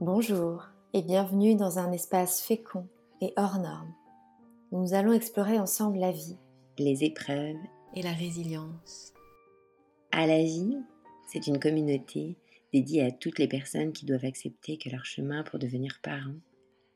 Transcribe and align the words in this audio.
Bonjour 0.00 0.68
et 0.92 1.02
bienvenue 1.02 1.56
dans 1.56 1.80
un 1.80 1.90
espace 1.90 2.40
fécond 2.40 2.86
et 3.20 3.32
hors 3.36 3.58
norme. 3.58 3.92
Nous 4.70 4.94
allons 4.94 5.12
explorer 5.12 5.58
ensemble 5.58 5.98
la 5.98 6.12
vie, 6.12 6.36
les 6.78 7.02
épreuves 7.02 7.56
et 7.96 8.02
la 8.02 8.12
résilience. 8.12 9.12
À 10.12 10.28
la 10.28 10.40
vie, 10.40 10.76
c'est 11.26 11.48
une 11.48 11.58
communauté 11.58 12.36
dédiée 12.72 13.06
à 13.06 13.10
toutes 13.10 13.40
les 13.40 13.48
personnes 13.48 13.92
qui 13.92 14.06
doivent 14.06 14.24
accepter 14.24 14.78
que 14.78 14.88
leur 14.88 15.04
chemin 15.04 15.42
pour 15.42 15.58
devenir 15.58 15.98
parents 16.00 16.38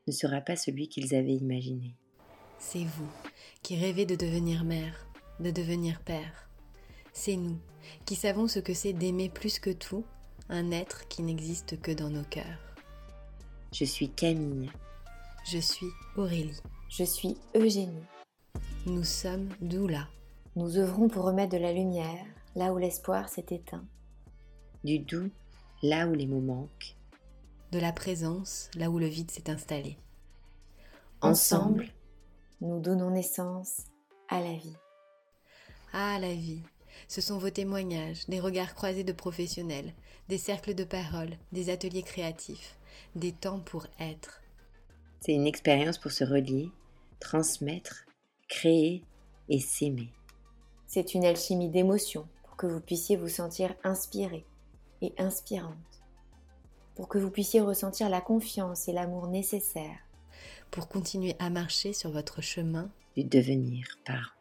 ne 0.07 0.12
sera 0.12 0.41
pas 0.41 0.55
celui 0.55 0.87
qu'ils 0.87 1.17
avaient 1.17 1.34
imaginé. 1.34 1.97
C'est 2.59 2.84
vous 2.84 3.11
qui 3.65 3.75
rêvez 3.75 4.07
de 4.07 4.15
devenir 4.15 4.62
mère, 4.62 5.09
de 5.41 5.51
devenir 5.51 6.01
père. 6.03 6.48
C'est 7.12 7.37
nous 7.37 7.59
qui 8.07 8.15
savons 8.15 8.47
ce 8.47 8.61
que 8.61 8.75
c'est 8.75 8.93
d'aimer 8.93 9.29
plus 9.29 9.59
que 9.59 9.71
tout 9.71 10.05
un 10.48 10.71
être 10.71 11.09
qui 11.09 11.25
n'existe 11.25 11.81
que 11.81 11.91
dans 11.91 12.11
nos 12.11 12.23
cœurs. 12.23 12.72
Je 13.73 13.87
suis 13.87 14.11
Camille. 14.11 14.71
Je 15.51 15.57
suis 15.57 15.87
Aurélie. 16.19 16.61
Je 16.91 17.05
suis 17.05 17.39
Eugénie. 17.57 18.05
Nous 18.85 19.03
sommes 19.03 19.48
Doula. 19.62 20.09
Nous 20.57 20.77
œuvrons 20.77 21.09
pour 21.09 21.25
remettre 21.25 21.53
de 21.53 21.62
la 21.62 21.73
lumière 21.73 22.27
là 22.55 22.75
où 22.75 22.77
l'espoir 22.77 23.31
s'est 23.31 23.47
éteint. 23.48 23.87
Du 24.85 24.98
doux 24.98 25.31
là 25.83 26.07
où 26.07 26.12
les 26.12 26.27
mots 26.27 26.43
manquent. 26.43 26.97
De 27.71 27.79
la 27.79 27.93
présence 27.93 28.69
là 28.77 28.91
où 28.91 28.98
le 28.98 29.07
vide 29.07 29.31
s'est 29.31 29.48
installé. 29.48 29.97
Ensemble, 31.23 31.89
nous 32.61 32.78
donnons 32.78 33.11
naissance 33.11 33.87
à 34.28 34.41
la 34.41 34.53
vie. 34.53 34.77
Ah, 35.95 36.19
la 36.19 36.34
vie. 36.34 36.62
Ce 37.09 37.23
sont 37.23 37.39
vos 37.39 37.48
témoignages, 37.48 38.27
des 38.28 38.39
regards 38.39 38.75
croisés 38.75 39.05
de 39.05 39.12
professionnels, 39.12 39.95
des 40.28 40.37
cercles 40.37 40.75
de 40.75 40.84
parole, 40.84 41.31
des 41.53 41.70
ateliers 41.70 42.03
créatifs, 42.03 42.77
des 43.15 43.33
temps 43.33 43.61
pour 43.61 43.87
être. 43.98 44.43
C'est 45.21 45.33
une 45.33 45.47
expérience 45.47 45.98
pour 45.98 46.11
se 46.11 46.25
relier, 46.25 46.71
transmettre, 47.21 48.05
créer 48.49 49.05
et 49.49 49.61
s'aimer. 49.61 50.11
C'est 50.87 51.15
une 51.15 51.25
alchimie 51.25 51.71
d'émotions 51.71 52.27
pour 52.43 52.57
que 52.57 52.67
vous 52.67 52.81
puissiez 52.81 53.17
vous 53.17 53.29
sentir 53.29 53.75
inspiré 53.84 54.45
et 55.01 55.12
inspirante, 55.19 56.03
pour 56.95 57.09
que 57.09 57.19
vous 57.19 57.31
puissiez 57.31 57.61
ressentir 57.61 58.09
la 58.09 58.21
confiance 58.21 58.89
et 58.89 58.93
l'amour 58.93 59.29
nécessaires 59.29 60.01
pour 60.71 60.89
continuer 60.89 61.34
à 61.39 61.51
marcher 61.51 61.93
sur 61.93 62.11
votre 62.11 62.41
chemin 62.41 62.91
du 63.17 63.25
devenir 63.25 63.87
parent. 64.05 64.33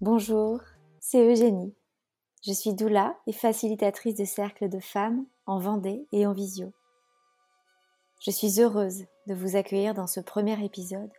Bonjour, 0.00 0.60
c'est 1.00 1.24
Eugénie. 1.24 1.74
Je 2.44 2.52
suis 2.52 2.74
doula 2.74 3.16
et 3.26 3.32
facilitatrice 3.32 4.16
de 4.16 4.24
cercles 4.24 4.68
de 4.68 4.80
femmes 4.80 5.24
en 5.46 5.58
Vendée 5.58 6.06
et 6.12 6.26
en 6.26 6.32
visio. 6.32 6.72
Je 8.20 8.30
suis 8.30 8.60
heureuse 8.60 9.04
de 9.26 9.34
vous 9.34 9.56
accueillir 9.56 9.94
dans 9.94 10.06
ce 10.06 10.20
premier 10.20 10.62
épisode 10.64 11.12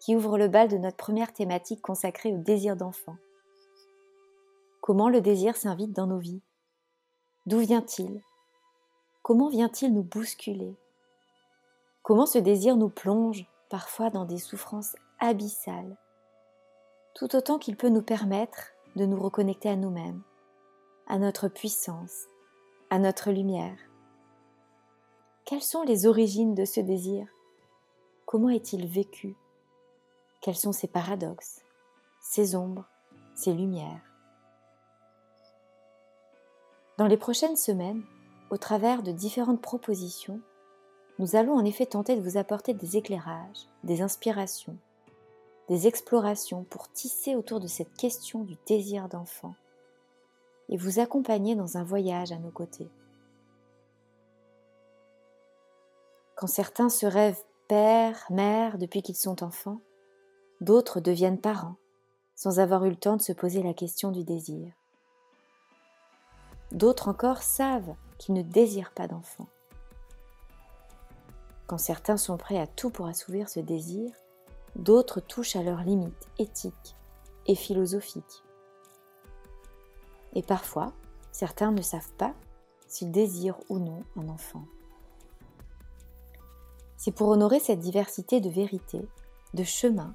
qui 0.00 0.14
ouvre 0.14 0.36
le 0.36 0.48
bal 0.48 0.68
de 0.68 0.76
notre 0.76 0.96
première 0.96 1.32
thématique 1.32 1.80
consacrée 1.80 2.32
au 2.32 2.36
désir 2.36 2.76
d'enfant. 2.76 3.16
Comment 4.82 5.08
le 5.08 5.20
désir 5.20 5.56
s'invite 5.56 5.92
dans 5.92 6.06
nos 6.06 6.18
vies? 6.18 6.42
D'où 7.46 7.58
vient-il? 7.58 8.20
Comment 9.22 9.48
vient-il 9.48 9.94
nous 9.94 10.02
bousculer? 10.02 10.76
Comment 12.02 12.26
ce 12.26 12.38
désir 12.38 12.76
nous 12.76 12.90
plonge 12.90 13.46
parfois 13.70 14.10
dans 14.10 14.24
des 14.24 14.38
souffrances 14.38 14.96
abyssales 15.18 15.96
tout 17.14 17.36
autant 17.36 17.58
qu'il 17.58 17.76
peut 17.76 17.88
nous 17.88 18.02
permettre 18.02 18.72
de 18.96 19.04
nous 19.04 19.20
reconnecter 19.20 19.68
à 19.68 19.76
nous-mêmes, 19.76 20.22
à 21.06 21.18
notre 21.18 21.48
puissance, 21.48 22.26
à 22.90 22.98
notre 22.98 23.30
lumière. 23.30 23.78
Quelles 25.44 25.62
sont 25.62 25.82
les 25.82 26.06
origines 26.06 26.54
de 26.54 26.64
ce 26.64 26.80
désir? 26.80 27.26
Comment 28.26 28.48
est-il 28.48 28.86
vécu? 28.86 29.36
Quels 30.40 30.56
sont 30.56 30.72
ses 30.72 30.88
paradoxes, 30.88 31.62
ses 32.20 32.54
ombres, 32.54 32.88
ses 33.34 33.52
lumières? 33.52 34.00
Dans 36.98 37.06
les 37.06 37.16
prochaines 37.16 37.56
semaines, 37.56 38.02
au 38.50 38.56
travers 38.56 39.02
de 39.02 39.12
différentes 39.12 39.62
propositions, 39.62 40.40
nous 41.18 41.36
allons 41.36 41.54
en 41.54 41.64
effet 41.64 41.86
tenter 41.86 42.16
de 42.16 42.22
vous 42.22 42.36
apporter 42.36 42.74
des 42.74 42.96
éclairages, 42.96 43.66
des 43.84 44.02
inspirations, 44.02 44.76
des 45.68 45.86
explorations 45.86 46.64
pour 46.64 46.90
tisser 46.92 47.34
autour 47.34 47.60
de 47.60 47.66
cette 47.66 47.94
question 47.94 48.44
du 48.44 48.56
désir 48.66 49.08
d'enfant 49.08 49.54
et 50.68 50.76
vous 50.76 50.98
accompagner 50.98 51.54
dans 51.54 51.76
un 51.76 51.84
voyage 51.84 52.32
à 52.32 52.38
nos 52.38 52.50
côtés. 52.50 52.90
Quand 56.36 56.46
certains 56.46 56.88
se 56.88 57.06
rêvent 57.06 57.42
père, 57.68 58.26
mère 58.30 58.78
depuis 58.78 59.02
qu'ils 59.02 59.16
sont 59.16 59.42
enfants, 59.42 59.80
d'autres 60.60 61.00
deviennent 61.00 61.40
parents 61.40 61.76
sans 62.34 62.58
avoir 62.58 62.84
eu 62.84 62.90
le 62.90 62.96
temps 62.96 63.16
de 63.16 63.22
se 63.22 63.32
poser 63.32 63.62
la 63.62 63.74
question 63.74 64.10
du 64.10 64.24
désir. 64.24 64.72
D'autres 66.72 67.08
encore 67.08 67.42
savent 67.42 67.94
qu'ils 68.18 68.34
ne 68.34 68.42
désirent 68.42 68.92
pas 68.92 69.06
d'enfants. 69.06 69.48
Quand 71.66 71.78
certains 71.78 72.16
sont 72.16 72.36
prêts 72.36 72.58
à 72.58 72.66
tout 72.66 72.90
pour 72.90 73.06
assouvir 73.06 73.48
ce 73.48 73.60
désir, 73.60 74.10
d'autres 74.74 75.20
touchent 75.20 75.56
à 75.56 75.62
leurs 75.62 75.82
limites 75.82 76.28
éthiques 76.38 76.96
et 77.46 77.54
philosophiques. 77.54 78.42
Et 80.34 80.42
parfois, 80.42 80.92
certains 81.30 81.72
ne 81.72 81.82
savent 81.82 82.12
pas 82.18 82.34
s'ils 82.86 83.10
désirent 83.10 83.58
ou 83.68 83.78
non 83.78 84.02
un 84.16 84.28
enfant. 84.28 84.64
C'est 86.96 87.12
pour 87.12 87.28
honorer 87.28 87.58
cette 87.58 87.80
diversité 87.80 88.40
de 88.40 88.48
vérités, 88.48 89.06
de 89.54 89.64
chemins, 89.64 90.14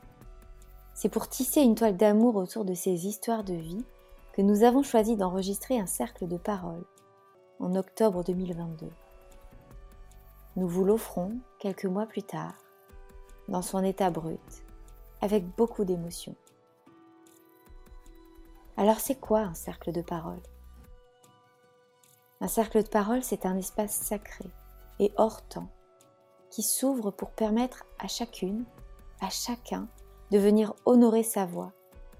c'est 0.97 1.09
pour 1.09 1.29
tisser 1.29 1.61
une 1.61 1.75
toile 1.75 1.95
d'amour 1.95 2.38
autour 2.38 2.66
de 2.66 2.73
ces 2.73 3.05
histoires 3.05 3.44
de 3.44 3.53
vie 3.53 3.85
que 4.33 4.41
nous 4.41 4.63
avons 4.63 4.81
choisi 4.81 5.16
d'enregistrer 5.16 5.79
un 5.79 5.85
cercle 5.85 6.28
de 6.28 6.38
paroles 6.38 6.84
en 7.59 7.75
octobre 7.75 8.23
2022. 8.23 8.89
Nous 10.55 10.67
vous 10.67 10.84
l'offrons 10.84 11.38
quelques 11.59 11.85
mois 11.85 12.07
plus 12.07 12.23
tard 12.23 12.55
dans 13.47 13.61
son 13.61 13.84
état 13.84 14.09
brut, 14.09 14.39
avec 15.22 15.45
beaucoup 15.55 15.85
d'émotion. 15.85 16.34
Alors 18.79 18.99
c'est 18.99 19.19
quoi 19.19 19.39
un 19.39 19.55
cercle 19.55 19.91
de 19.91 20.03
parole? 20.03 20.41
Un 22.41 22.47
cercle 22.47 22.83
de 22.83 22.88
parole, 22.88 23.23
c'est 23.23 23.47
un 23.47 23.57
espace 23.57 23.95
sacré 23.95 24.45
et 24.99 25.11
hors 25.17 25.41
temps 25.41 25.69
qui 26.51 26.61
s'ouvre 26.61 27.09
pour 27.09 27.31
permettre 27.31 27.85
à 27.97 28.07
chacune, 28.07 28.66
à 29.19 29.29
chacun, 29.29 29.87
de 30.29 30.37
venir 30.37 30.75
honorer 30.85 31.23
sa 31.23 31.47
voix, 31.47 31.71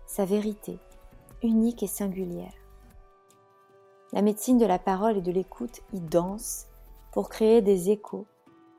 sa 0.08 0.26
vérité, 0.26 0.80
unique 1.44 1.84
et 1.84 1.88
singulière. 1.88 2.54
La 4.12 4.24
médecine 4.24 4.58
de 4.58 4.66
la 4.66 4.80
parole 4.80 5.18
et 5.18 5.22
de 5.22 5.32
l'écoute 5.32 5.82
y 5.94 6.00
danse 6.00 6.66
pour 7.12 7.30
créer 7.30 7.62
des 7.62 7.92
échos, 7.92 8.26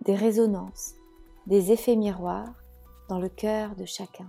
des 0.00 0.16
résonances, 0.16 0.94
des 1.46 1.70
effets 1.70 1.96
miroirs 1.96 2.54
dans 3.08 3.20
le 3.20 3.28
cœur 3.28 3.76
de 3.76 3.84
chacun. 3.84 4.26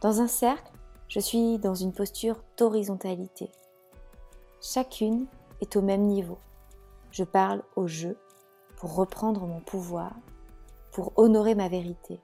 Dans 0.00 0.20
un 0.20 0.26
cercle, 0.26 0.72
je 1.10 1.18
suis 1.18 1.58
dans 1.58 1.74
une 1.74 1.92
posture 1.92 2.40
d'horizontalité. 2.56 3.50
Chacune 4.62 5.26
est 5.60 5.74
au 5.74 5.82
même 5.82 6.04
niveau. 6.04 6.38
Je 7.10 7.24
parle 7.24 7.64
au 7.74 7.88
jeu 7.88 8.16
pour 8.76 8.94
reprendre 8.94 9.44
mon 9.44 9.60
pouvoir, 9.60 10.14
pour 10.92 11.12
honorer 11.16 11.56
ma 11.56 11.68
vérité. 11.68 12.20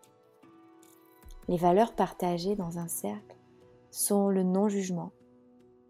Les 1.49 1.57
valeurs 1.57 1.97
partagées 1.97 2.55
dans 2.55 2.79
un 2.79 2.87
cercle 2.87 3.37
sont 3.91 4.29
le 4.29 4.45
non-jugement, 4.45 5.11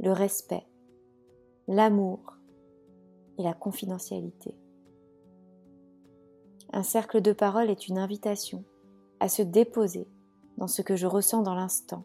le 0.01 0.13
respect, 0.13 0.67
l'amour 1.69 2.39
et 3.37 3.43
la 3.43 3.53
confidentialité. 3.53 4.57
Un 6.73 6.83
cercle 6.83 7.21
de 7.21 7.35
parole 7.35 7.69
est 7.69 7.89
une 7.89 7.99
invitation 7.99 8.65
à 9.21 9.29
se 9.29 9.43
déposer 9.43 10.09
dans 10.57 10.67
ce 10.67 10.81
que 10.81 10.97
je 10.97 11.07
ressens 11.07 11.43
dans 11.43 11.55
l'instant, 11.55 12.05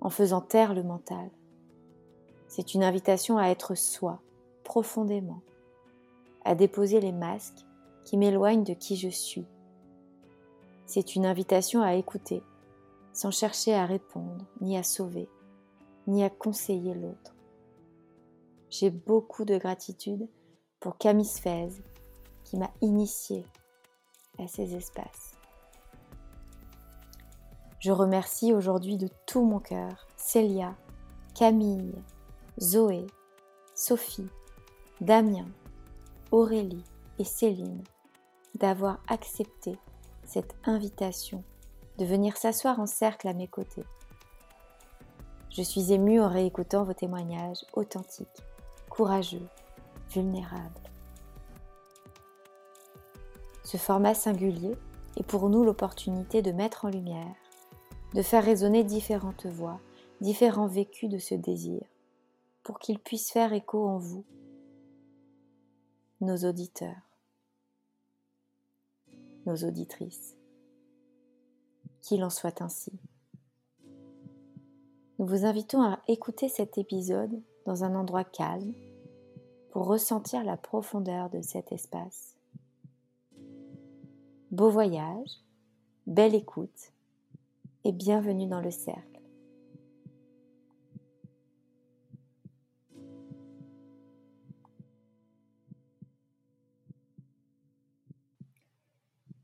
en 0.00 0.10
faisant 0.10 0.40
taire 0.40 0.74
le 0.74 0.82
mental. 0.82 1.30
C'est 2.48 2.74
une 2.74 2.84
invitation 2.84 3.38
à 3.38 3.48
être 3.48 3.74
soi 3.74 4.20
profondément, 4.64 5.42
à 6.44 6.54
déposer 6.54 7.00
les 7.00 7.12
masques 7.12 7.64
qui 8.04 8.16
m'éloignent 8.16 8.64
de 8.64 8.74
qui 8.74 8.96
je 8.96 9.08
suis. 9.08 9.46
C'est 10.86 11.16
une 11.16 11.26
invitation 11.26 11.82
à 11.82 11.94
écouter, 11.94 12.42
sans 13.12 13.30
chercher 13.30 13.74
à 13.74 13.86
répondre, 13.86 14.44
ni 14.60 14.76
à 14.76 14.82
sauver, 14.82 15.28
ni 16.06 16.22
à 16.22 16.30
conseiller 16.30 16.94
l'autre. 16.94 17.34
J'ai 18.70 18.90
beaucoup 18.90 19.44
de 19.44 19.58
gratitude 19.58 20.28
pour 20.80 20.98
Camille 20.98 21.26
qui 22.44 22.56
m'a 22.56 22.70
initié 22.80 23.44
à 24.38 24.46
ces 24.46 24.74
espaces. 24.74 25.25
Je 27.86 27.92
remercie 27.92 28.52
aujourd'hui 28.52 28.96
de 28.96 29.08
tout 29.26 29.44
mon 29.44 29.60
cœur 29.60 30.08
Célia, 30.16 30.74
Camille, 31.36 31.94
Zoé, 32.60 33.06
Sophie, 33.76 34.26
Damien, 35.00 35.46
Aurélie 36.32 36.82
et 37.20 37.24
Céline 37.24 37.84
d'avoir 38.56 38.98
accepté 39.06 39.78
cette 40.24 40.56
invitation 40.64 41.44
de 41.98 42.04
venir 42.04 42.36
s'asseoir 42.36 42.80
en 42.80 42.86
cercle 42.86 43.28
à 43.28 43.34
mes 43.34 43.46
côtés. 43.46 43.84
Je 45.50 45.62
suis 45.62 45.92
émue 45.92 46.20
en 46.20 46.28
réécoutant 46.28 46.82
vos 46.82 46.92
témoignages 46.92 47.64
authentiques, 47.72 48.42
courageux, 48.90 49.46
vulnérables. 50.10 50.90
Ce 53.62 53.76
format 53.76 54.14
singulier 54.14 54.76
est 55.16 55.22
pour 55.22 55.48
nous 55.48 55.62
l'opportunité 55.62 56.42
de 56.42 56.50
mettre 56.50 56.84
en 56.84 56.88
lumière, 56.88 57.36
de 58.16 58.22
faire 58.22 58.42
résonner 58.42 58.82
différentes 58.82 59.44
voix, 59.44 59.78
différents 60.22 60.68
vécus 60.68 61.10
de 61.10 61.18
ce 61.18 61.34
désir, 61.34 61.82
pour 62.62 62.78
qu'il 62.78 62.98
puisse 62.98 63.30
faire 63.30 63.52
écho 63.52 63.86
en 63.86 63.98
vous, 63.98 64.24
nos 66.22 66.48
auditeurs, 66.48 66.96
nos 69.44 69.56
auditrices. 69.56 70.34
Qu'il 72.00 72.24
en 72.24 72.30
soit 72.30 72.62
ainsi. 72.62 72.92
Nous 75.18 75.26
vous 75.26 75.44
invitons 75.44 75.82
à 75.82 76.00
écouter 76.08 76.48
cet 76.48 76.78
épisode 76.78 77.42
dans 77.66 77.84
un 77.84 77.94
endroit 77.94 78.24
calme 78.24 78.72
pour 79.72 79.88
ressentir 79.88 80.42
la 80.42 80.56
profondeur 80.56 81.28
de 81.28 81.42
cet 81.42 81.70
espace. 81.70 82.34
Beau 84.50 84.70
voyage, 84.70 85.42
belle 86.06 86.34
écoute 86.34 86.95
et 87.86 87.92
bienvenue 87.92 88.48
dans 88.48 88.60
le 88.60 88.72
cercle. 88.72 89.00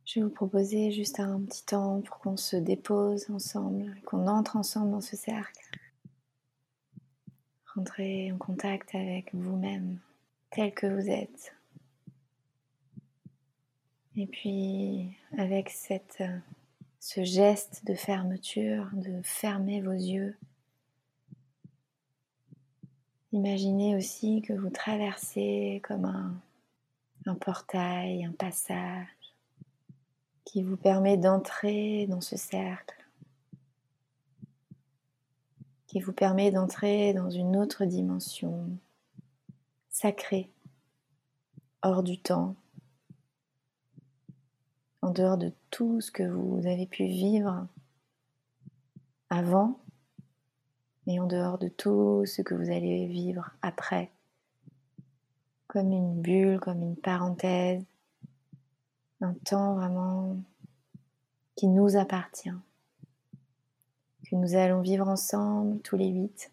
Je 0.05 0.19
vais 0.19 0.27
vous 0.27 0.31
proposer 0.31 0.91
juste 0.91 1.21
un 1.21 1.41
petit 1.43 1.65
temps 1.65 2.01
pour 2.01 2.19
qu'on 2.19 2.37
se 2.37 2.57
dépose 2.57 3.31
ensemble, 3.31 3.95
qu'on 4.07 4.27
entre 4.27 4.57
ensemble 4.57 4.91
dans 4.91 5.01
ce 5.01 5.15
cercle. 5.15 5.63
Rentrez 7.77 8.33
en 8.33 8.39
contact 8.39 8.93
avec 8.97 9.33
vous-même, 9.37 10.01
tel 10.51 10.75
que 10.75 10.89
vous 10.89 11.09
êtes. 11.09 11.55
Et 14.17 14.27
puis, 14.27 15.17
avec 15.39 15.71
cette, 15.71 16.25
ce 17.03 17.25
geste 17.25 17.85
de 17.85 17.95
fermeture, 17.95 18.89
de 18.93 19.21
fermer 19.25 19.81
vos 19.81 19.91
yeux, 19.91 20.39
imaginez 23.33 23.97
aussi 23.97 24.41
que 24.41 24.53
vous 24.53 24.71
traversez 24.71 25.83
comme 25.83 26.05
un, 27.27 27.35
portail, 27.35 28.25
un 28.25 28.31
passage 28.31 29.09
qui 30.45 30.63
vous 30.63 30.77
permet 30.77 31.17
d'entrer 31.17 32.07
dans 32.07 32.21
ce 32.21 32.37
cercle, 32.37 33.05
qui 35.89 35.99
vous 35.99 36.13
permet 36.13 36.53
d'entrer 36.53 37.15
dans 37.15 37.31
une 37.31 37.57
autre 37.57 37.85
dimension 37.85 38.71
sacrée, 39.91 40.49
hors 41.83 42.05
du 42.05 42.17
temps, 42.17 42.55
en 45.03 45.11
dehors 45.11 45.37
de 45.37 45.53
tout 45.71 46.01
ce 46.01 46.11
que 46.11 46.23
vous 46.23 46.67
avez 46.67 46.87
pu 46.87 47.05
vivre 47.05 47.67
avant 49.31 49.79
et 51.07 51.21
en 51.21 51.27
dehors 51.27 51.59
de 51.59 51.69
tout 51.69 52.25
ce 52.27 52.43
que 52.43 52.55
vous 52.55 52.71
allez 52.71 53.07
vivre 53.07 53.51
après, 53.61 54.11
comme 55.67 55.93
une 55.93 56.21
bulle, 56.21 56.61
comme 56.61 56.83
une 56.83 56.97
parenthèse 56.97 57.85
un 59.23 59.35
temps 59.35 59.75
vraiment 59.75 60.37
qui 61.55 61.69
nous 61.69 61.97
appartient, 61.97 62.51
que 64.29 64.35
nous 64.35 64.55
allons 64.55 64.81
vivre 64.81 65.09
ensemble 65.09 65.81
tous 65.81 65.97
les 65.97 66.09
huit. 66.09 66.51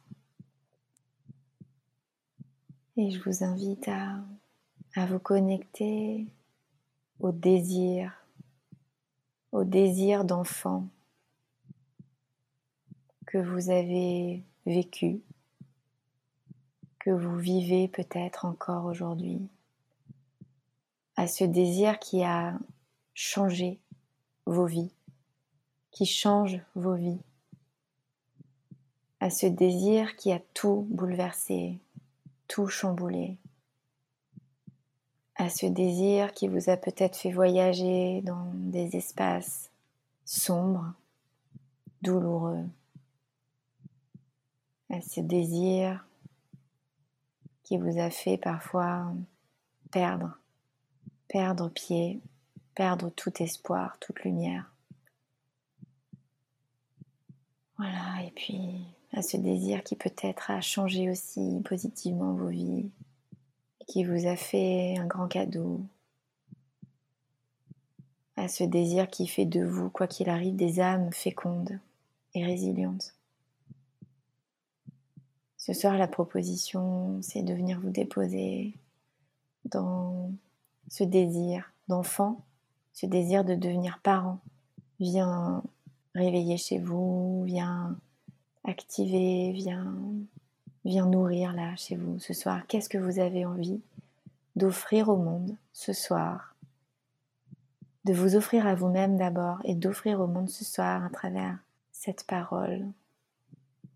Et 2.97 3.11
je 3.11 3.21
vous 3.23 3.43
invite 3.43 3.87
à, 3.87 4.19
à 4.95 5.05
vous 5.05 5.19
connecter 5.19 6.27
au 7.19 7.31
désir, 7.31 8.18
au 9.51 9.63
désir 9.63 10.25
d'enfant 10.25 10.87
que 13.25 13.37
vous 13.37 13.69
avez 13.69 14.43
vécu, 14.65 15.21
que 16.99 17.11
vous 17.11 17.37
vivez 17.37 17.87
peut-être 17.87 18.45
encore 18.45 18.85
aujourd'hui 18.85 19.41
à 21.15 21.27
ce 21.27 21.43
désir 21.43 21.99
qui 21.99 22.23
a 22.23 22.57
changé 23.13 23.79
vos 24.45 24.65
vies, 24.65 24.93
qui 25.91 26.05
change 26.05 26.61
vos 26.75 26.95
vies, 26.95 27.19
à 29.19 29.29
ce 29.29 29.45
désir 29.45 30.15
qui 30.15 30.31
a 30.31 30.39
tout 30.53 30.87
bouleversé, 30.89 31.77
tout 32.47 32.67
chamboulé, 32.67 33.35
à 35.39 35.49
ce 35.49 35.65
désir 35.65 36.33
qui 36.33 36.47
vous 36.47 36.69
a 36.69 36.77
peut-être 36.77 37.15
fait 37.15 37.31
voyager 37.31 38.21
dans 38.21 38.51
des 38.53 38.95
espaces 38.97 39.71
sombres, 40.25 40.93
douloureux, 42.01 42.65
à 44.91 45.01
ce 45.01 45.21
désir 45.21 46.05
qui 47.63 47.77
vous 47.77 47.99
a 47.99 48.09
fait 48.09 48.37
parfois 48.37 49.11
perdre 49.91 50.37
perdre 51.29 51.69
pied, 51.69 52.19
perdre 52.75 53.09
tout 53.09 53.41
espoir, 53.41 53.97
toute 53.99 54.23
lumière. 54.23 54.73
Voilà, 57.77 58.23
et 58.25 58.31
puis 58.31 58.59
à 59.13 59.21
ce 59.21 59.37
désir 59.37 59.83
qui 59.83 59.95
peut-être 59.95 60.51
a 60.51 60.59
changé 60.59 61.09
aussi 61.09 61.61
positivement 61.63 62.33
vos 62.33 62.49
vies, 62.49 62.89
qui 63.89 64.03
vous 64.03 64.27
a 64.27 64.35
fait 64.35 64.95
un 64.99 65.07
grand 65.07 65.27
cadeau, 65.27 65.81
à 68.35 68.47
ce 68.47 68.63
désir 68.63 69.09
qui 69.09 69.25
fait 69.25 69.45
de 69.45 69.65
vous, 69.65 69.89
quoi 69.89 70.05
qu'il 70.05 70.29
arrive, 70.29 70.55
des 70.55 70.79
âmes 70.79 71.11
fécondes 71.11 71.79
et 72.35 72.45
résilientes. 72.45 73.15
Ce 75.57 75.73
soir, 75.73 75.97
la 75.97 76.07
proposition, 76.07 77.19
c'est 77.23 77.41
de 77.41 77.51
venir 77.51 77.79
vous 77.79 77.89
déposer 77.89 78.75
dans 79.65 80.31
ce 80.87 81.03
désir 81.03 81.73
d'enfant, 81.87 82.45
ce 82.93 83.07
désir 83.07 83.43
de 83.43 83.55
devenir 83.55 83.99
parent 84.03 84.39
vient 84.99 85.63
réveiller 86.13 86.57
chez 86.57 86.77
vous, 86.77 87.43
vient 87.43 87.97
activer, 88.65 89.51
vient, 89.51 89.97
vient 90.85 91.05
nourrir 91.05 91.53
là 91.53 91.75
chez 91.75 91.95
vous 91.95 92.19
ce 92.19 92.33
soir. 92.33 92.65
Qu'est-ce 92.67 92.89
que 92.89 92.97
vous 92.97 93.19
avez 93.19 93.45
envie 93.45 93.81
d'offrir 94.55 95.09
au 95.09 95.17
monde 95.17 95.55
ce 95.73 95.93
soir? 95.93 96.55
De 98.05 98.13
vous 98.13 98.35
offrir 98.35 98.65
à 98.65 98.75
vous-même 98.75 99.17
d'abord 99.17 99.59
et 99.65 99.75
d'offrir 99.75 100.19
au 100.21 100.27
monde 100.27 100.49
ce 100.49 100.63
soir 100.63 101.03
à 101.03 101.09
travers 101.09 101.57
cette 101.91 102.25
parole 102.25 102.85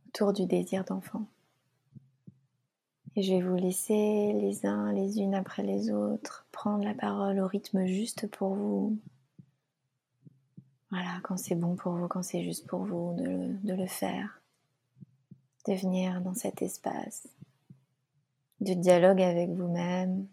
autour 0.08 0.34
du 0.34 0.46
désir 0.46 0.84
d'enfant. 0.84 1.26
Et 3.16 3.22
je 3.22 3.34
vais 3.34 3.42
vous 3.42 3.56
laisser 3.56 4.34
les 4.34 4.66
uns 4.66 4.92
les 4.92 5.20
unes 5.20 5.36
après 5.36 5.64
les 5.64 5.92
autres 5.92 6.46
prendre 6.52 6.84
la 6.84 6.94
parole 6.94 7.40
au 7.40 7.48
rythme 7.48 7.86
juste 7.86 8.28
pour 8.28 8.56
vous. 8.56 8.98
Voilà, 10.90 11.20
quand 11.24 11.38
c'est 11.38 11.56
bon 11.56 11.76
pour 11.76 11.94
vous, 11.94 12.08
quand 12.08 12.24
c'est 12.24 12.44
juste 12.44 12.68
pour 12.68 12.84
vous 12.84 13.16
de 13.18 13.24
le, 13.24 13.48
de 13.64 13.74
le 13.74 13.88
faire. 13.88 14.40
De 15.68 15.74
venir 15.74 16.22
dans 16.22 16.34
cet 16.34 16.62
espace 16.62 17.28
de 18.64 18.74
dialogue 18.74 19.22
avec 19.22 19.50
vous-même, 19.50 20.28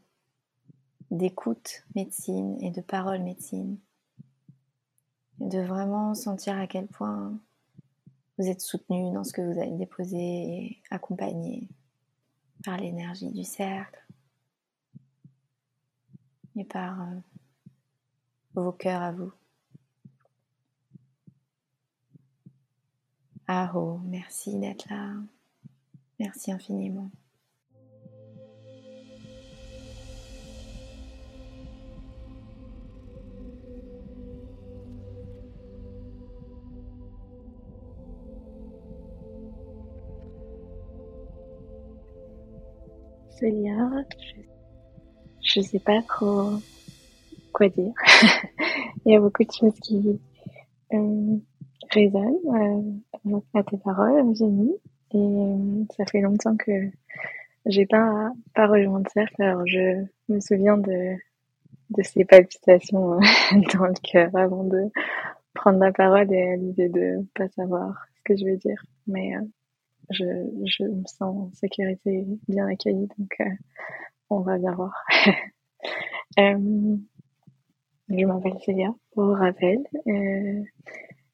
d'écoute 1.10 1.84
médecine 1.96 2.56
et 2.62 2.70
de 2.70 2.80
parole 2.80 3.22
médecine. 3.22 3.78
De 5.38 5.60
vraiment 5.60 6.14
sentir 6.14 6.56
à 6.58 6.66
quel 6.66 6.86
point 6.86 7.38
vous 8.38 8.46
êtes 8.46 8.60
soutenu 8.60 9.12
dans 9.12 9.24
ce 9.24 9.32
que 9.32 9.42
vous 9.42 9.58
avez 9.58 9.76
déposé 9.76 10.18
et 10.18 10.82
accompagné 10.90 11.68
par 12.64 12.76
l'énergie 12.76 13.30
du 13.30 13.44
cercle 13.44 14.00
et 16.56 16.64
par 16.64 17.00
euh, 17.00 17.16
vos 18.54 18.72
cœurs 18.72 19.02
à 19.02 19.12
vous. 19.12 19.32
Aho, 23.52 23.98
merci 24.04 24.56
d'être 24.60 24.88
là. 24.88 25.12
Merci 26.20 26.52
infiniment. 26.52 27.10
Célia. 43.30 43.90
Je, 45.40 45.58
ne 45.58 45.64
sais 45.64 45.80
pas 45.80 46.00
trop 46.02 46.52
quoi 47.52 47.68
dire. 47.68 47.92
Il 49.04 49.12
y 49.12 49.16
a 49.16 49.20
beaucoup 49.20 49.42
de 49.42 49.50
choses 49.50 49.74
qui 49.80 50.20
euh, 50.92 51.36
résonnent 51.90 53.02
euh, 53.26 53.40
à 53.54 53.62
tes 53.64 53.78
paroles, 53.78 54.34
Jenny. 54.36 54.72
Et 55.12 55.18
euh, 55.18 55.84
ça 55.96 56.04
fait 56.06 56.20
longtemps 56.20 56.56
que 56.56 56.72
j'ai 57.66 57.86
pas 57.86 58.32
pas 58.54 58.66
rejoint 58.66 59.00
le 59.00 59.10
cercle. 59.12 59.42
Alors 59.42 59.66
je 59.66 60.04
me 60.28 60.40
souviens 60.40 60.78
de 60.78 61.16
de 61.90 62.02
ces 62.02 62.24
palpitations 62.24 63.14
euh, 63.14 63.20
dans 63.74 63.86
le 63.86 63.94
cœur 64.02 64.34
avant 64.36 64.64
de 64.64 64.90
prendre 65.54 65.78
la 65.78 65.92
parole 65.92 66.32
et 66.32 66.56
l'idée 66.56 66.88
de 66.88 67.26
pas 67.34 67.48
savoir 67.50 68.06
ce 68.16 68.22
que 68.24 68.36
je 68.36 68.44
vais 68.44 68.56
dire. 68.56 68.82
Mais 69.06 69.36
euh, 69.36 69.40
je, 70.10 70.24
je 70.66 70.84
me 70.84 71.04
sens 71.06 71.22
en 71.22 71.50
sécurité, 71.54 72.26
bien 72.48 72.66
accueillie, 72.68 73.08
donc 73.18 73.34
euh, 73.40 73.44
on 74.30 74.40
va 74.40 74.58
bien 74.58 74.72
voir. 74.74 74.92
euh, 76.38 76.96
je 78.08 78.24
m'appelle 78.26 78.58
Célia, 78.64 78.94
pour 79.12 79.36
rappel. 79.36 79.78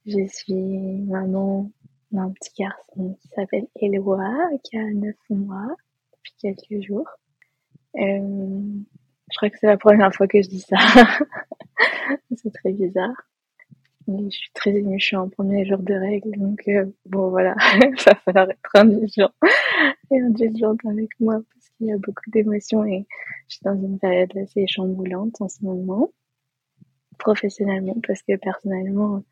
Je 0.07 0.25
suis 0.29 0.55
maman 0.55 1.69
d'un 2.13 2.31
petit 2.31 2.53
garçon 2.63 3.19
qui 3.21 3.29
s'appelle 3.35 3.67
Eloi, 3.81 4.21
qui 4.63 4.79
a 4.79 4.85
9 4.85 5.15
mois 5.31 5.75
depuis 6.13 6.35
quelques 6.41 6.87
jours. 6.87 7.09
Euh, 7.97 8.61
je 9.33 9.37
crois 9.37 9.51
que 9.51 9.59
c'est 9.59 9.67
la 9.67 9.77
première 9.77 10.15
fois 10.15 10.29
que 10.29 10.41
je 10.41 10.49
dis 10.49 10.61
ça. 10.61 10.77
c'est 12.37 12.53
très 12.53 12.73
bizarre. 12.73 13.17
Mais 14.07 14.31
je 14.31 14.37
suis 14.37 14.53
très 14.55 14.71
émue, 14.71 15.01
je 15.01 15.07
suis 15.07 15.17
en 15.17 15.29
premier 15.29 15.67
jour 15.67 15.79
de 15.79 15.95
règles, 15.95 16.39
donc 16.39 16.63
euh, 16.69 16.87
bon 17.07 17.31
voilà, 17.31 17.57
il 17.75 17.97
va 18.05 18.15
falloir 18.15 18.49
être 18.49 18.71
indulgent 18.75 19.33
et 20.13 20.21
indulgente 20.21 20.79
avec 20.89 21.09
moi 21.19 21.41
parce 21.53 21.69
qu'il 21.71 21.89
y 21.89 21.93
a 21.93 21.99
beaucoup 21.99 22.31
d'émotions 22.31 22.85
et 22.85 23.05
je 23.49 23.55
suis 23.57 23.65
dans 23.65 23.75
une 23.75 23.99
période 23.99 24.31
assez 24.37 24.69
chamboulante 24.69 25.41
en 25.41 25.49
ce 25.49 25.65
moment, 25.65 26.13
professionnellement 27.19 27.97
parce 28.07 28.23
que 28.23 28.37
personnellement 28.37 29.25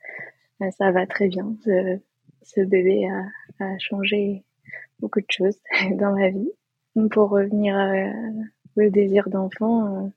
ça 0.61 0.91
va 0.91 1.07
très 1.07 1.29
bien. 1.29 1.57
Ce, 1.65 1.99
ce 2.43 2.61
bébé 2.61 3.09
a, 3.09 3.65
a, 3.65 3.79
changé 3.79 4.45
beaucoup 5.01 5.21
de 5.21 5.31
choses 5.31 5.59
dans 5.99 6.15
ma 6.15 6.31
vie. 6.31 6.51
Pour 7.11 7.31
revenir 7.31 7.77
à, 7.77 7.93
le 8.77 8.91
désir 8.91 9.29
d'enfant, 9.29 10.05
euh, 10.05 10.09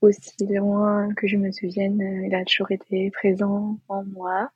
aussi 0.00 0.46
loin 0.46 1.12
que 1.14 1.26
je 1.26 1.36
me 1.36 1.50
souvienne, 1.50 2.00
euh, 2.00 2.26
il 2.26 2.34
a 2.34 2.44
toujours 2.44 2.70
été 2.70 3.10
présent 3.10 3.78
en 3.88 4.04
moi 4.04 4.50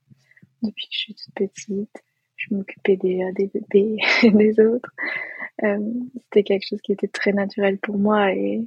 depuis 0.63 0.87
que 0.87 0.95
je 0.95 0.99
suis 0.99 1.15
toute 1.15 1.35
petite. 1.35 2.03
Je 2.37 2.55
m'occupais 2.55 2.97
des, 2.97 3.25
des 3.37 3.47
bébés 3.47 3.97
et 4.23 4.31
des 4.33 4.61
autres. 4.61 4.91
Euh, 5.63 5.79
c'était 6.15 6.43
quelque 6.43 6.67
chose 6.67 6.81
qui 6.81 6.93
était 6.93 7.09
très 7.09 7.33
naturel 7.33 7.79
pour 7.79 7.99
moi 7.99 8.33
et, 8.33 8.67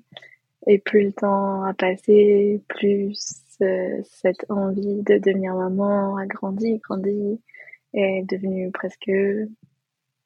et 0.67 0.77
plus 0.79 1.03
le 1.03 1.13
temps 1.13 1.63
a 1.63 1.73
passé, 1.73 2.61
plus 2.67 3.44
cette 3.59 4.45
envie 4.49 5.01
de 5.03 5.17
devenir 5.17 5.55
maman 5.55 6.17
a 6.17 6.25
grandi, 6.25 6.77
grandi 6.79 7.39
et 7.93 8.19
est 8.19 8.23
devenue 8.23 8.71
presque 8.71 9.11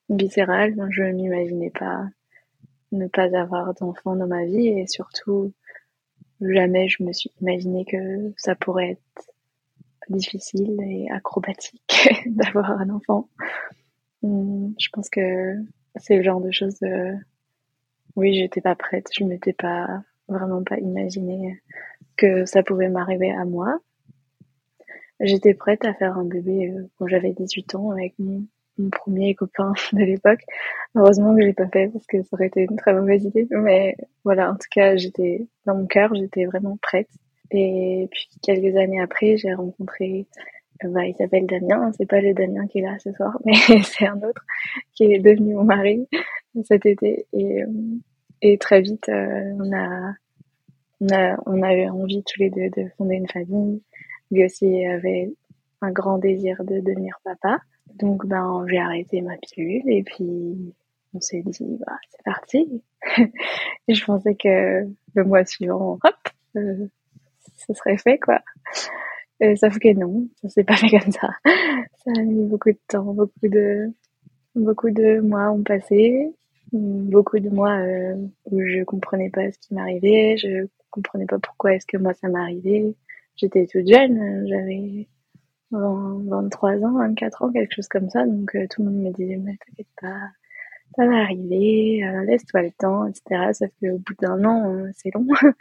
viscérale. 0.10 0.76
Je 0.90 1.04
ne 1.04 1.12
m'imaginais 1.14 1.72
pas 1.72 2.06
ne 2.92 3.08
pas 3.08 3.36
avoir 3.38 3.74
d'enfant 3.76 4.16
dans 4.16 4.28
ma 4.28 4.46
vie 4.46 4.68
et 4.68 4.88
surtout 4.88 5.54
jamais 6.42 6.88
je 6.88 7.04
me 7.04 7.14
suis 7.14 7.32
imaginé 7.42 7.86
que 7.86 8.34
ça 8.38 8.56
pourrait 8.56 8.92
être 8.92 9.30
difficile 10.10 10.82
et 10.82 11.10
acrobatique 11.12 12.10
d'avoir 12.26 12.72
un 12.72 12.90
enfant. 12.90 13.30
Hum, 14.24 14.74
je 14.80 14.90
pense 14.92 15.10
que 15.10 15.56
c'est 15.96 16.18
le 16.18 16.24
genre 16.24 16.42
de 16.42 16.52
choses. 16.52 16.82
Euh... 16.84 17.14
Oui, 18.16 18.34
j'étais 18.34 18.62
pas 18.62 18.76
prête. 18.76 19.08
Je 19.18 19.24
m'étais 19.24 19.54
pas 19.54 20.04
vraiment 20.28 20.64
pas 20.64 20.78
imaginé 20.78 21.62
que 22.20 22.46
ça 22.46 22.64
pouvait 22.64 22.90
m'arriver 22.90 23.32
à 23.32 23.46
moi. 23.46 23.80
J'étais 25.22 25.54
prête 25.54 25.86
à 25.86 25.94
faire 25.94 26.18
un 26.18 26.26
bébé 26.26 26.70
euh, 26.70 26.88
quand 26.98 27.08
j'avais 27.08 27.32
18 27.32 27.76
ans 27.76 27.92
avec 27.92 28.14
mon 28.20 28.46
premier 28.92 29.36
copain 29.36 29.74
de 29.94 30.04
l'époque. 30.04 30.42
Heureusement 30.96 31.36
que 31.36 31.42
je 31.42 31.48
l'ai 31.48 31.54
pas 31.54 31.68
fait 31.68 31.90
parce 31.90 32.06
que 32.08 32.22
ça 32.24 32.30
aurait 32.34 32.48
été 32.48 32.68
une 32.70 32.78
très 32.78 32.94
mauvaise 32.94 33.24
idée. 33.24 33.48
Mais 33.52 33.96
voilà, 34.24 34.52
en 34.52 34.56
tout 34.56 34.68
cas, 34.72 34.96
j'étais 34.96 35.46
dans 35.66 35.76
mon 35.76 35.88
cœur, 35.88 36.14
j'étais 36.16 36.46
vraiment 36.46 36.78
prête. 36.82 37.10
Et 37.52 38.08
puis 38.12 38.30
quelques 38.44 38.76
années 38.78 39.02
après, 39.02 39.38
j'ai 39.38 39.54
rencontré 39.54 40.28
euh, 40.84 40.90
bah, 40.90 41.06
il 41.06 41.16
s'appelle 41.16 41.46
Damien. 41.46 41.92
C'est 41.98 42.08
pas 42.08 42.22
le 42.22 42.34
Damien 42.34 42.68
qui 42.68 42.80
est 42.80 42.84
là 42.84 42.98
ce 43.00 43.12
soir, 43.14 43.38
mais 43.46 43.56
c'est 43.84 44.08
un 44.08 44.18
autre 44.18 44.46
qui 44.94 45.06
est 45.06 45.20
devenu 45.20 45.56
mon 45.56 45.64
mari 45.64 46.08
cet 46.64 46.86
été. 46.86 47.26
Et, 47.34 47.64
euh, 47.64 47.68
et 48.42 48.58
très 48.58 48.82
vite, 48.82 49.10
on 49.10 49.74
a 49.74 50.14
on 51.02 51.10
a 51.12 51.38
on 51.46 51.62
a 51.62 51.92
envie 51.92 52.24
tous 52.24 52.40
les 52.40 52.50
deux 52.50 52.70
de 52.70 52.90
fonder 52.98 53.16
une 53.16 53.28
famille. 53.28 53.82
Lui 54.32 54.46
aussi 54.46 54.86
avait 54.86 55.32
un 55.82 55.92
grand 55.92 56.18
désir 56.18 56.64
de 56.64 56.80
devenir 56.80 57.20
papa. 57.24 57.60
Donc 57.96 58.26
ben 58.26 58.66
j'ai 58.70 58.80
arrêté 58.80 59.22
ma 59.22 59.38
pilule 59.38 59.84
et 59.88 60.04
puis 60.04 60.74
on 61.14 61.20
s'est 61.20 61.44
dit 61.46 61.78
bah 61.86 61.98
c'est 62.10 62.24
parti. 62.24 62.84
et 63.88 63.94
je 63.94 64.06
pensais 64.06 64.36
que 64.36 64.88
le 65.16 65.24
mois 65.24 65.46
suivant, 65.46 66.00
hop, 66.04 66.16
euh, 66.56 66.88
ce 67.58 67.74
serait 67.74 67.98
fait 67.98 68.20
quoi. 68.20 68.40
Et 69.42 69.56
sauf 69.56 69.80
que 69.80 69.94
non, 69.94 70.28
ça 70.42 70.50
s'est 70.50 70.64
pas 70.64 70.76
fait 70.78 70.90
comme 70.90 71.12
ça. 71.12 71.30
Ça 71.46 72.12
a 72.18 72.22
mis 72.22 72.46
beaucoup 72.46 72.72
de 72.72 72.80
temps, 72.88 73.14
beaucoup 73.14 73.48
de 73.48 73.92
beaucoup 74.56 74.92
de 74.92 75.20
mois 75.22 75.52
ont 75.52 75.64
passé, 75.64 76.34
beaucoup 76.72 77.40
de 77.40 77.50
mois 77.50 77.78
euh, 77.80 78.16
où 78.46 78.62
je 78.62 78.84
comprenais 78.84 79.30
pas 79.30 79.52
ce 79.52 79.60
qui 79.60 79.74
m'arrivait, 79.74 80.38
je 80.38 80.68
comprenais 80.92 81.26
pas 81.26 81.40
pourquoi 81.40 81.74
est-ce 81.74 81.86
que 81.86 81.98
moi 81.98 82.14
ça 82.14 82.30
m'arrivait. 82.30 82.96
J'étais 83.36 83.66
toute 83.68 83.88
jeune, 83.88 84.48
j'avais 84.48 85.08
23 85.72 86.84
ans, 86.84 86.98
24 87.00 87.44
ans, 87.44 87.52
quelque 87.52 87.76
chose 87.76 87.88
comme 87.88 88.10
ça. 88.10 88.26
Donc 88.26 88.56
euh, 88.56 88.68
tout 88.70 88.84
le 88.84 88.90
monde 88.90 89.04
me 89.04 89.12
disait 89.14 89.38
mais 89.38 89.58
t'inquiète 89.66 89.88
pas, 90.02 90.30
ça 90.96 91.06
va 91.06 91.18
arriver, 91.18 92.04
euh, 92.04 92.24
laisse-toi 92.26 92.64
le 92.64 92.72
temps, 92.72 93.08
etc. 93.08 93.52
Sauf 93.54 93.70
qu'au 93.82 93.98
bout 94.00 94.16
d'un 94.22 94.44
an, 94.46 94.74
euh, 94.74 94.90
c'est 94.96 95.14
long. 95.14 95.28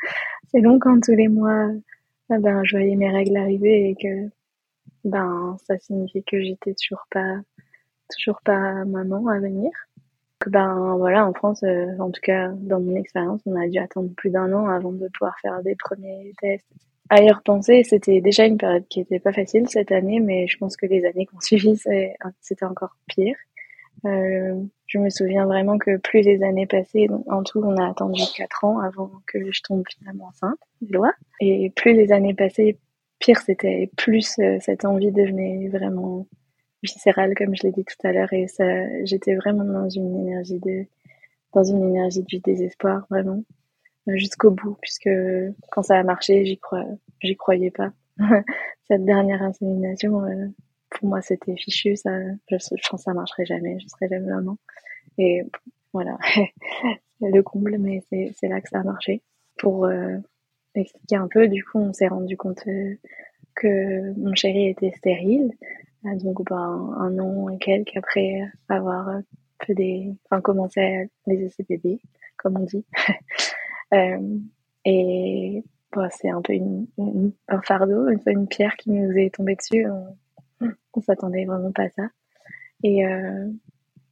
c'est 0.53 0.61
long 0.61 0.79
quand 0.79 1.01
tous 1.01 1.13
les 1.13 1.29
mois, 1.29 1.71
ben 2.31 2.63
je 2.65 2.77
voyais 2.77 2.97
mes 2.97 3.11
règles 3.11 3.37
arriver 3.37 3.91
et 3.91 3.95
que 3.95 4.31
ben 5.05 5.57
ça 5.67 5.79
signifiait 5.79 6.23
que 6.23 6.41
j'étais 6.41 6.75
toujours 6.75 7.07
pas 7.11 7.37
toujours 8.11 8.41
pas 8.45 8.85
maman 8.85 9.29
à 9.29 9.39
venir. 9.39 9.71
Ben 10.49 10.97
voilà, 10.97 11.27
en 11.27 11.33
France, 11.33 11.63
en 11.99 12.11
tout 12.11 12.21
cas 12.23 12.49
dans 12.55 12.81
mon 12.81 12.97
expérience, 12.97 13.41
on 13.47 13.57
a 13.57 13.69
dû 13.69 13.79
attendre 13.79 14.11
plus 14.17 14.31
d'un 14.31 14.53
an 14.53 14.67
avant 14.67 14.93
de 14.93 15.09
pouvoir 15.09 15.39
faire 15.41 15.63
des 15.63 15.75
premiers 15.77 16.33
tests, 16.41 16.67
à 17.11 17.23
y 17.23 17.31
repenser, 17.31 17.85
c'était 17.85 18.21
déjà 18.21 18.45
une 18.45 18.59
période 18.59 18.87
qui 18.89 19.01
était 19.01 19.19
pas 19.19 19.33
facile 19.33 19.67
cette 19.69 19.93
année, 19.93 20.21
mais 20.21 20.47
je 20.47 20.59
pense 20.59 20.77
que 20.77 20.87
les 20.87 21.07
années 21.07 21.27
qu'on 21.27 21.41
suivi, 21.41 21.77
c'était 22.41 22.65
encore 22.65 22.97
pire. 23.07 23.37
Euh, 24.05 24.63
je 24.87 24.99
me 24.99 25.09
souviens 25.09 25.47
vraiment 25.47 25.79
que 25.79 25.97
plus 25.97 26.21
les 26.21 26.43
années 26.43 26.67
passaient, 26.67 27.07
en 27.29 27.43
tout, 27.43 27.61
on 27.65 27.77
a 27.77 27.89
attendu 27.89 28.23
quatre 28.37 28.65
ans 28.65 28.79
avant 28.81 29.11
que 29.27 29.51
je 29.51 29.63
tombe 29.63 29.85
finalement 29.89 30.27
enceinte, 30.27 30.59
loi. 30.89 31.13
Et 31.41 31.71
plus 31.75 31.95
les 31.95 32.13
années 32.13 32.35
passaient, 32.35 32.79
pire 33.19 33.41
c'était. 33.41 33.91
Plus 33.97 34.39
euh, 34.39 34.59
cette 34.61 34.85
envie 34.85 35.11
devenait 35.11 35.69
vraiment 35.69 36.27
viscérale, 36.83 37.35
comme 37.35 37.55
je 37.55 37.63
l'ai 37.65 37.73
dit 37.73 37.85
tout 37.85 38.07
à 38.07 38.13
l'heure, 38.13 38.33
et 38.33 38.49
ça, 38.49 38.65
j'étais 39.05 39.35
vraiment 39.35 39.65
dans 39.65 39.89
une 39.89 40.29
énergie 40.29 40.59
de, 40.61 40.87
dans 41.53 41.65
une 41.65 41.83
énergie 41.83 42.23
du 42.23 42.39
désespoir, 42.39 43.07
vraiment 43.11 43.43
jusqu'au 44.17 44.51
bout, 44.51 44.77
puisque 44.81 45.11
quand 45.71 45.83
ça 45.83 45.99
a 45.99 46.03
marché, 46.03 46.45
j'y 46.45 46.59
crois, 46.59 46.85
j'y 47.23 47.37
croyais 47.37 47.71
pas. 47.71 47.93
Cette 48.89 49.05
dernière 49.05 49.43
insémination, 49.43 50.25
euh, 50.25 50.47
pour 50.91 51.09
moi, 51.09 51.21
c'était 51.21 51.57
fichu. 51.57 51.97
Ça, 51.97 52.11
je, 52.51 52.57
pense 52.57 52.91
que 52.91 52.97
ça 53.05 53.13
marcherait 53.13 53.45
jamais. 53.45 53.79
Je 53.81 53.89
serais 53.89 54.09
jamais 54.09 54.31
maman. 54.31 54.57
Et 55.19 55.43
voilà, 55.93 56.17
le 57.21 57.41
comble, 57.43 57.77
mais 57.79 58.03
c'est, 58.09 58.33
c'est 58.39 58.49
là 58.49 58.61
que 58.61 58.69
ça 58.69 58.81
a 58.81 58.83
marché. 58.85 59.23
Pour 59.59 59.85
euh, 59.87 60.17
expliquer 60.75 61.17
un 61.17 61.29
peu, 61.29 61.49
du 61.49 61.65
coup, 61.65 61.79
on 61.79 61.93
s'est 61.93 62.09
rendu 62.09 62.37
compte 62.37 62.67
euh, 62.67 62.95
que 63.55 64.13
mon 64.19 64.35
chéri 64.35 64.69
était 64.69 64.93
stérile. 64.93 65.53
Donc, 66.05 66.45
ben, 66.49 66.95
un 66.99 67.19
an 67.19 67.49
et 67.49 67.59
quelques 67.59 67.97
après 67.97 68.43
avoir 68.69 69.21
fait 69.65 69.75
des, 69.75 70.15
enfin, 70.25 70.41
commencé 70.41 71.11
les 71.27 71.51
bébés, 71.69 72.01
comme 72.37 72.59
on 72.59 72.65
dit. 72.65 72.85
Euh, 73.95 74.39
et 74.85 75.65
bon, 75.93 76.09
c'est 76.11 76.29
un 76.29 76.43
peu 76.43 76.53
un 77.49 77.63
fardeau, 77.63 78.09
une, 78.09 78.21
une 78.27 78.47
pierre 78.47 78.77
qui 78.77 78.91
nous 78.91 79.17
est 79.17 79.35
tombée 79.35 79.55
dessus. 79.55 79.87
On, 79.89 80.15
on 80.93 81.01
s'attendait 81.01 81.47
vraiment 81.47 81.73
pas 81.73 81.85
à 81.85 81.89
ça. 81.89 82.09
Et 82.83 83.07
euh, 83.07 83.49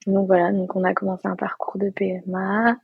donc 0.07 0.27
voilà, 0.27 0.53
donc 0.53 0.75
on 0.77 0.85
a 0.85 0.95
commencé 0.95 1.27
un 1.27 1.37
parcours 1.37 1.79
de 1.79 1.91
PMA 1.91 2.77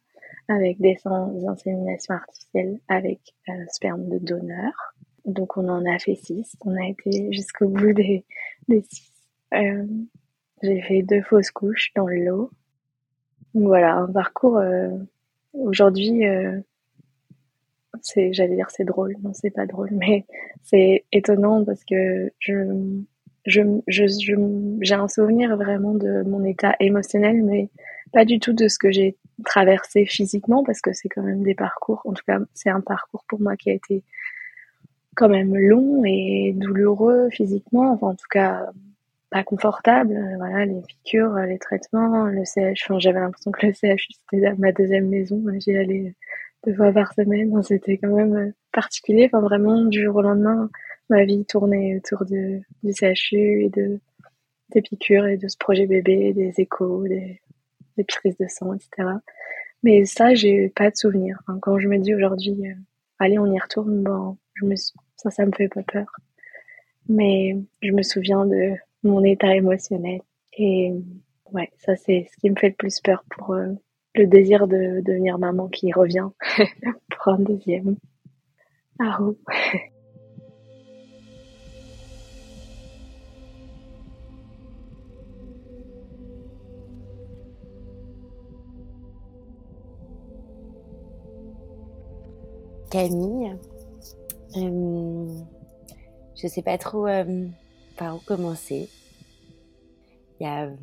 avec 0.49 0.81
des, 0.81 0.97
des 0.97 1.47
inséminations 1.47 2.15
artificielles 2.15 2.79
avec 2.89 3.21
euh, 3.49 3.65
sperme 3.69 4.09
de 4.09 4.19
donneur. 4.19 4.73
Donc 5.25 5.57
on 5.57 5.69
en 5.69 5.85
a 5.87 5.99
fait 5.99 6.17
six. 6.17 6.57
On 6.65 6.75
a 6.77 6.89
été 6.89 7.33
jusqu'au 7.33 7.69
bout 7.69 7.93
des, 7.93 8.25
Euh, 8.71 9.87
j'ai 10.63 10.81
fait 10.83 11.03
deux 11.03 11.23
fausses 11.23 11.51
couches 11.51 11.93
dans 11.95 12.07
le 12.07 12.25
lot. 12.25 12.51
Voilà, 13.55 13.97
un 13.97 14.11
parcours 14.11 14.59
euh, 14.59 14.91
aujourd'hui, 15.53 16.25
c'est, 18.01 18.33
j'allais 18.33 18.57
dire 18.57 18.71
c'est 18.71 18.85
drôle, 18.85 19.17
non 19.23 19.33
c'est 19.33 19.51
pas 19.51 19.67
drôle, 19.67 19.91
mais 19.93 20.25
c'est 20.63 21.05
étonnant 21.13 21.65
parce 21.65 21.85
que 21.85 22.33
je, 22.39 23.03
je, 23.47 23.63
je, 23.87 24.07
j'ai 24.81 24.95
un 24.95 25.09
souvenir 25.09 25.57
vraiment 25.57 25.95
de 25.95 26.23
mon 26.23 26.45
état 26.45 26.75
émotionnel, 26.81 27.43
mais 27.43 27.69
pas 28.13 28.25
du 28.25 28.39
tout 28.39 28.53
de 28.53 28.69
ce 28.69 28.79
que 28.79 28.91
j'ai 28.91 29.17
traversé 29.45 30.05
physiquement 30.05 30.63
parce 30.65 30.81
que 30.81 30.93
c'est 30.93 31.09
quand 31.09 31.23
même 31.23 31.43
des 31.43 31.55
parcours. 31.55 32.03
En 32.05 32.13
tout 32.13 32.23
cas, 32.27 32.39
c'est 32.55 32.71
un 32.71 32.81
parcours 32.81 33.25
pour 33.29 33.41
moi 33.41 33.57
qui 33.57 33.71
a 33.71 33.75
été 33.75 34.05
quand 35.17 35.29
même 35.29 35.55
long 35.57 36.05
et 36.05 36.53
douloureux 36.57 37.29
physiquement. 37.31 37.93
Enfin, 37.93 38.09
en 38.09 38.15
tout 38.15 38.29
cas, 38.31 38.67
pas 39.31 39.45
confortable. 39.45 40.19
Voilà, 40.39 40.67
les 40.67 40.81
piqûres, 40.83 41.37
les 41.37 41.59
traitements, 41.59 42.27
le 42.27 42.45
CH. 42.45 42.85
Enfin, 42.85 42.99
j'avais 42.99 43.21
l'impression 43.21 43.51
que 43.51 43.67
le 43.67 43.73
CH 43.73 44.09
c'était 44.31 44.55
ma 44.59 44.73
deuxième 44.73 45.09
maison. 45.09 45.43
J'y 45.59 45.77
allais 45.77 46.15
deux 46.67 46.75
fois 46.75 46.93
par 46.93 47.13
semaine. 47.15 47.63
C'était 47.63 47.99
quand 47.99 48.15
même 48.15 48.53
particulier. 48.73 49.27
Enfin, 49.27 49.41
vraiment, 49.41 49.85
du 49.85 50.03
jour 50.03 50.17
au 50.17 50.23
lendemain, 50.23 50.71
ma 51.09 51.25
vie 51.25 51.45
tournait 51.45 51.97
autour 51.97 52.25
de, 52.25 52.61
du 52.83 52.93
CHU 52.93 53.65
et 53.65 53.71
de, 53.71 54.01
des 54.71 54.83
piqûres 54.83 55.27
et 55.27 55.37
de 55.37 55.49
ce 55.49 55.57
projet 55.59 55.87
bébé, 55.87 56.33
des 56.33 56.53
échos, 56.59 57.05
des, 57.07 57.41
des 57.97 58.05
prises 58.05 58.37
de 58.39 58.47
sang, 58.49 58.75
etc. 58.75 59.09
Mais 59.83 60.05
ça, 60.05 60.35
j'ai 60.35 60.69
pas 60.69 60.91
de 60.91 60.97
souvenir. 60.97 61.41
quand 61.61 61.79
je 61.79 61.89
me 61.89 61.99
dis 61.99 62.15
aujourd'hui, 62.15 62.69
euh, 62.69 62.75
allez, 63.19 63.39
on 63.39 63.53
y 63.53 63.59
retourne, 63.59 64.03
bon, 64.03 64.37
je 64.55 64.65
me, 64.65 64.77
ça, 64.77 65.31
ça 65.31 65.47
me 65.47 65.53
fait 65.53 65.69
pas 65.69 65.83
peur. 65.83 66.07
Mais 67.09 67.57
je 67.83 67.93
me 67.93 68.03
souviens 68.03 68.47
de 68.47 68.75
mon 69.03 69.25
état 69.25 69.55
émotionnel. 69.55 70.21
Et 70.57 70.93
ouais, 71.53 71.71
ça, 71.79 71.97
c'est 71.97 72.29
ce 72.31 72.37
qui 72.39 72.51
me 72.51 72.57
fait 72.57 72.71
le 72.71 72.75
plus 72.75 73.01
peur 73.01 73.25
pour 73.31 73.55
euh, 73.55 73.73
le 74.15 74.27
désir 74.27 74.69
de 74.69 75.01
devenir 75.01 75.39
maman 75.39 75.69
qui 75.69 75.93
revient 75.93 76.29
pour 77.11 77.29
un 77.35 77.39
deuxième. 77.39 77.97
Ah, 78.99 79.19
oh. 79.21 79.37
Camille. 92.91 93.57
Euh, 94.57 95.41
je 96.35 96.47
sais 96.47 96.63
pas 96.63 96.77
trop 96.77 97.07
euh, 97.07 97.49
par 97.97 98.17
où 98.17 98.19
commencer. 98.21 98.91
Il 100.39 100.45
y 100.45 100.47
a 100.47 100.67
euh, 100.67 100.77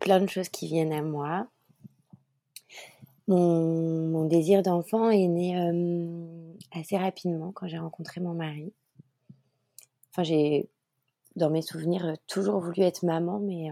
plein 0.00 0.20
de 0.20 0.26
choses 0.26 0.48
qui 0.48 0.66
viennent 0.66 0.92
à 0.92 1.02
moi. 1.02 1.46
Mon, 3.28 4.24
désir 4.26 4.62
d'enfant 4.62 5.10
est 5.10 5.28
né 5.28 5.56
assez 6.72 6.96
rapidement 6.96 7.52
quand 7.52 7.66
j'ai 7.66 7.78
rencontré 7.78 8.20
mon 8.20 8.34
mari. 8.34 8.72
Enfin, 10.10 10.24
j'ai, 10.24 10.68
dans 11.36 11.50
mes 11.50 11.62
souvenirs, 11.62 12.16
toujours 12.26 12.60
voulu 12.60 12.82
être 12.82 13.04
maman, 13.04 13.38
mais 13.38 13.68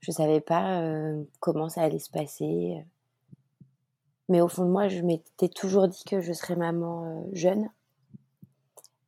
je 0.00 0.10
savais 0.10 0.40
pas 0.40 0.82
comment 1.40 1.68
ça 1.68 1.82
allait 1.82 1.98
se 1.98 2.10
passer. 2.10 2.82
Mais 4.28 4.40
au 4.40 4.48
fond 4.48 4.64
de 4.64 4.70
moi, 4.70 4.88
je 4.88 5.00
m'étais 5.00 5.48
toujours 5.48 5.88
dit 5.88 6.04
que 6.04 6.20
je 6.20 6.32
serais 6.32 6.56
maman 6.56 7.04
euh, 7.04 7.22
jeune. 7.32 7.70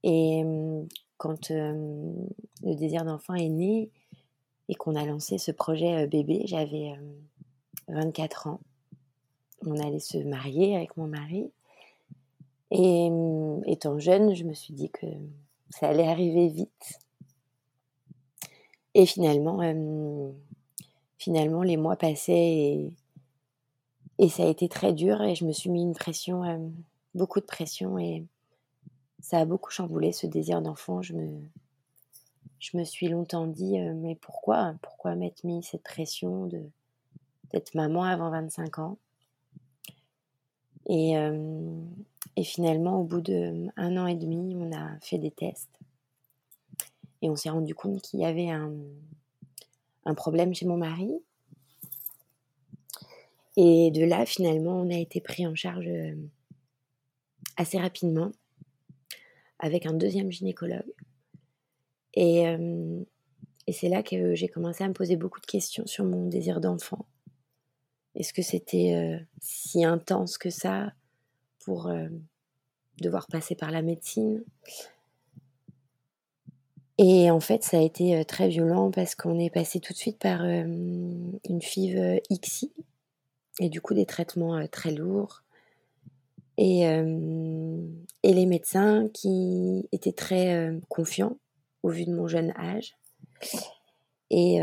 Et 0.02 0.42
mmh, 0.42 0.88
quand 1.18 1.50
euh, 1.50 2.14
le 2.62 2.74
désir 2.74 3.04
d'enfant 3.04 3.34
est 3.34 3.50
né 3.50 3.90
et 4.68 4.74
qu'on 4.74 4.96
a 4.96 5.04
lancé 5.04 5.36
ce 5.36 5.52
projet 5.52 6.04
euh, 6.04 6.06
bébé, 6.06 6.42
j'avais 6.46 6.94
24 7.88 8.46
ans. 8.46 8.60
On 9.66 9.78
allait 9.78 9.98
se 9.98 10.16
marier 10.16 10.74
avec 10.74 10.96
mon 10.96 11.06
mari. 11.06 11.50
Et 12.70 13.10
étant 13.66 13.98
jeune, 13.98 14.34
je 14.34 14.44
me 14.44 14.54
suis 14.54 14.72
dit 14.72 14.90
que 14.90 15.06
ça 15.70 15.88
allait 15.88 16.06
arriver 16.06 16.48
vite. 16.48 17.00
Et 18.94 19.06
finalement, 19.06 19.60
finalement 21.18 21.62
les 21.62 21.76
mois 21.76 21.96
passaient 21.96 22.32
et 22.32 22.94
et 24.20 24.28
ça 24.28 24.42
a 24.42 24.46
été 24.46 24.68
très 24.68 24.92
dur 24.92 25.22
et 25.22 25.34
je 25.34 25.46
me 25.46 25.52
suis 25.52 25.70
mis 25.70 25.82
une 25.82 25.94
pression, 25.94 26.44
euh, 26.44 26.58
beaucoup 27.14 27.40
de 27.40 27.46
pression 27.46 27.98
et 27.98 28.22
ça 29.22 29.38
a 29.38 29.46
beaucoup 29.46 29.70
chamboulé 29.70 30.12
ce 30.12 30.26
désir 30.26 30.60
d'enfant. 30.60 31.00
Je 31.00 31.14
me, 31.14 31.40
je 32.58 32.76
me 32.76 32.84
suis 32.84 33.08
longtemps 33.08 33.46
dit, 33.46 33.80
euh, 33.80 33.94
mais 33.94 34.16
pourquoi 34.16 34.74
Pourquoi 34.82 35.14
m'être 35.16 35.42
mis 35.44 35.62
cette 35.62 35.82
pression 35.82 36.44
de, 36.44 36.62
d'être 37.50 37.74
maman 37.74 38.04
avant 38.04 38.30
25 38.30 38.78
ans? 38.78 38.98
Et, 40.84 41.16
euh, 41.16 41.80
et, 42.36 42.44
finalement, 42.44 43.00
au 43.00 43.04
bout 43.04 43.22
d'un 43.22 43.96
an 43.96 44.06
et 44.06 44.16
demi, 44.16 44.54
on 44.54 44.70
a 44.76 44.98
fait 45.00 45.18
des 45.18 45.30
tests 45.30 45.78
et 47.22 47.30
on 47.30 47.36
s'est 47.36 47.50
rendu 47.50 47.74
compte 47.74 48.02
qu'il 48.02 48.20
y 48.20 48.26
avait 48.26 48.50
un 48.50 50.14
problème 50.14 50.54
chez 50.54 50.66
mon 50.66 50.76
mari 50.76 51.22
et 53.56 53.90
de 53.90 54.04
là, 54.04 54.26
finalement, 54.26 54.80
on 54.80 54.90
a 54.90 54.98
été 54.98 55.20
pris 55.20 55.46
en 55.46 55.54
charge 55.54 55.88
euh, 55.88 56.14
assez 57.56 57.78
rapidement 57.78 58.30
avec 59.58 59.86
un 59.86 59.92
deuxième 59.92 60.30
gynécologue. 60.30 60.92
Et, 62.14 62.46
euh, 62.46 63.00
et 63.66 63.72
c'est 63.72 63.88
là 63.88 64.02
que 64.02 64.34
j'ai 64.34 64.48
commencé 64.48 64.84
à 64.84 64.88
me 64.88 64.94
poser 64.94 65.16
beaucoup 65.16 65.40
de 65.40 65.46
questions 65.46 65.86
sur 65.86 66.04
mon 66.04 66.26
désir 66.26 66.60
d'enfant. 66.60 67.06
Est-ce 68.14 68.32
que 68.32 68.42
c'était 68.42 68.94
euh, 68.94 69.24
si 69.40 69.84
intense 69.84 70.38
que 70.38 70.50
ça 70.50 70.92
pour 71.64 71.92
devoir 73.00 73.26
passer 73.26 73.54
par 73.54 73.70
la 73.70 73.82
médecine? 73.82 74.42
Et 76.96 77.30
en 77.30 77.40
fait, 77.40 77.62
ça 77.62 77.78
a 77.78 77.82
été 77.82 78.24
très 78.24 78.48
violent 78.48 78.90
parce 78.90 79.14
qu'on 79.14 79.38
est 79.38 79.50
passé 79.50 79.78
tout 79.78 79.92
de 79.92 79.98
suite 79.98 80.18
par 80.18 80.42
une 80.42 81.60
FIV 81.62 82.20
XI, 82.30 82.72
et 83.60 83.68
du 83.68 83.80
coup 83.80 83.94
des 83.94 84.06
traitements 84.06 84.56
euh, 84.56 84.66
très 84.66 84.90
lourds. 84.90 85.42
Et, 86.56 86.88
euh, 86.88 87.86
et, 88.22 88.34
les 88.34 88.44
médecins 88.44 89.08
qui 89.14 89.88
étaient 89.92 90.12
très 90.12 90.54
euh, 90.54 90.78
confiants 90.88 91.36
au 91.82 91.90
vu 91.90 92.04
de 92.04 92.12
mon 92.12 92.26
jeune 92.26 92.52
âge. 92.56 92.96
Et, 94.30 94.58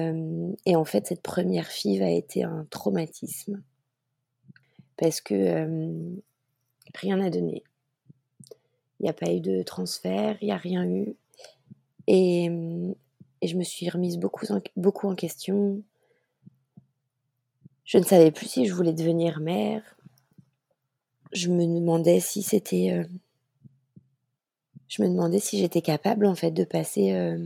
et, 0.65 0.75
en 0.77 0.85
fait, 0.85 1.07
cette 1.07 1.21
première 1.21 1.67
fille 1.67 2.01
a 2.01 2.09
été 2.09 2.43
un 2.43 2.65
traumatisme 2.69 3.61
parce 4.95 5.19
que 5.19 6.15
rien 6.95 7.17
n'a 7.17 7.29
donné. 7.29 7.63
Il 8.99 9.03
n'y 9.03 9.09
a 9.09 9.13
pas 9.13 9.33
eu 9.33 9.41
de 9.41 9.63
transfert, 9.63 10.37
il 10.41 10.45
n'y 10.45 10.51
a 10.53 10.57
rien 10.57 10.87
eu. 10.87 11.15
Et, 12.05 12.45
et, 12.45 13.47
je 13.47 13.57
me 13.57 13.63
suis 13.63 13.89
remise 13.89 14.17
beaucoup 14.17 14.45
beaucoup 14.77 15.09
en 15.09 15.15
question. 15.15 15.81
Je 17.87 17.97
ne 17.97 18.03
savais 18.03 18.31
plus 18.31 18.47
si 18.47 18.65
je 18.65 18.73
voulais 18.73 18.91
devenir 18.91 19.39
mère. 19.39 19.81
Je 21.31 21.47
me 21.49 21.65
demandais 21.65 22.19
si 22.19 22.43
c'était. 22.43 22.91
Euh, 22.91 23.05
je 24.89 25.01
me 25.01 25.07
demandais 25.07 25.39
si 25.39 25.57
j'étais 25.57 25.81
capable 25.81 26.25
en 26.25 26.35
fait 26.35 26.51
de 26.51 26.65
passer 26.65 27.13
euh, 27.13 27.37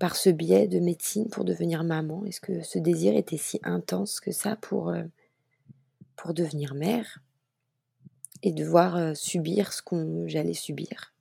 par 0.00 0.16
ce 0.16 0.28
biais 0.28 0.66
de 0.66 0.80
médecine 0.80 1.28
pour 1.30 1.44
devenir 1.44 1.84
maman. 1.84 2.24
Est-ce 2.24 2.40
que 2.40 2.62
ce 2.64 2.80
désir 2.80 3.16
était 3.16 3.36
si 3.36 3.60
intense 3.62 4.18
que 4.18 4.32
ça 4.32 4.56
pour, 4.56 4.88
euh, 4.88 5.04
devenir 6.34 6.74
mère 6.74 7.20
et 8.42 8.52
devoir 8.52 9.16
subir 9.16 9.72
ce 9.72 9.82
qu'on 9.82 10.26
j'allais 10.26 10.54
subir? 10.54 11.14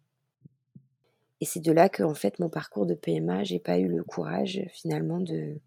Et 1.39 1.45
c'est 1.45 1.59
de 1.59 1.71
là 1.71 1.87
que 1.87 2.01
en 2.01 2.15
fait 2.15 2.39
mon 2.39 2.49
parcours 2.49 2.87
de 2.87 2.95
PMA, 2.95 3.43
j'ai 3.43 3.59
pas 3.59 3.77
eu 3.77 3.87
le 3.87 4.03
courage 4.03 4.63
finalement 4.71 5.19
de 5.19 5.59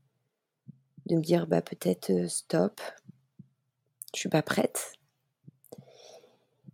de 1.07 1.17
me 1.17 1.23
dire 1.23 1.47
bah 1.47 1.63
peut-être 1.63 2.11
euh, 2.11 2.29
stop, 2.29 2.81
je 4.15 4.21
suis 4.21 4.29
pas 4.29 4.43
prête. 4.43 4.93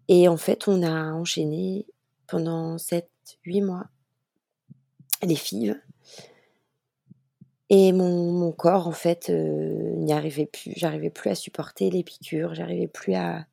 Et 0.09 0.29
en 0.29 0.37
fait, 0.37 0.66
on 0.66 0.83
a 0.83 1.12
enchaîné 1.12 1.87
pendant 2.27 2.77
7-8 2.77 3.64
mois 3.64 3.87
les 5.23 5.37
fives. 5.37 5.81
Et 7.73 7.93
mon, 7.93 8.51
corps, 8.51 8.88
en 8.88 8.93
fait, 8.93 9.31
euh, 9.31 9.95
n'y 9.97 10.12
arrivait 10.12 10.47
plus. 10.47 10.73
J'arrivais 10.75 11.11
plus 11.11 11.31
à 11.31 11.37
supporter 11.37 11.88
les 11.90 12.03
piqûres, 12.03 12.55
j'arrivais 12.55 12.88
plus 12.88 13.14
à, 13.14 13.47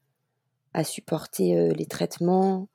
supporter 0.84 1.58
euh, 1.58 1.72
les 1.74 1.86
traitements. 1.86 2.68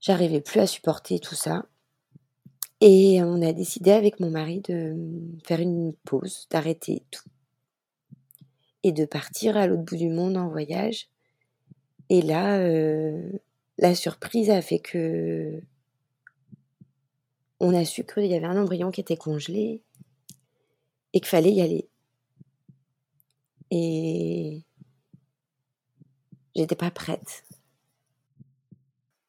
J'arrivais 0.00 0.40
plus 0.40 0.60
à 0.60 0.66
supporter 0.68 1.18
tout 1.18 1.34
ça. 1.34 1.66
Et 2.80 3.22
on 3.22 3.40
a 3.42 3.52
décidé 3.52 3.90
avec 3.90 4.20
mon 4.20 4.30
mari 4.30 4.60
de 4.60 4.94
faire 5.44 5.60
une 5.60 5.94
pause, 6.04 6.46
d'arrêter 6.50 7.02
tout 7.10 7.28
et 8.82 8.92
de 8.92 9.04
partir 9.04 9.56
à 9.56 9.66
l'autre 9.66 9.82
bout 9.82 9.96
du 9.96 10.08
monde 10.08 10.36
en 10.36 10.48
voyage. 10.48 11.08
Et 12.08 12.22
là, 12.22 12.58
euh, 12.58 13.32
la 13.78 13.94
surprise 13.94 14.50
a 14.50 14.62
fait 14.62 14.78
que 14.78 15.60
on 17.58 17.74
a 17.74 17.84
su 17.84 18.04
qu'il 18.04 18.26
y 18.26 18.34
avait 18.34 18.46
un 18.46 18.60
embryon 18.60 18.90
qui 18.90 19.00
était 19.00 19.16
congelé 19.16 19.82
et 21.14 21.20
qu'il 21.20 21.28
fallait 21.28 21.52
y 21.52 21.62
aller. 21.62 21.88
Et 23.70 24.62
j'étais 26.54 26.76
pas 26.76 26.90
prête. 26.90 27.44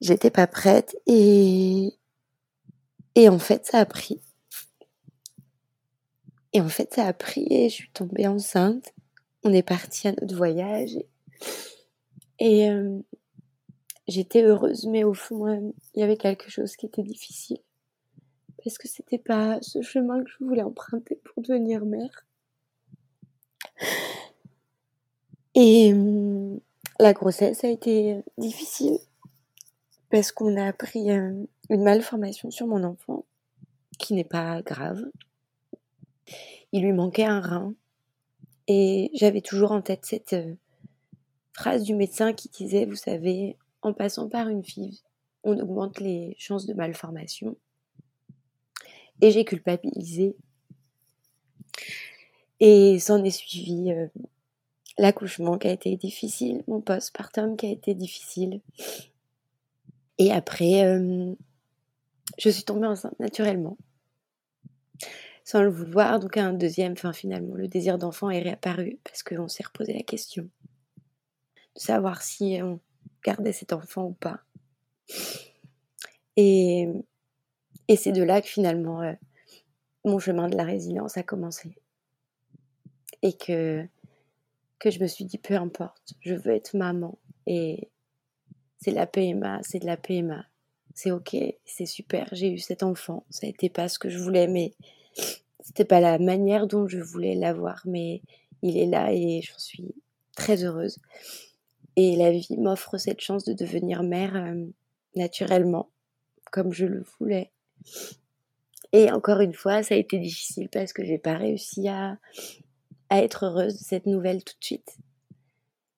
J'étais 0.01 0.29
pas 0.29 0.45
prête 0.45 0.97
et 1.07 1.93
et 3.17 3.29
en 3.29 3.39
fait 3.39 3.65
ça 3.65 3.79
a 3.79 3.85
pris. 3.85 4.21
Et 6.53 6.61
en 6.61 6.69
fait 6.69 6.93
ça 6.93 7.07
a 7.07 7.13
pris 7.13 7.47
et 7.49 7.67
je 7.67 7.73
suis 7.73 7.89
tombée 7.91 8.27
enceinte. 8.27 8.93
On 9.43 9.51
est 9.51 9.63
parti 9.63 10.07
à 10.07 10.11
notre 10.11 10.35
voyage 10.35 10.97
et, 12.39 12.69
euh, 12.69 12.99
j'étais 14.07 14.43
heureuse 14.43 14.85
mais 14.85 15.03
au 15.03 15.15
fond 15.15 15.73
il 15.95 15.99
y 15.99 16.03
avait 16.03 16.17
quelque 16.17 16.49
chose 16.49 16.75
qui 16.75 16.85
était 16.85 17.03
difficile 17.03 17.57
parce 18.63 18.77
que 18.77 18.87
c'était 18.87 19.17
pas 19.17 19.57
ce 19.61 19.81
chemin 19.81 20.23
que 20.23 20.29
je 20.29 20.45
voulais 20.45 20.61
emprunter 20.61 21.19
pour 21.23 21.41
devenir 21.41 21.85
mère. 21.85 22.25
Et 25.55 25.91
hum, 25.91 26.59
la 26.99 27.13
grossesse 27.13 27.63
a 27.63 27.69
été 27.69 28.21
difficile 28.37 28.99
parce 30.11 30.31
qu'on 30.31 30.55
a 30.55 30.67
appris 30.67 31.11
euh, 31.11 31.33
une 31.69 31.83
malformation 31.83 32.51
sur 32.51 32.67
mon 32.67 32.83
enfant 32.83 33.25
qui 33.97 34.13
n'est 34.13 34.23
pas 34.23 34.61
grave. 34.61 35.03
Il 36.71 36.83
lui 36.83 36.93
manquait 36.93 37.25
un 37.25 37.41
rein 37.41 37.73
et 38.67 39.11
j'avais 39.13 39.41
toujours 39.41 39.71
en 39.71 39.81
tête 39.81 40.05
cette 40.05 40.33
euh, 40.33 40.55
phrase 41.53 41.83
du 41.83 41.95
médecin 41.95 42.33
qui 42.33 42.49
disait, 42.49 42.85
vous 42.85 42.95
savez, 42.95 43.57
en 43.81 43.93
passant 43.93 44.27
par 44.27 44.49
une 44.49 44.63
FIV, 44.63 44.99
on 45.43 45.57
augmente 45.59 45.99
les 45.99 46.35
chances 46.37 46.65
de 46.65 46.73
malformation. 46.73 47.55
Et 49.21 49.31
j'ai 49.31 49.45
culpabilisé. 49.45 50.35
Et 52.59 52.99
s'en 52.99 53.23
est 53.23 53.31
suivi 53.31 53.91
euh, 53.91 54.07
l'accouchement 54.97 55.57
qui 55.57 55.67
a 55.67 55.71
été 55.71 55.95
difficile, 55.95 56.63
mon 56.67 56.81
postpartum 56.81 57.55
qui 57.55 57.67
a 57.67 57.69
été 57.69 57.93
difficile. 57.93 58.61
Et 60.17 60.31
après, 60.31 60.83
euh, 60.83 61.33
je 62.37 62.49
suis 62.49 62.63
tombée 62.63 62.87
enceinte 62.87 63.19
naturellement, 63.19 63.77
sans 65.43 65.61
le 65.61 65.69
vouloir. 65.69 66.19
Donc 66.19 66.37
un 66.37 66.53
deuxième, 66.53 66.93
enfin 66.93 67.13
finalement, 67.13 67.55
le 67.55 67.67
désir 67.67 67.97
d'enfant 67.97 68.29
est 68.29 68.41
réapparu 68.41 68.99
parce 69.03 69.23
qu'on 69.23 69.47
s'est 69.47 69.63
reposé 69.63 69.93
la 69.93 70.03
question 70.03 70.49
de 71.75 71.79
savoir 71.79 72.21
si 72.21 72.59
on 72.61 72.79
gardait 73.23 73.53
cet 73.53 73.73
enfant 73.73 74.05
ou 74.05 74.13
pas. 74.13 74.41
Et, 76.35 76.87
c'est 77.95 78.11
de 78.11 78.23
là 78.23 78.41
que 78.41 78.47
finalement 78.47 79.01
euh, 79.01 79.13
mon 80.05 80.19
chemin 80.19 80.49
de 80.49 80.57
la 80.57 80.63
résilience 80.63 81.17
a 81.17 81.23
commencé. 81.23 81.77
Et 83.21 83.33
que 83.33 83.87
que 84.79 84.91
je 84.91 84.99
me 84.99 85.07
suis 85.07 85.25
dit 85.25 85.39
peu 85.39 85.55
importe, 85.55 86.13
je 86.19 86.35
veux 86.35 86.53
être 86.53 86.77
maman 86.77 87.17
et 87.47 87.89
c'est 88.79 88.91
la 88.91 89.07
PMA, 89.07 89.59
c'est 89.63 89.79
de 89.79 89.87
la 89.87 89.97
PMA. 89.97 90.45
C'est 90.97 91.11
ok, 91.11 91.37
c'est 91.63 91.85
super, 91.85 92.27
j'ai 92.31 92.51
eu 92.51 92.57
cet 92.57 92.81
enfant. 92.81 93.23
Ça 93.29 93.45
été 93.45 93.69
pas 93.69 93.87
ce 93.87 93.99
que 93.99 94.09
je 94.09 94.17
voulais, 94.17 94.47
mais 94.47 94.73
c'était 95.59 95.85
pas 95.85 95.99
la 95.99 96.17
manière 96.17 96.65
dont 96.65 96.87
je 96.87 96.97
voulais 96.97 97.35
l'avoir, 97.35 97.83
mais 97.85 98.23
il 98.63 98.79
est 98.79 98.87
là 98.87 99.13
et 99.13 99.43
j'en 99.43 99.59
suis 99.59 99.93
très 100.35 100.63
heureuse. 100.63 100.97
Et 101.97 102.15
la 102.15 102.31
vie 102.31 102.57
m'offre 102.57 102.97
cette 102.97 103.21
chance 103.21 103.43
de 103.43 103.53
devenir 103.53 104.01
mère 104.01 104.35
euh, 104.35 104.65
naturellement, 105.15 105.91
comme 106.51 106.73
je 106.73 106.87
le 106.87 107.05
voulais. 107.19 107.51
Et 108.91 109.11
encore 109.11 109.41
une 109.41 109.53
fois, 109.53 109.83
ça 109.83 109.93
a 109.93 109.99
été 109.99 110.17
difficile 110.17 110.67
parce 110.67 110.93
que 110.93 111.05
j'ai 111.05 111.19
pas 111.19 111.37
réussi 111.37 111.87
à 111.89 112.17
à 113.09 113.21
être 113.21 113.45
heureuse 113.45 113.77
de 113.77 113.83
cette 113.83 114.07
nouvelle 114.07 114.43
tout 114.43 114.55
de 114.59 114.65
suite. 114.65 114.97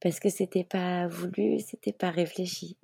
Parce 0.01 0.19
que 0.19 0.29
c'était 0.29 0.65
pas 0.65 1.07
voulu, 1.07 1.61
c'était 1.61 1.93
pas 1.93 2.11
réfléchi. 2.11 2.75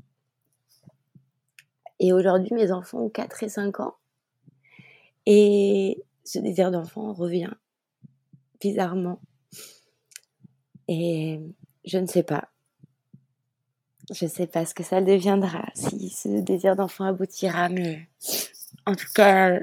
Et 1.99 2.13
aujourd'hui, 2.13 2.53
mes 2.53 2.71
enfants 2.71 2.99
ont 2.99 3.09
4 3.09 3.43
et 3.43 3.49
5 3.49 3.79
ans. 3.79 3.95
Et 5.25 6.03
ce 6.23 6.39
désir 6.39 6.71
d'enfant 6.71 7.13
revient 7.13 7.51
bizarrement. 8.59 9.19
Et 10.87 11.39
je 11.85 11.97
ne 11.97 12.05
sais 12.05 12.23
pas. 12.23 12.49
Je 14.13 14.25
ne 14.25 14.29
sais 14.29 14.47
pas 14.47 14.65
ce 14.65 14.75
que 14.75 14.83
ça 14.83 15.01
deviendra, 15.01 15.65
si 15.73 16.09
ce 16.09 16.29
désir 16.39 16.75
d'enfant 16.75 17.05
aboutira, 17.05 17.69
mais 17.69 18.07
en 18.85 18.93
tout 18.93 19.07
cas, 19.15 19.59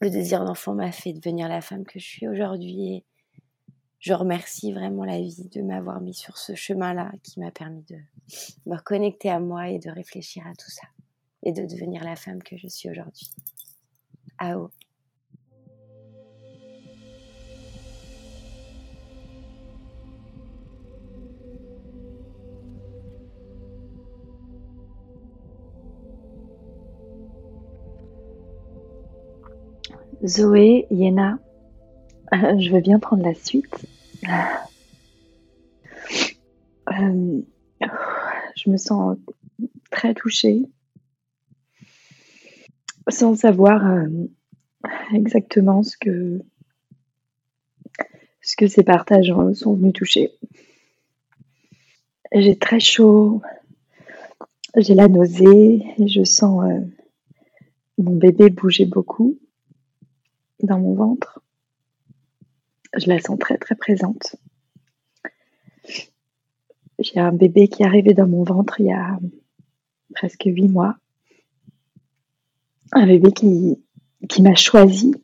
le 0.00 0.10
désir 0.10 0.44
d'enfant 0.44 0.74
m'a 0.74 0.92
fait 0.92 1.12
devenir 1.12 1.48
la 1.48 1.60
femme 1.60 1.84
que 1.84 1.98
je 1.98 2.04
suis 2.04 2.28
aujourd'hui 2.28 3.02
je 4.00 4.14
remercie 4.14 4.72
vraiment 4.72 5.04
la 5.04 5.20
vie 5.20 5.48
de 5.54 5.60
m'avoir 5.60 6.00
mis 6.00 6.14
sur 6.14 6.38
ce 6.38 6.54
chemin-là 6.54 7.12
qui 7.22 7.38
m'a 7.38 7.50
permis 7.50 7.82
de 7.82 7.96
me 8.66 8.76
reconnecter 8.76 9.28
à 9.28 9.38
moi 9.38 9.68
et 9.68 9.78
de 9.78 9.90
réfléchir 9.90 10.46
à 10.46 10.54
tout 10.54 10.70
ça 10.70 10.86
et 11.42 11.52
de 11.52 11.64
devenir 11.66 12.04
la 12.04 12.16
femme 12.16 12.42
que 12.42 12.56
je 12.56 12.68
suis 12.68 12.90
aujourd'hui. 12.90 13.30
Ao. 14.38 14.70
Zoé, 30.26 30.86
Yéna, 30.90 31.38
je 32.32 32.70
veux 32.70 32.80
bien 32.80 32.98
prendre 32.98 33.22
la 33.22 33.34
suite. 33.34 33.86
Euh, 36.90 37.40
je 38.56 38.70
me 38.70 38.76
sens 38.76 39.16
très 39.90 40.12
touchée, 40.12 40.66
sans 43.10 43.34
savoir 43.34 43.86
euh, 43.86 44.08
exactement 45.12 45.82
ce 45.82 45.96
que, 45.96 46.40
ce 48.40 48.56
que 48.56 48.66
ces 48.66 48.82
partages 48.82 49.32
sont 49.54 49.74
venus 49.74 49.92
toucher. 49.92 50.32
J'ai 52.32 52.56
très 52.56 52.80
chaud, 52.80 53.42
j'ai 54.76 54.94
la 54.94 55.08
nausée, 55.08 55.84
je 55.98 56.24
sens 56.24 56.64
euh, 56.64 56.80
mon 57.98 58.16
bébé 58.16 58.50
bouger 58.50 58.86
beaucoup 58.86 59.38
dans 60.62 60.78
mon 60.78 60.94
ventre 60.94 61.40
je 62.96 63.08
la 63.08 63.20
sens 63.20 63.38
très 63.38 63.58
très 63.58 63.74
présente. 63.74 64.36
J'ai 66.98 67.18
un 67.18 67.32
bébé 67.32 67.68
qui 67.68 67.82
est 67.82 67.86
arrivé 67.86 68.12
dans 68.14 68.26
mon 68.26 68.42
ventre 68.42 68.80
il 68.80 68.86
y 68.86 68.92
a 68.92 69.18
presque 70.14 70.42
huit 70.44 70.68
mois. 70.68 70.96
Un 72.92 73.06
bébé 73.06 73.32
qui, 73.32 74.42
m'a 74.42 74.54
choisi 74.54 75.14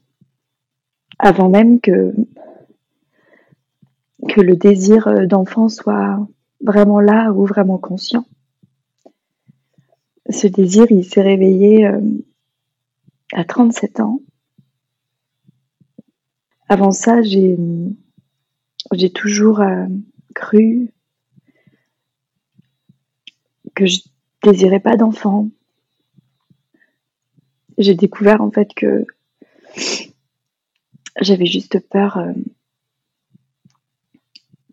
avant 1.19 1.49
même 1.49 1.81
que, 1.81 2.15
que 4.29 4.41
le 4.41 4.57
désir 4.57 5.27
d'enfant 5.27 5.69
soit 5.69 6.27
vraiment 6.61 7.01
là 7.01 7.33
ou 7.33 7.45
vraiment 7.47 7.79
conscient. 7.79 8.27
Ce 10.29 10.47
désir, 10.47 10.87
il 10.91 11.05
s'est 11.05 11.23
réveillé 11.23 11.87
euh, 11.87 12.01
à 13.33 13.45
37 13.45 14.01
ans 14.01 14.21
avant 16.69 16.91
ça, 16.91 17.23
j'ai, 17.23 17.57
j'ai 18.93 19.11
toujours 19.11 19.61
euh, 19.61 19.87
cru 20.35 20.93
que 23.75 23.87
je 23.87 24.01
désirais 24.43 24.81
pas 24.81 24.97
d'enfant. 24.97 25.49
J'ai 27.79 27.95
découvert 27.95 28.41
en 28.41 28.51
fait 28.51 28.73
que 28.75 29.07
j'avais 31.21 31.47
juste 31.47 31.79
peur 31.89 32.19
euh, 32.19 32.33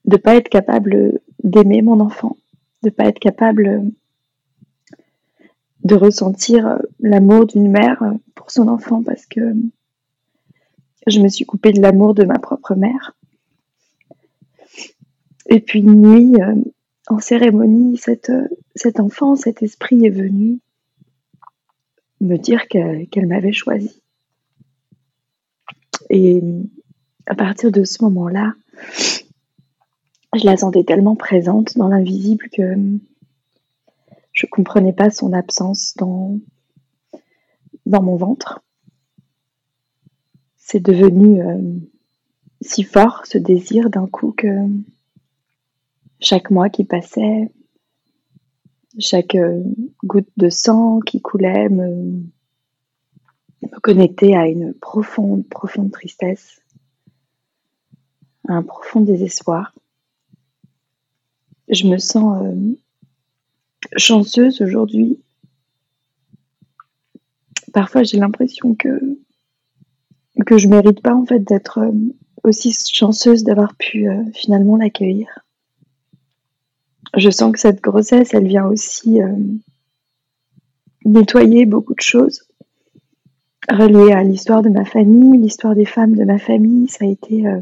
de 0.05 0.17
pas 0.17 0.35
être 0.35 0.49
capable 0.49 1.19
d'aimer 1.43 1.81
mon 1.81 1.99
enfant, 1.99 2.37
de 2.83 2.89
pas 2.89 3.05
être 3.05 3.19
capable 3.19 3.91
de 5.83 5.95
ressentir 5.95 6.79
l'amour 6.99 7.45
d'une 7.45 7.69
mère 7.69 8.01
pour 8.35 8.51
son 8.51 8.67
enfant 8.67 9.03
parce 9.03 9.25
que 9.25 9.53
je 11.07 11.19
me 11.19 11.27
suis 11.27 11.45
coupée 11.45 11.73
de 11.73 11.81
l'amour 11.81 12.13
de 12.13 12.23
ma 12.23 12.39
propre 12.39 12.75
mère. 12.75 13.15
Et 15.47 15.59
puis 15.59 15.79
une 15.79 16.01
nuit, 16.01 16.41
euh, 16.41 16.55
en 17.07 17.19
cérémonie, 17.19 17.97
cet 17.97 18.99
enfant, 18.99 19.35
cet 19.35 19.61
esprit 19.61 20.05
est 20.05 20.09
venu 20.09 20.59
me 22.23 22.37
dire 22.37 22.67
qu'elle 22.67 23.27
m'avait 23.27 23.51
choisi. 23.51 24.01
Et 26.09 26.41
à 27.25 27.35
partir 27.35 27.71
de 27.71 27.83
ce 27.83 28.03
moment-là, 28.03 28.53
je 30.35 30.45
la 30.45 30.57
sentais 30.57 30.83
tellement 30.83 31.15
présente 31.15 31.77
dans 31.77 31.87
l'invisible 31.87 32.49
que 32.49 32.75
je 34.31 34.45
ne 34.45 34.49
comprenais 34.49 34.93
pas 34.93 35.09
son 35.09 35.31
absence 35.33 35.95
dans, 35.97 36.39
mon 37.85 38.15
ventre 38.15 38.61
c'est 40.57 40.79
devenu 40.79 41.41
euh, 41.43 41.59
si 42.61 42.83
fort 42.83 43.25
ce 43.25 43.37
désir 43.37 43.89
d'un 43.89 44.07
coup 44.07 44.33
que 44.35 44.47
chaque 46.19 46.49
mois 46.49 46.69
qui 46.69 46.85
passait, 46.85 47.51
chaque 48.99 49.35
euh, 49.35 49.63
goutte 50.03 50.29
de 50.37 50.49
sang 50.49 50.99
qui 50.99 51.21
coulait 51.21 51.69
me, 51.69 52.23
connectait 53.81 54.35
à 54.35 54.47
une 54.47 54.73
profonde, 54.73 55.47
profonde 55.47 55.91
tristesse, 55.91 56.61
à 58.47 58.53
un 58.53 58.63
profond 58.63 59.01
désespoir. 59.01 59.73
Je 61.69 61.87
me 61.87 61.97
sens 61.97 62.43
euh, 62.43 62.77
chanceuse 63.97 64.61
aujourd'hui. 64.61 65.19
Parfois, 67.73 68.03
j'ai 68.03 68.17
l'impression 68.17 68.75
que 68.75 69.17
que 70.47 70.57
je 70.57 70.67
mérite 70.67 71.01
pas 71.01 71.13
en 71.13 71.25
fait 71.25 71.39
d'être 71.39 71.77
euh, 71.77 71.91
aussi 72.43 72.73
chanceuse 72.73 73.43
d'avoir 73.43 73.75
pu 73.75 74.07
finalement 74.33 74.75
l'accueillir 74.75 75.42
je 77.15 77.29
sens 77.29 77.51
que 77.51 77.59
cette 77.59 77.81
grossesse, 77.81 78.33
elle 78.33 78.47
vient 78.47 78.65
aussi 78.65 79.21
euh, 79.21 79.35
nettoyer 81.05 81.65
beaucoup 81.65 81.93
de 81.93 82.01
choses 82.01 82.47
reliées 83.69 84.11
à 84.11 84.23
l'histoire 84.23 84.61
de 84.61 84.69
ma 84.69 84.83
famille, 84.83 85.39
l'histoire 85.39 85.75
des 85.75 85.85
femmes 85.85 86.15
de 86.15 86.23
ma 86.23 86.39
famille. 86.39 86.87
Ça 86.87 87.05
a 87.05 87.07
été, 87.07 87.47
euh, 87.47 87.61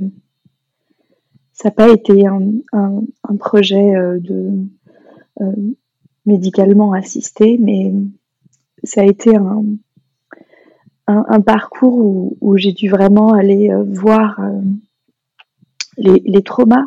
ça 1.53 1.69
n'a 1.69 1.71
pas 1.71 1.89
été 1.89 2.25
un, 2.25 2.41
projet 3.39 3.95
euh, 3.95 4.19
médicalement 6.25 6.93
assisté, 6.93 7.57
mais 7.59 7.93
ça 8.83 9.01
a 9.01 9.05
été 9.05 9.31
un, 9.35 11.41
parcours 11.41 12.35
où, 12.39 12.57
j'ai 12.57 12.71
dû 12.71 12.89
vraiment 12.89 13.33
aller 13.33 13.69
voir 13.85 14.39
les 15.97 16.43
traumas 16.43 16.85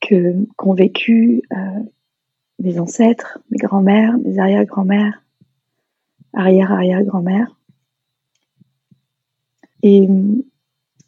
qu'ont 0.00 0.74
vécu 0.74 1.42
euh, 1.52 1.80
mes 2.58 2.78
ancêtres, 2.78 3.38
mes 3.50 3.58
grands-mères, 3.58 4.16
mes 4.18 4.38
arrière-grands-mères, 4.38 5.22
arrière-arrière-grand-mères. 6.32 7.56
Et 9.82 10.08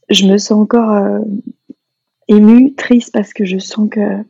je 0.09 0.27
me 0.27 0.39
sens 0.39 0.59
encore 0.59 0.91
euh, 0.91 1.21
émue, 2.29 2.75
triste 2.75 3.13
parce 3.13 3.33
que 3.33 3.45
je 3.45 3.59
sens 3.59 3.89
que 3.91 4.25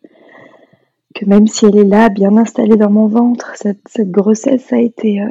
que 1.14 1.26
même 1.26 1.46
si 1.46 1.66
elle 1.66 1.76
est 1.76 1.84
là, 1.84 2.08
bien 2.08 2.38
installée 2.38 2.78
dans 2.78 2.90
mon 2.90 3.06
ventre, 3.06 3.52
cette, 3.54 4.10
grossesse 4.10 4.72
a 4.72 4.78
été 4.78 5.20
euh, 5.20 5.28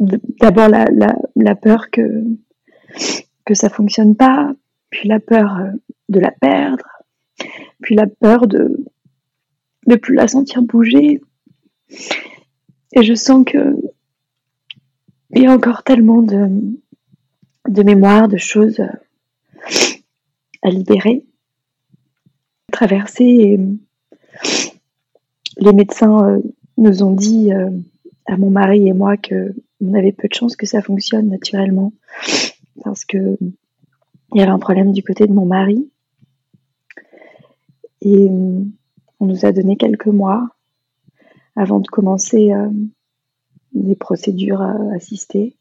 d'abord 0.00 0.68
la, 0.68 0.86
la, 0.86 1.16
la, 1.36 1.54
peur 1.54 1.88
que 1.90 2.24
que 3.44 3.54
ça 3.54 3.68
fonctionne 3.68 4.16
pas, 4.16 4.52
puis 4.90 5.08
la 5.08 5.20
peur 5.20 5.56
de 6.08 6.18
la 6.18 6.32
perdre, 6.32 6.84
puis 7.80 7.94
la 7.94 8.06
peur 8.06 8.46
de 8.46 8.84
ne 9.86 9.96
plus 9.96 10.14
la 10.14 10.28
sentir 10.28 10.62
bouger. 10.62 11.20
Et 12.94 13.02
je 13.02 13.14
sens 13.14 13.44
que 13.44 13.76
il 15.34 15.42
y 15.42 15.46
a 15.46 15.52
encore 15.52 15.82
tellement 15.82 16.22
de, 16.22 16.48
de 17.68 17.82
mémoire, 17.82 18.28
de 18.28 18.36
choses 18.36 18.80
à 20.62 20.70
libérer, 20.70 21.24
à 22.68 22.72
traverser. 22.72 23.58
Les 25.56 25.72
médecins 25.72 26.28
euh, 26.28 26.40
nous 26.76 27.02
ont 27.02 27.12
dit 27.14 27.52
euh, 27.52 27.70
à 28.26 28.36
mon 28.36 28.50
mari 28.50 28.88
et 28.88 28.92
moi 28.92 29.16
que 29.16 29.54
on 29.80 29.94
avait 29.94 30.12
peu 30.12 30.28
de 30.28 30.34
chances 30.34 30.56
que 30.56 30.66
ça 30.66 30.80
fonctionne 30.80 31.28
naturellement 31.28 31.92
parce 32.84 33.04
que 33.04 33.36
il 34.34 34.38
y 34.38 34.42
avait 34.42 34.50
un 34.50 34.58
problème 34.58 34.92
du 34.92 35.02
côté 35.02 35.26
de 35.26 35.32
mon 35.32 35.44
mari 35.44 35.90
et 38.04 38.28
euh, 38.28 38.64
on 39.20 39.26
nous 39.26 39.46
a 39.46 39.52
donné 39.52 39.76
quelques 39.76 40.08
mois 40.08 40.48
avant 41.54 41.78
de 41.78 41.86
commencer 41.86 42.52
euh, 42.52 42.68
des 43.72 43.94
procédures 43.94 44.62
euh, 44.62 44.94
assistées. 44.96 45.56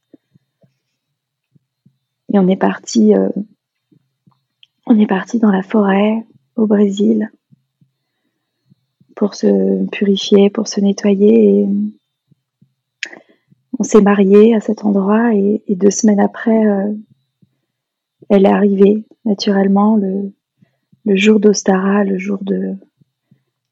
Et 2.34 2.40
on 2.40 2.48
est 2.48 2.58
parti, 2.58 3.12
on 4.86 4.98
est 4.98 5.06
parti 5.06 5.38
dans 5.38 5.52
la 5.52 5.64
forêt 5.64 6.26
au 6.56 6.66
Brésil 6.66 7.30
pour 9.18 9.36
se 9.36 9.86
purifier, 9.88 10.50
pour 10.50 10.70
se 10.70 10.80
nettoyer. 10.80 11.60
Et 11.60 11.68
on 13.78 13.84
s'est 13.84 14.00
marié 14.00 14.56
à 14.56 14.62
cet 14.62 14.86
endroit 14.86 15.36
et, 15.36 15.62
deux 15.68 15.92
semaines 15.92 16.22
après, 16.22 16.64
elle 18.30 18.46
est 18.46 18.50
arrivée 18.50 19.04
naturellement 19.26 19.98
le, 19.98 20.32
le 21.06 21.16
jour 21.16 21.40
d'Ostara, 21.40 22.04
le 22.04 22.18
jour 22.18 22.40
de 22.44 22.76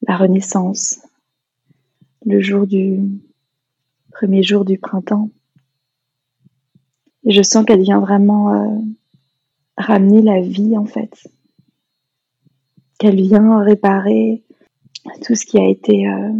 la 0.06 0.16
Renaissance, 0.16 1.00
le 2.24 2.40
jour 2.40 2.66
du 2.66 3.00
premier 4.12 4.42
jour 4.42 4.64
du 4.64 4.78
printemps. 4.78 5.30
Et 7.24 7.32
je 7.32 7.42
sens 7.42 7.64
qu'elle 7.64 7.82
vient 7.82 8.00
vraiment 8.00 8.54
euh, 8.54 8.78
ramener 9.76 10.22
la 10.22 10.40
vie 10.40 10.76
en 10.76 10.86
fait, 10.86 11.28
qu'elle 12.98 13.20
vient 13.20 13.62
réparer 13.62 14.42
tout 15.22 15.34
ce 15.34 15.44
qui 15.44 15.58
a 15.58 15.68
été 15.68 16.08
euh, 16.08 16.32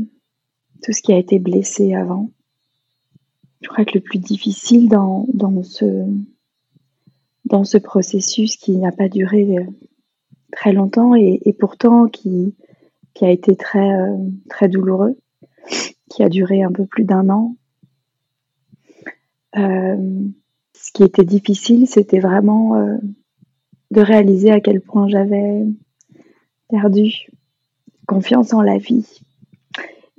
tout 0.83 0.93
ce 0.93 1.03
qui 1.03 1.13
a 1.13 1.19
été 1.19 1.39
blessé 1.39 1.95
avant. 1.95 2.31
Je 3.61 3.69
crois 3.69 3.85
que 3.85 3.99
le 3.99 4.01
plus 4.01 4.19
difficile 4.19 4.89
dans, 4.89 5.27
dans 5.35 5.63
ce 5.63 6.07
dans 7.45 7.65
ce 7.65 7.79
processus 7.79 8.57
qui 8.57 8.77
n'a 8.77 8.93
pas 8.93 9.09
duré 9.09 9.59
euh, 9.59 9.65
très 10.53 10.73
longtemps 10.73 11.15
et, 11.15 11.55
pourtant 11.59 12.09
qui, 12.09 12.55
a 13.21 13.31
été 13.31 13.55
très, 13.57 13.93
euh, 13.93 14.17
très 14.49 14.69
douloureux, 14.69 15.19
qui 16.09 16.23
a 16.23 16.29
duré 16.29 16.63
un 16.63 16.73
peu 16.73 16.87
plus 16.87 17.05
d'un 17.05 17.29
an. 17.29 17.57
Euh, 19.57 19.97
ce 20.75 20.93
qui 20.93 21.03
était 21.03 21.25
difficile, 21.25 21.87
c'était 21.87 22.21
vraiment 22.21 22.77
euh, 22.77 22.97
de 23.91 24.01
réaliser 24.01 24.51
à 24.51 24.61
quel 24.61 24.81
point 24.81 25.09
j'avais 25.09 25.65
perdu 26.69 27.29
confiance 28.07 28.55
en 28.55 28.63
la 28.63 28.79
vie 28.79 29.21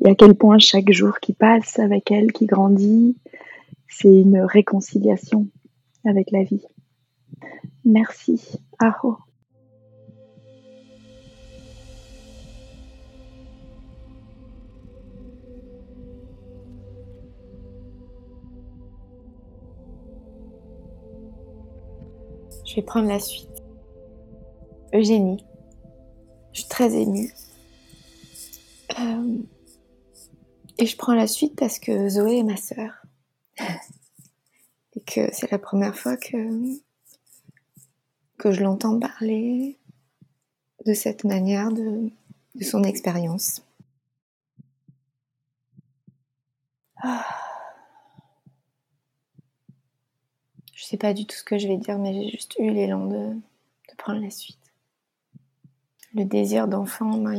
et 0.04 0.10
à 0.10 0.16
quel 0.16 0.36
point 0.36 0.60
chaque 0.60 0.92
jour 0.92 1.20
qui 1.20 1.34
passe 1.34 1.80
avec 1.80 2.12
elle, 2.12 2.32
qui 2.32 2.46
grandit, 2.46 3.18
c'est 3.88 4.14
une 4.14 4.42
réconciliation 4.42 5.48
avec 6.06 6.32
la 6.32 6.44
vie. 6.44 6.66
Merci. 7.86 8.60
Aho. 8.80 9.18
Je 22.72 22.78
vais 22.78 22.84
prendre 22.84 23.10
la 23.10 23.20
suite. 23.20 23.50
Eugénie. 24.94 25.46
Je 26.54 26.62
suis 26.62 26.70
très 26.70 26.96
émue. 26.96 27.34
Euh, 28.98 29.38
et 30.78 30.86
je 30.86 30.96
prends 30.96 31.14
la 31.14 31.28
suite 31.28 31.58
parce 31.58 31.80
que 31.80 32.08
Zoé 32.08 32.38
est 32.38 32.44
ma 32.44 32.56
sœur. 32.56 32.94
Et 34.96 35.02
que 35.02 35.34
c'est 35.34 35.52
la 35.52 35.60
première 35.60 35.98
fois 35.98 36.16
que, 36.16 36.78
que 38.38 38.54
je 38.54 38.64
l'entends 38.64 38.98
parler 38.98 39.78
de 40.86 40.94
cette 40.94 41.26
manière 41.26 41.74
de, 41.74 42.10
de 42.56 42.64
son 42.64 42.86
expérience. 42.86 43.66
Ah. 47.04 47.26
Je 50.74 50.81
sais 50.92 50.98
pas 50.98 51.14
du 51.14 51.26
tout 51.26 51.36
ce 51.36 51.44
que 51.44 51.58
je 51.58 51.68
vais 51.68 51.78
dire, 51.78 51.98
mais 51.98 52.14
j'ai 52.14 52.30
juste 52.30 52.56
eu 52.60 52.70
l'élan 52.70 53.06
de, 53.08 53.34
prendre 53.98 54.22
la 54.22 54.30
suite. 54.30 54.58
Le 56.14 56.26
désir 56.26 56.68
d'enfant 56.68 57.18
m'a 57.18 57.36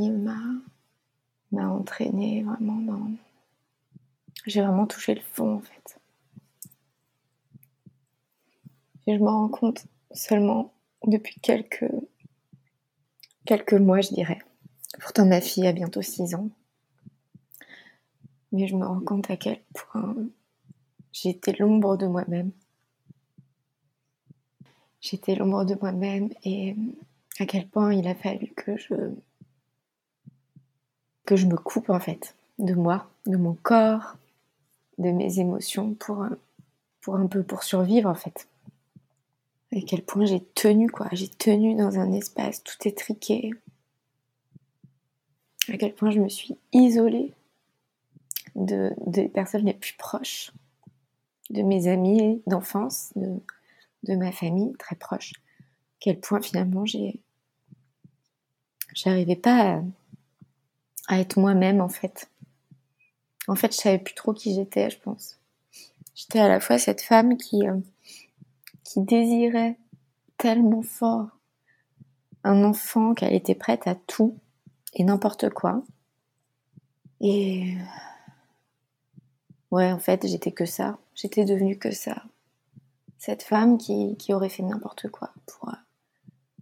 m'a 1.50 1.68
entraîné 1.68 2.42
vraiment 2.44 2.76
dans. 2.76 3.10
J'ai 4.46 4.62
vraiment 4.62 4.86
touché 4.86 5.14
le 5.14 5.20
fond 5.20 5.56
en 5.56 5.60
fait. 5.60 6.00
Et 9.06 9.18
je 9.18 9.22
me 9.22 9.28
rends 9.28 9.48
compte 9.48 9.84
seulement 10.12 10.72
depuis 11.04 11.38
quelques 11.40 11.90
quelques 13.44 13.74
mois, 13.74 14.00
je 14.00 14.14
dirais. 14.14 14.38
Pourtant, 15.00 15.26
ma 15.26 15.40
fille 15.40 15.66
a 15.66 15.72
bientôt 15.72 16.00
6 16.00 16.34
ans. 16.36 16.48
Mais 18.52 18.66
je 18.66 18.76
me 18.76 18.86
rends 18.86 19.00
compte 19.00 19.30
à 19.30 19.36
quel 19.36 19.60
point 19.74 20.14
j'étais 21.12 21.52
l'ombre 21.58 21.96
de 21.96 22.06
moi-même 22.06 22.52
j'étais 25.02 25.34
l'ombre 25.34 25.64
de 25.64 25.74
moi-même 25.74 26.30
et 26.44 26.74
à 27.38 27.44
quel 27.44 27.66
point 27.66 27.92
il 27.92 28.08
a 28.08 28.14
fallu 28.14 28.48
que 28.56 28.76
je 28.78 28.94
que 31.26 31.36
je 31.36 31.46
me 31.46 31.56
coupe 31.56 31.90
en 31.90 32.00
fait 32.00 32.34
de 32.58 32.74
moi, 32.74 33.10
de 33.26 33.36
mon 33.36 33.54
corps, 33.54 34.16
de 34.98 35.10
mes 35.10 35.38
émotions 35.38 35.92
pour 35.94 36.24
pour 37.02 37.16
un 37.16 37.26
peu 37.26 37.42
pour 37.42 37.62
survivre 37.64 38.08
en 38.08 38.14
fait. 38.14 38.48
À 39.74 39.80
quel 39.86 40.02
point 40.02 40.24
j'ai 40.24 40.40
tenu 40.40 40.88
quoi, 40.88 41.08
j'ai 41.12 41.28
tenu 41.28 41.74
dans 41.74 41.98
un 41.98 42.12
espace 42.12 42.62
tout 42.62 42.88
étriqué 42.88 43.52
à 45.68 45.76
quel 45.76 45.94
point 45.94 46.10
je 46.10 46.20
me 46.20 46.28
suis 46.28 46.56
isolée 46.72 47.32
de, 48.54 48.92
des 49.06 49.28
personnes 49.28 49.66
les 49.66 49.74
plus 49.74 49.94
proches, 49.94 50.52
de 51.50 51.62
mes 51.62 51.88
amis 51.88 52.42
d'enfance, 52.46 53.12
de, 53.16 53.40
de 54.04 54.14
ma 54.14 54.32
famille 54.32 54.72
très 54.78 54.96
proche. 54.96 55.32
Quel 56.00 56.20
point 56.20 56.40
finalement 56.40 56.84
j'ai 56.84 57.20
j'arrivais 58.94 59.36
pas 59.36 59.76
à, 59.76 59.82
à 61.08 61.20
être 61.20 61.38
moi-même 61.38 61.80
en 61.80 61.88
fait. 61.88 62.28
En 63.48 63.56
fait, 63.56 63.72
je 63.72 63.78
savais 63.78 63.98
plus 63.98 64.14
trop 64.14 64.32
qui 64.32 64.54
j'étais, 64.54 64.90
je 64.90 64.98
pense. 64.98 65.38
J'étais 66.14 66.38
à 66.38 66.48
la 66.48 66.60
fois 66.60 66.78
cette 66.78 67.00
femme 67.00 67.36
qui 67.36 67.66
euh, 67.66 67.78
qui 68.84 69.00
désirait 69.00 69.76
tellement 70.36 70.82
fort 70.82 71.28
un 72.44 72.64
enfant 72.64 73.14
qu'elle 73.14 73.34
était 73.34 73.54
prête 73.54 73.86
à 73.86 73.94
tout 73.94 74.36
et 74.94 75.04
n'importe 75.04 75.50
quoi. 75.50 75.82
Et 77.20 77.76
ouais, 79.70 79.92
en 79.92 79.98
fait, 79.98 80.26
j'étais 80.26 80.52
que 80.52 80.66
ça. 80.66 80.98
J'étais 81.14 81.44
devenue 81.44 81.78
que 81.78 81.92
ça. 81.92 82.24
Cette 83.24 83.44
femme 83.44 83.78
qui, 83.78 84.16
qui 84.16 84.35
aurait 84.35 84.48
fait 84.48 84.64
n'importe 84.64 85.08
quoi 85.08 85.32
pour, 85.46 85.68
euh, 85.68 85.76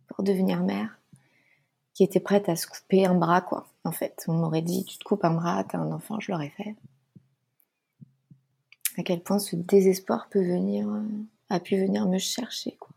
pour 0.09 0.23
devenir 0.23 0.63
mère, 0.63 1.01
qui 1.95 2.05
était 2.05 2.21
prête 2.21 2.51
à 2.51 2.55
se 2.55 2.67
couper 2.67 3.07
un 3.07 3.15
bras, 3.15 3.41
quoi. 3.41 3.67
En 3.83 3.93
fait, 3.93 4.27
on 4.29 4.35
m'aurait 4.35 4.61
dit, 4.61 4.85
tu 4.85 4.99
te 4.99 5.05
coupes 5.05 5.25
un 5.25 5.33
bras, 5.33 5.65
t'as 5.65 5.79
un 5.79 5.91
enfant, 5.91 6.21
je 6.21 6.31
l'aurais 6.31 6.51
fait. 6.51 6.77
À 8.99 9.03
quel 9.03 9.23
point 9.23 9.39
ce 9.39 9.57
désespoir 9.57 10.29
peut 10.29 10.45
venir, 10.45 10.87
euh, 10.87 11.03
a 11.49 11.61
pu 11.61 11.79
venir 11.79 12.07
me 12.07 12.19
chercher, 12.19 12.73
quoi. 12.73 12.91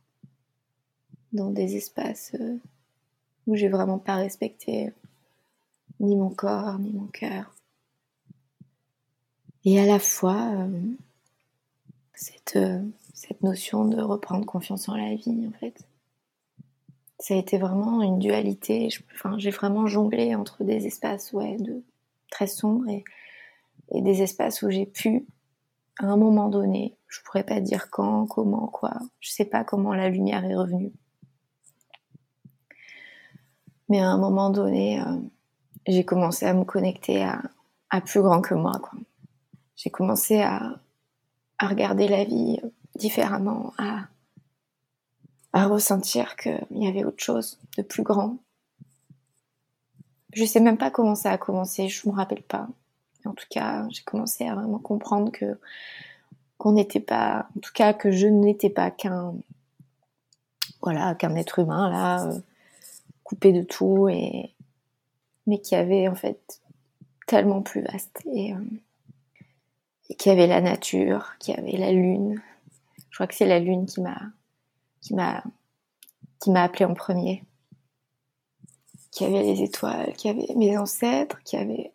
Dans 1.32 1.50
des 1.50 1.78
espaces 1.78 2.36
euh, 2.38 2.58
où 3.48 3.56
j'ai 3.56 3.70
vraiment 3.70 3.98
pas 3.98 4.16
respecté 4.16 4.92
ni 6.02 6.18
mon 6.18 6.32
corps, 6.32 6.80
ni 6.80 6.92
mon 6.92 7.08
cœur. 7.08 7.56
Et 9.64 9.80
à 9.80 9.86
la 9.86 10.00
fois, 10.00 10.68
cette, 12.14 12.60
cette 13.28 13.42
notion 13.42 13.86
de 13.86 14.02
reprendre 14.02 14.46
confiance 14.46 14.90
en 14.90 14.96
la 14.96 15.16
vie, 15.16 15.48
en 15.48 15.58
fait. 15.58 15.88
Ça 17.20 17.36
a 17.36 17.38
été 17.38 17.58
vraiment 17.58 18.02
une 18.02 18.20
dualité. 18.20 18.90
enfin, 19.14 19.38
j'ai 19.38 19.50
vraiment 19.50 19.88
jonglé 19.88 20.36
entre 20.36 20.66
des 20.66 20.88
espaces 20.88 21.32
ouais, 21.32 21.56
de, 21.58 21.82
très 22.30 22.48
sombres 22.48 22.90
et, 22.90 23.04
des 23.94 24.24
espaces 24.24 24.62
où 24.62 24.70
j'ai 24.70 24.86
pu, 24.86 25.26
à 26.00 26.08
un 26.08 26.18
moment 26.18 26.50
donné, 26.50 26.98
je 27.08 27.22
pourrais 27.22 27.44
pas 27.44 27.62
dire 27.62 27.90
quand, 27.92 28.26
comment, 28.26 28.68
quoi. 28.68 28.94
Je 29.22 29.32
sais 29.32 29.46
pas 29.46 29.64
comment 29.64 29.94
la 29.94 30.10
lumière 30.10 30.44
est 30.44 30.56
revenue. 30.56 30.92
Mais 33.88 34.00
à 34.00 34.10
un 34.10 34.18
moment 34.18 34.50
donné, 34.50 35.00
euh, 35.00 35.16
j'ai 35.86 36.04
commencé 36.04 36.46
à 36.46 36.54
me 36.54 36.66
connecter 36.66 37.24
à, 37.24 38.02
plus 38.02 38.22
grand 38.22 38.42
que 38.42 38.56
moi. 38.56 38.82
J'ai 39.78 39.92
commencé 39.92 40.42
à, 40.42 40.80
à, 41.60 41.68
regarder 41.68 42.08
la 42.08 42.24
vie 42.26 42.60
différemment, 42.96 43.74
à, 43.78 44.08
à 45.54 45.68
ressentir 45.68 46.36
qu'il 46.36 46.66
y 46.72 46.88
avait 46.88 47.04
autre 47.04 47.24
chose 47.24 47.60
de 47.78 47.84
plus 47.84 48.04
grand. 48.04 48.38
Je 50.34 50.46
sais 50.46 50.60
même 50.60 50.78
pas 50.78 50.90
comment 50.90 51.16
ça 51.16 51.32
a 51.32 51.38
commencé, 51.38 51.90
je 51.90 52.10
me 52.10 52.14
rappelle 52.14 52.42
pas. 52.44 52.68
En 53.26 53.34
tout 53.34 53.46
cas, 53.50 53.88
j'ai 53.90 54.04
commencé 54.04 54.48
à 54.48 54.56
vraiment 54.56 54.80
comprendre 54.80 55.32
que 55.32 55.58
qu'on 56.58 56.74
n'était 56.74 57.00
pas, 57.00 57.48
en 57.58 57.60
tout 57.60 57.72
cas 57.74 57.94
que 57.94 58.12
je 58.12 58.28
n'étais 58.28 58.70
pas 58.70 58.90
qu'un, 58.90 59.34
être 61.36 61.60
humain 61.60 61.90
là, 61.90 62.26
euh, 62.26 62.40
coupé 63.24 63.52
de 63.52 63.64
tout 63.64 64.08
et 64.10 64.52
mais 65.46 65.60
qui 65.60 65.76
avait 65.76 66.08
en 66.08 66.16
fait 66.16 66.62
tellement 67.28 67.62
plus 67.62 67.82
vaste 67.82 68.22
et, 68.34 68.54
euh, 68.54 68.58
qui 70.18 70.30
avait 70.30 70.48
la 70.48 70.62
nature, 70.62 71.34
qui 71.40 71.54
avait 71.54 71.78
la 71.78 71.92
lune. 71.92 72.42
Je 73.14 73.18
crois 73.18 73.28
que 73.28 73.36
c'est 73.36 73.46
la 73.46 73.60
lune 73.60 73.86
qui 73.86 74.02
m'a 74.02 74.20
qui 75.00 75.14
m'a 75.14 75.44
qui 76.40 76.50
m'a 76.50 76.64
appelé 76.64 76.84
en 76.84 76.96
premier. 76.96 77.44
Qui 79.12 79.24
avait 79.24 79.44
les 79.44 79.62
étoiles, 79.62 80.14
qui 80.14 80.30
avait 80.30 80.48
mes 80.56 80.76
ancêtres, 80.80 81.40
qui 81.44 81.56
avait 81.56 81.94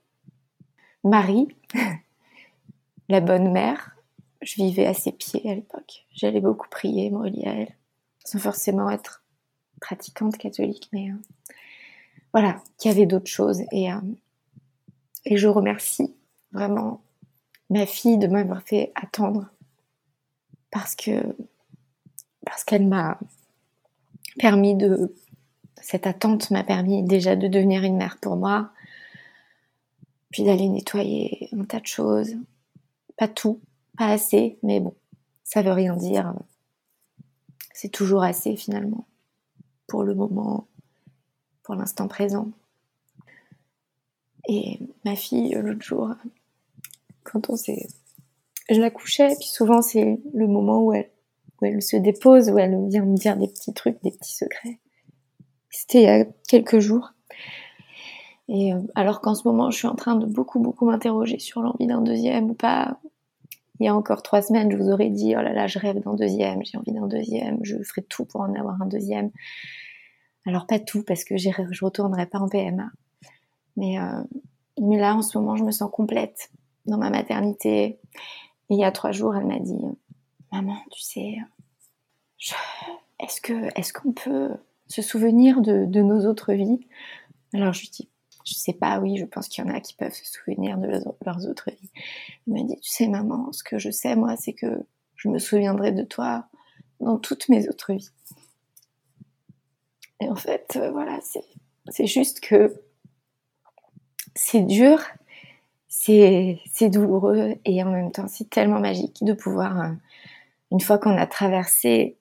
Marie, 1.02 1.48
la 3.08 3.20
bonne 3.20 3.50
mère. 3.50 3.96
Je 4.42 4.62
vivais 4.62 4.86
à 4.86 4.94
ses 4.94 5.10
pieds 5.10 5.50
à 5.50 5.56
l'époque. 5.56 6.06
J'allais 6.14 6.40
beaucoup 6.40 6.68
prier, 6.68 7.10
me 7.10 7.18
relier 7.18 7.46
à 7.46 7.54
elle, 7.54 7.74
sans 8.24 8.38
forcément 8.38 8.88
être 8.88 9.24
pratiquante 9.80 10.38
catholique, 10.38 10.88
mais 10.92 11.10
euh, 11.10 11.54
voilà, 12.32 12.62
qu'il 12.78 12.92
y 12.92 12.94
avait 12.94 13.06
d'autres 13.06 13.26
choses. 13.26 13.62
Et, 13.72 13.92
euh, 13.92 14.00
et 15.24 15.36
je 15.36 15.48
remercie 15.48 16.14
vraiment 16.52 17.02
ma 17.70 17.86
fille 17.86 18.18
de 18.18 18.28
m'avoir 18.28 18.62
fait 18.62 18.92
attendre 18.94 19.50
parce 20.70 20.94
que 20.94 21.22
qu'elle 22.66 22.86
m'a 22.86 23.18
permis 24.38 24.74
de 24.74 25.14
cette 25.80 26.06
attente 26.06 26.50
m'a 26.50 26.64
permis 26.64 27.02
déjà 27.02 27.34
de 27.34 27.48
devenir 27.48 27.82
une 27.82 27.96
mère 27.96 28.18
pour 28.20 28.36
moi, 28.36 28.70
puis 30.30 30.44
d'aller 30.44 30.68
nettoyer 30.68 31.48
un 31.52 31.64
tas 31.64 31.80
de 31.80 31.86
choses, 31.86 32.34
pas 33.16 33.28
tout, 33.28 33.60
pas 33.96 34.08
assez, 34.08 34.58
mais 34.62 34.80
bon, 34.80 34.94
ça 35.44 35.62
veut 35.62 35.72
rien 35.72 35.96
dire. 35.96 36.34
C'est 37.72 37.88
toujours 37.88 38.22
assez 38.22 38.54
finalement 38.56 39.06
pour 39.86 40.02
le 40.02 40.14
moment, 40.14 40.66
pour 41.62 41.74
l'instant 41.74 42.06
présent. 42.06 42.50
Et 44.46 44.80
ma 45.04 45.16
fille, 45.16 45.54
l'autre 45.54 45.82
jour, 45.82 46.14
quand 47.24 47.48
on 47.48 47.56
s'est... 47.56 47.86
Je 48.68 48.80
la 48.80 48.90
couchais, 48.90 49.28
puis 49.38 49.48
souvent 49.48 49.82
c'est 49.82 50.20
le 50.34 50.46
moment 50.46 50.82
où 50.82 50.92
elle, 50.92 51.10
où 51.60 51.64
elle 51.64 51.82
se 51.82 51.96
dépose, 51.96 52.50
où 52.50 52.58
elle 52.58 52.88
vient 52.88 53.04
me 53.04 53.16
dire 53.16 53.36
des 53.36 53.48
petits 53.48 53.72
trucs, 53.72 54.02
des 54.02 54.10
petits 54.10 54.34
secrets. 54.34 54.78
C'était 55.70 56.02
il 56.02 56.04
y 56.04 56.08
a 56.08 56.24
quelques 56.48 56.78
jours. 56.78 57.12
Et 58.48 58.72
euh, 58.72 58.80
alors 58.94 59.20
qu'en 59.20 59.34
ce 59.34 59.46
moment, 59.46 59.70
je 59.70 59.78
suis 59.78 59.86
en 59.86 59.94
train 59.94 60.16
de 60.16 60.26
beaucoup, 60.26 60.58
beaucoup 60.58 60.86
m'interroger 60.86 61.38
sur 61.38 61.60
l'envie 61.60 61.86
d'un 61.86 62.00
deuxième 62.00 62.50
ou 62.50 62.54
pas. 62.54 62.98
Il 63.80 63.86
y 63.86 63.88
a 63.88 63.94
encore 63.94 64.22
trois 64.22 64.42
semaines, 64.42 64.70
je 64.72 64.76
vous 64.76 64.88
aurais 64.88 65.10
dit, 65.10 65.34
oh 65.36 65.42
là 65.42 65.52
là, 65.52 65.66
je 65.66 65.78
rêve 65.78 66.00
d'un 66.00 66.14
deuxième, 66.14 66.64
j'ai 66.64 66.78
envie 66.78 66.92
d'un 66.92 67.06
deuxième, 67.06 67.58
je 67.62 67.76
ferai 67.82 68.02
tout 68.02 68.24
pour 68.24 68.40
en 68.40 68.52
avoir 68.54 68.80
un 68.82 68.86
deuxième. 68.86 69.30
Alors 70.46 70.66
pas 70.66 70.78
tout 70.78 71.04
parce 71.04 71.24
que 71.24 71.36
je 71.36 71.84
retournerai 71.84 72.26
pas 72.26 72.38
en 72.38 72.48
PMA. 72.48 72.90
Euh, 73.78 74.24
mais 74.80 74.98
là 74.98 75.14
en 75.14 75.22
ce 75.22 75.38
moment 75.38 75.54
je 75.54 75.62
me 75.62 75.70
sens 75.70 75.90
complète 75.92 76.50
dans 76.86 76.98
ma 76.98 77.10
maternité. 77.10 78.00
Et 78.70 78.74
il 78.74 78.80
y 78.80 78.84
a 78.84 78.92
trois 78.92 79.12
jours 79.12 79.34
elle 79.36 79.46
m'a 79.46 79.58
dit 79.58 79.80
maman 80.52 80.76
tu 80.90 81.02
sais 81.02 81.36
est-ce 83.20 83.92
qu'on 83.92 84.12
peut 84.12 84.50
se 84.86 85.02
souvenir 85.02 85.60
de, 85.60 85.84
de, 85.84 86.00
nos 86.02 86.26
autres 86.26 86.52
vies? 86.52 86.86
Alors 87.52 87.72
je 87.72 87.80
lui 87.80 87.88
dis 87.88 88.08
je 88.44 88.54
sais 88.54 88.72
pas 88.72 89.00
oui 89.00 89.16
je 89.16 89.24
pense 89.24 89.48
qu'il 89.48 89.64
y 89.64 89.68
en 89.68 89.74
a 89.74 89.80
qui 89.80 89.94
peuvent 89.94 90.14
se 90.14 90.24
souvenir 90.24 90.78
de 90.78 91.00
leurs 91.24 91.46
autres 91.46 91.70
vies. 91.70 91.90
Elle 92.46 92.54
m'a 92.54 92.62
dit 92.62 92.78
tu 92.80 92.90
sais 92.90 93.08
maman 93.08 93.52
ce 93.52 93.62
que 93.62 93.78
je 93.78 93.90
sais 93.90 94.16
moi 94.16 94.36
c'est 94.36 94.52
que 94.52 94.86
je 95.16 95.28
me 95.28 95.38
souviendrai 95.38 95.92
de 95.92 96.02
toi 96.02 96.46
dans 97.00 97.18
toutes 97.18 97.48
mes 97.48 97.68
autres 97.68 97.92
vies. 97.92 98.10
Et 100.20 100.28
en 100.28 100.36
fait, 100.36 100.76
euh, 100.76 100.90
voilà, 100.90 101.20
c'est 101.90 102.06
juste 102.06 102.40
que 102.40 102.82
c'est 104.34 104.62
dur, 104.62 105.00
c'est 105.88 106.90
douloureux 106.90 107.54
et 107.64 107.82
en 107.82 107.90
même 107.90 108.12
temps 108.12 108.28
c'est 108.28 108.50
tellement 108.50 108.80
magique 108.80 109.18
de 109.22 109.32
pouvoir, 109.32 109.80
euh, 109.80 109.92
une 110.70 110.80
fois 110.80 110.98
qu'on 110.98 111.16
a 111.16 111.26
traversé, 111.26 112.16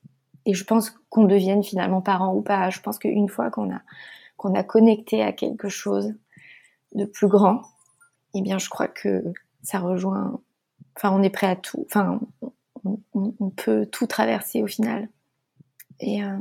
et 0.45 0.53
je 0.53 0.63
pense 0.63 0.91
qu'on 1.09 1.26
devienne 1.26 1.63
finalement 1.63 2.01
parent 2.01 2.34
ou 2.34 2.41
pas, 2.41 2.70
je 2.70 2.80
pense 2.80 2.97
qu'une 2.97 3.28
fois 3.28 3.51
qu'on 3.51 3.74
a, 3.74 3.82
qu'on 4.38 4.55
a 4.55 4.63
connecté 4.63 5.22
à 5.22 5.34
quelque 5.34 5.68
chose 5.68 6.13
de 6.95 7.05
plus 7.05 7.28
grand, 7.28 7.61
eh 8.34 8.41
bien 8.41 8.57
je 8.57 8.70
crois 8.70 8.88
que 8.88 9.24
ça 9.61 9.80
rejoint, 9.80 10.39
enfin 10.95 11.11
on 11.11 11.22
est 11.22 11.30
prêt 11.30 11.47
à 11.47 11.55
tout, 11.57 11.86
enfin 11.86 12.22
on, 13.13 13.49
peut 13.49 13.86
tout 13.86 14.07
traverser 14.07 14.63
au 14.63 14.68
final. 14.68 15.09
Et, 15.99 16.24
euh, 16.24 16.38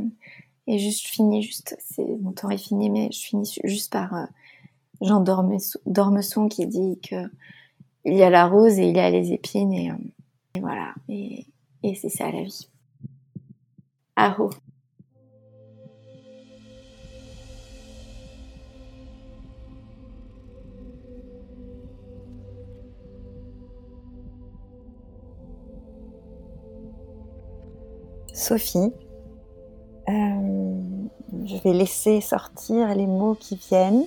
juste, 0.69 1.07
je 1.07 1.13
finis 1.13 1.43
juste, 1.43 1.77
mon 1.99 2.33
temps 2.33 2.51
est 2.51 2.59
fini, 2.59 2.91
mais 2.91 3.11
je 3.11 3.19
finis 3.19 3.59
juste 3.65 3.93
par 3.93 4.15
euh, 4.15 4.27
Jean 5.01 5.25
Dormesson 5.87 6.49
qui 6.49 6.67
dit 6.67 6.99
que 7.01 7.17
il 8.05 8.15
y 8.15 8.23
a 8.23 8.31
la 8.31 8.47
rose 8.47 8.79
et 8.79 8.89
il 8.89 8.97
y 8.97 9.01
a 9.01 9.11
les 9.11 9.33
épines 9.33 9.73
et, 9.73 9.91
euh, 9.91 9.95
et 10.55 10.61
voilà. 10.61 10.95
Et, 11.09 11.45
c'est 11.95 12.09
ça 12.09 12.31
la 12.31 12.43
vie. 12.43 12.69
Aho. 14.17 14.51
Sophie, 28.33 28.93
euh, 30.09 30.83
je 31.45 31.57
vais 31.65 31.73
laisser 31.73 32.21
sortir 32.21 32.95
les 32.95 33.07
mots 33.07 33.35
qui 33.35 33.57
viennent, 33.57 34.05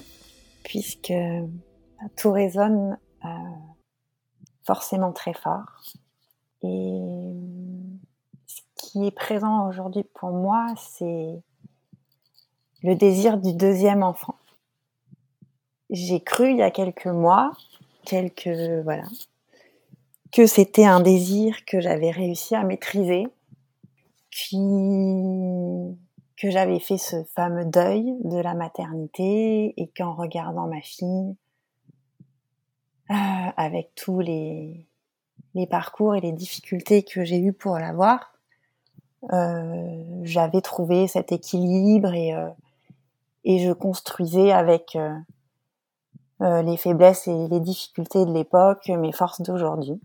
puisque 0.70 1.12
bah, 1.12 2.08
tout 2.16 2.32
résonne 2.32 3.00
euh, 3.26 3.28
forcément 4.64 5.12
très 5.12 5.34
fort. 5.34 5.84
Et 6.62 7.34
ce 8.46 8.62
qui 8.76 9.08
est 9.08 9.12
présent 9.12 9.68
aujourd'hui 9.68 10.04
pour 10.14 10.30
moi, 10.30 10.68
c'est 10.78 11.42
le 12.84 12.96
désir 12.96 13.40
du 13.40 13.54
deuxième 13.54 14.04
enfant. 14.04 14.36
J'ai 15.90 16.20
cru 16.20 16.52
il 16.52 16.58
y 16.58 16.62
a 16.62 16.70
quelques 16.70 17.08
mois, 17.08 17.52
quelques 18.06 18.84
voilà, 18.84 19.08
que 20.32 20.46
c'était 20.46 20.86
un 20.86 21.00
désir 21.00 21.66
que 21.66 21.82
j'avais 21.82 22.12
réussi 22.12 22.54
à 22.54 22.64
maîtriser, 22.64 23.26
que 26.40 26.50
j'avais 26.50 26.80
fait 26.80 26.98
ce 26.98 27.24
fameux 27.36 27.66
deuil 27.66 28.16
de 28.24 28.38
la 28.38 28.54
maternité 28.54 29.74
et 29.76 29.88
qu'en 29.90 30.16
regardant 30.16 30.68
ma 30.68 30.82
fille, 30.82 31.36
euh, 33.12 33.14
avec 33.58 33.94
tous 33.96 34.22
les, 34.22 34.88
parcours 35.70 36.16
et 36.16 36.22
les 36.22 36.32
difficultés 36.32 37.04
que 37.04 37.26
j'ai 37.26 37.40
eues 37.40 37.52
pour 37.52 37.78
l'avoir, 37.78 38.32
euh, 39.34 40.22
j'avais 40.24 40.62
trouvé 40.62 41.08
cet 41.08 41.34
équilibre 41.34 42.14
et, 42.14 42.34
euh, 42.34 42.48
je 43.46 43.74
construisais 43.74 44.54
avec 44.54 44.98
les 46.40 46.78
faiblesses 46.78 47.28
et 47.28 47.48
les 47.50 47.60
difficultés 47.60 48.26
de 48.26 48.32
l'époque 48.32 48.88
mes 48.88 49.12
forces 49.12 49.42
d'aujourd'hui. 49.42 50.00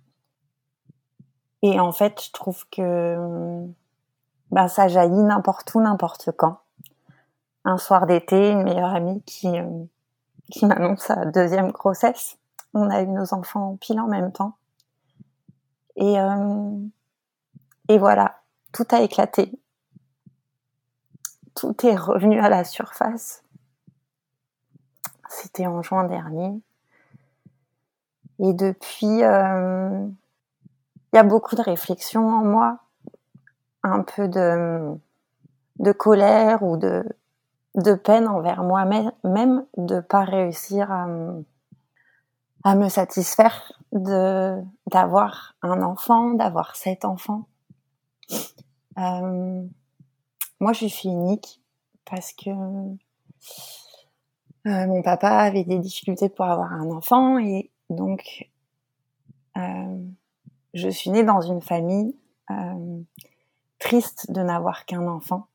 Et 1.62 1.78
en 1.78 1.92
fait, 1.92 2.20
je 2.24 2.32
trouve 2.32 2.64
que 2.70 3.68
ben, 4.50 4.68
ça 4.68 4.88
jaillit 4.88 5.22
n'importe 5.22 5.74
où, 5.74 5.80
n'importe 5.80 6.30
quand. 6.36 6.58
Un 7.64 7.78
soir 7.78 8.06
d'été, 8.06 8.50
une 8.50 8.62
meilleure 8.62 8.94
amie 8.94 9.22
qui, 9.22 9.48
euh, 9.48 9.84
qui 10.50 10.66
m'annonce 10.66 11.00
sa 11.00 11.24
deuxième 11.24 11.70
grossesse. 11.70 12.36
On 12.74 12.90
a 12.90 13.02
eu 13.02 13.06
nos 13.06 13.32
enfants 13.34 13.76
pile 13.80 14.00
en 14.00 14.06
même 14.06 14.32
temps. 14.32 14.56
Et, 15.96 16.20
euh, 16.20 16.76
et 17.88 17.98
voilà, 17.98 18.40
tout 18.72 18.86
a 18.90 19.00
éclaté. 19.00 19.52
Tout 21.54 21.86
est 21.86 21.96
revenu 21.96 22.40
à 22.40 22.48
la 22.48 22.64
surface. 22.64 23.42
C'était 25.28 25.66
en 25.66 25.82
juin 25.82 26.04
dernier. 26.04 26.60
Et 28.40 28.52
depuis, 28.52 29.22
euh, 29.22 30.06
il 31.12 31.16
y 31.16 31.18
a 31.18 31.22
beaucoup 31.22 31.54
de 31.54 31.62
réflexions 31.62 32.28
en 32.28 32.44
moi, 32.44 32.78
un 33.84 34.02
peu 34.02 34.26
de, 34.28 35.92
colère 35.92 36.62
ou 36.62 36.76
de, 36.76 37.04
peine 38.02 38.26
envers 38.26 38.62
moi-même 38.64 39.66
de 39.76 40.00
pas 40.00 40.24
réussir 40.24 40.90
à, 40.90 41.06
me 42.74 42.88
satisfaire 42.88 43.72
de 43.92 44.60
d'avoir 44.90 45.54
un 45.62 45.82
enfant, 45.82 46.30
d'avoir 46.32 46.74
sept 46.76 47.04
enfants. 47.04 47.46
Euh, 48.98 49.62
moi, 50.60 50.72
je 50.72 50.86
suis 50.86 51.10
unique 51.10 51.60
parce 52.06 52.32
que 52.32 52.50
euh, 52.50 52.96
mon 54.64 55.02
papa 55.02 55.28
avait 55.28 55.64
des 55.64 55.78
difficultés 55.78 56.30
pour 56.30 56.46
avoir 56.46 56.72
un 56.72 56.90
enfant 56.90 57.38
et 57.38 57.70
donc 57.90 58.48
euh, 59.58 59.98
je 60.72 60.88
suis 60.88 61.10
née 61.10 61.22
dans 61.22 61.42
une 61.42 61.60
famille 61.60 62.16
triste 63.84 64.30
de 64.30 64.40
n'avoir 64.40 64.86
qu'un 64.86 65.06
enfant. 65.06 65.46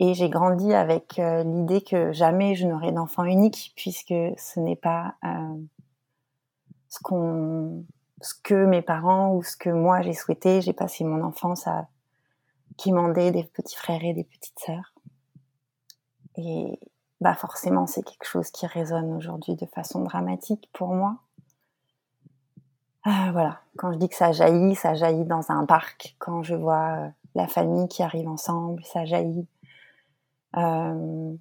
Et 0.00 0.14
j'ai 0.14 0.28
grandi 0.28 0.74
avec 0.74 1.20
euh, 1.20 1.44
l'idée 1.44 1.80
que 1.80 2.12
jamais 2.12 2.56
je 2.56 2.66
n'aurai 2.66 2.90
d'enfant 2.90 3.22
unique, 3.22 3.72
puisque 3.76 4.14
ce 4.36 4.58
n'est 4.58 4.76
pas 4.76 5.14
euh, 5.24 5.56
ce, 6.88 6.98
ce 8.20 8.34
que 8.42 8.64
mes 8.66 8.82
parents 8.82 9.32
ou 9.32 9.44
ce 9.44 9.56
que 9.56 9.70
moi 9.70 10.02
j'ai 10.02 10.12
souhaité. 10.12 10.60
J'ai 10.60 10.72
passé 10.72 11.04
mon 11.04 11.22
enfance 11.22 11.68
à 11.68 11.86
quémander 12.76 13.30
des 13.30 13.44
petits 13.44 13.76
frères 13.76 14.02
et 14.02 14.12
des 14.12 14.24
petites 14.24 14.58
sœurs. 14.58 14.92
Et 16.36 16.80
bah 17.20 17.34
forcément, 17.34 17.86
c'est 17.86 18.02
quelque 18.02 18.26
chose 18.26 18.50
qui 18.50 18.66
résonne 18.66 19.12
aujourd'hui 19.12 19.54
de 19.54 19.66
façon 19.66 20.02
dramatique 20.02 20.68
pour 20.72 20.88
moi. 20.88 21.18
Ah, 23.04 23.30
voilà, 23.32 23.60
quand 23.76 23.92
je 23.92 23.98
dis 23.98 24.08
que 24.08 24.16
ça 24.16 24.32
jaillit, 24.32 24.74
ça 24.74 24.94
jaillit 24.94 25.24
dans 25.24 25.50
un 25.50 25.64
parc. 25.66 26.16
Quand 26.18 26.42
je 26.42 26.54
vois 26.54 26.96
euh, 26.96 27.08
la 27.34 27.46
famille 27.46 27.88
qui 27.88 28.02
arrive 28.02 28.28
ensemble, 28.28 28.84
ça 28.84 29.04
jaillit. 29.04 29.46
Euh, 30.56 31.34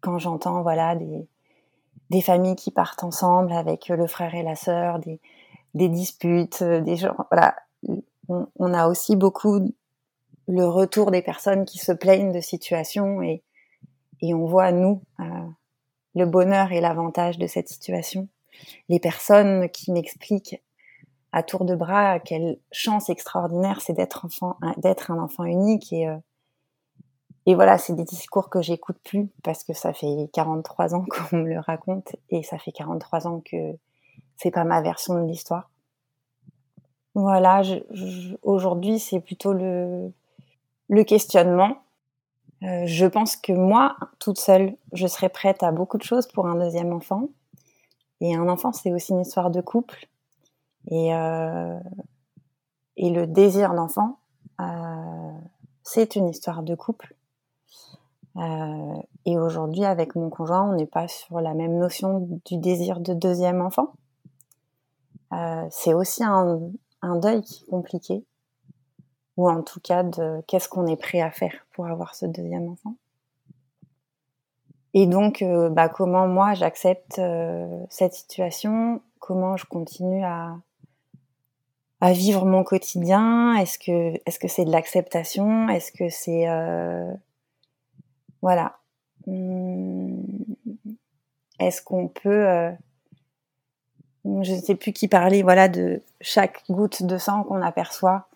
quand 0.00 0.18
j'entends 0.18 0.62
voilà 0.62 0.96
des, 0.96 1.28
des 2.10 2.20
familles 2.20 2.56
qui 2.56 2.70
partent 2.70 3.04
ensemble 3.04 3.52
avec 3.52 3.88
le 3.88 4.06
frère 4.06 4.34
et 4.34 4.42
la 4.42 4.56
sœur, 4.56 4.98
des, 4.98 5.20
des 5.74 5.88
disputes, 5.88 6.62
euh, 6.62 6.80
des 6.80 6.96
gens, 6.96 7.14
voilà, 7.30 7.54
on, 8.28 8.46
on, 8.56 8.74
a 8.74 8.88
aussi 8.88 9.16
beaucoup 9.16 9.60
le 10.48 10.66
retour 10.66 11.10
des 11.10 11.22
personnes 11.22 11.64
qui 11.64 11.78
se 11.78 11.92
plaignent 11.92 12.32
de 12.32 12.40
situations 12.40 13.22
et, 13.22 13.42
et 14.20 14.34
on 14.34 14.46
voit 14.46 14.72
nous 14.72 15.02
euh, 15.20 15.24
le 16.14 16.26
bonheur 16.26 16.72
et 16.72 16.80
l'avantage 16.80 17.38
de 17.38 17.46
cette 17.46 17.68
situation 17.68 18.28
les 18.88 19.00
personnes 19.00 19.68
qui 19.70 19.92
m'expliquent 19.92 20.62
à 21.32 21.42
tour 21.42 21.64
de 21.64 21.74
bras 21.74 22.18
quelle 22.18 22.58
chance 22.72 23.08
extraordinaire 23.08 23.80
c'est 23.80 23.92
d'être 23.92 24.24
enfant, 24.24 24.56
d'être 24.78 25.10
un 25.10 25.18
enfant 25.18 25.44
unique 25.44 25.92
et 25.92 26.08
euh, 26.08 26.16
et 27.46 27.54
voilà, 27.54 27.78
c'est 27.78 27.94
des 27.94 28.04
discours 28.04 28.50
que 28.50 28.60
j'écoute 28.60 28.98
plus 29.02 29.28
parce 29.42 29.64
que 29.64 29.72
ça 29.72 29.92
fait 29.92 30.30
43 30.32 30.94
ans 30.94 31.04
qu'on 31.30 31.38
me 31.38 31.48
le 31.48 31.58
raconte 31.58 32.16
et 32.28 32.42
ça 32.42 32.58
fait 32.58 32.72
43 32.72 33.26
ans 33.26 33.42
que 33.44 33.76
c'est 34.36 34.50
pas 34.50 34.64
ma 34.64 34.80
version 34.82 35.14
de 35.14 35.26
l'histoire. 35.26 35.70
Voilà, 37.14 37.62
aujourd'hui 38.42 38.98
c'est 38.98 39.20
plutôt 39.20 39.52
le, 39.52 40.12
questionnement. 41.04 41.78
Euh, 42.62 42.82
je 42.86 43.06
pense 43.06 43.36
que 43.36 43.52
moi, 43.52 43.96
toute 44.18 44.38
seule, 44.38 44.76
je 44.92 45.06
serais 45.06 45.30
prête 45.30 45.62
à 45.62 45.72
beaucoup 45.72 45.98
de 45.98 46.02
choses 46.02 46.28
pour 46.28 46.46
un 46.46 46.56
deuxième 46.56 46.92
enfant. 46.92 47.30
Et 48.20 48.34
un 48.34 48.48
enfant, 48.48 48.72
c'est 48.72 48.92
aussi 48.92 49.12
une 49.12 49.20
histoire 49.20 49.50
de 49.50 49.60
couple. 49.60 50.08
Et, 50.90 51.14
euh, 51.14 51.78
et 52.96 53.10
le 53.10 53.26
désir 53.26 53.74
d'enfant, 53.74 54.18
euh, 54.60 55.32
c'est 55.82 56.16
une 56.16 56.28
histoire 56.28 56.62
de 56.62 56.74
couple. 56.74 57.14
Euh, 58.36 58.94
et 59.24 59.38
aujourd'hui, 59.38 59.84
avec 59.84 60.14
mon 60.14 60.30
conjoint, 60.30 60.70
on 60.70 60.76
n'est 60.76 60.86
pas 60.86 61.08
sur 61.08 61.40
la 61.40 61.54
même 61.54 61.78
notion 61.78 62.40
du 62.46 62.58
désir 62.58 63.00
de 63.00 63.14
deuxième 63.14 63.60
enfant. 63.60 63.92
Euh, 65.32 65.66
c'est 65.70 65.94
aussi 65.94 66.24
un, 66.24 66.60
un, 67.02 67.16
deuil 67.16 67.42
qui 67.42 67.64
est 67.64 67.70
compliqué, 67.70 68.24
ou 69.36 69.48
en 69.48 69.62
tout 69.62 69.80
cas 69.80 70.02
de 70.02 70.42
qu'est-ce 70.46 70.68
qu'on 70.68 70.86
est 70.86 70.96
prêt 70.96 71.20
à 71.20 71.30
faire 71.30 71.54
pour 71.72 71.86
avoir 71.86 72.14
ce 72.14 72.26
deuxième 72.26 72.68
enfant. 72.68 72.94
Et 74.94 75.06
donc, 75.06 75.42
euh, 75.42 75.68
bah, 75.68 75.88
comment 75.88 76.26
moi 76.26 76.54
j'accepte 76.54 77.18
euh, 77.18 77.84
cette 77.90 78.12
situation, 78.12 79.00
comment 79.20 79.56
je 79.56 79.66
continue 79.66 80.24
à, 80.24 80.56
vivre 82.02 82.44
mon 82.46 82.64
quotidien? 82.64 83.54
Est-ce 83.56 83.78
que 83.78 84.18
est-ce 84.26 84.38
que 84.38 84.48
c'est 84.48 84.64
de 84.64 84.72
l'acceptation? 84.72 85.68
Est-ce 85.68 85.92
que 85.92 86.08
c'est 86.08 86.48
euh, 86.48 87.12
voilà. 88.42 88.78
Hum, 89.26 90.24
Est-ce 91.58 91.82
qu'on 91.82 92.08
peut 92.08 92.72
je 94.24 94.52
ne 94.52 94.60
sais 94.60 94.74
plus 94.74 94.92
qui 94.92 95.08
parlait 95.08 95.42
voilà 95.42 95.68
de 95.68 96.02
chaque 96.20 96.62
goutte 96.68 97.02
de 97.02 97.18
sang 97.18 97.42
qu'on 97.44 97.62
aperçoit. 97.62 98.26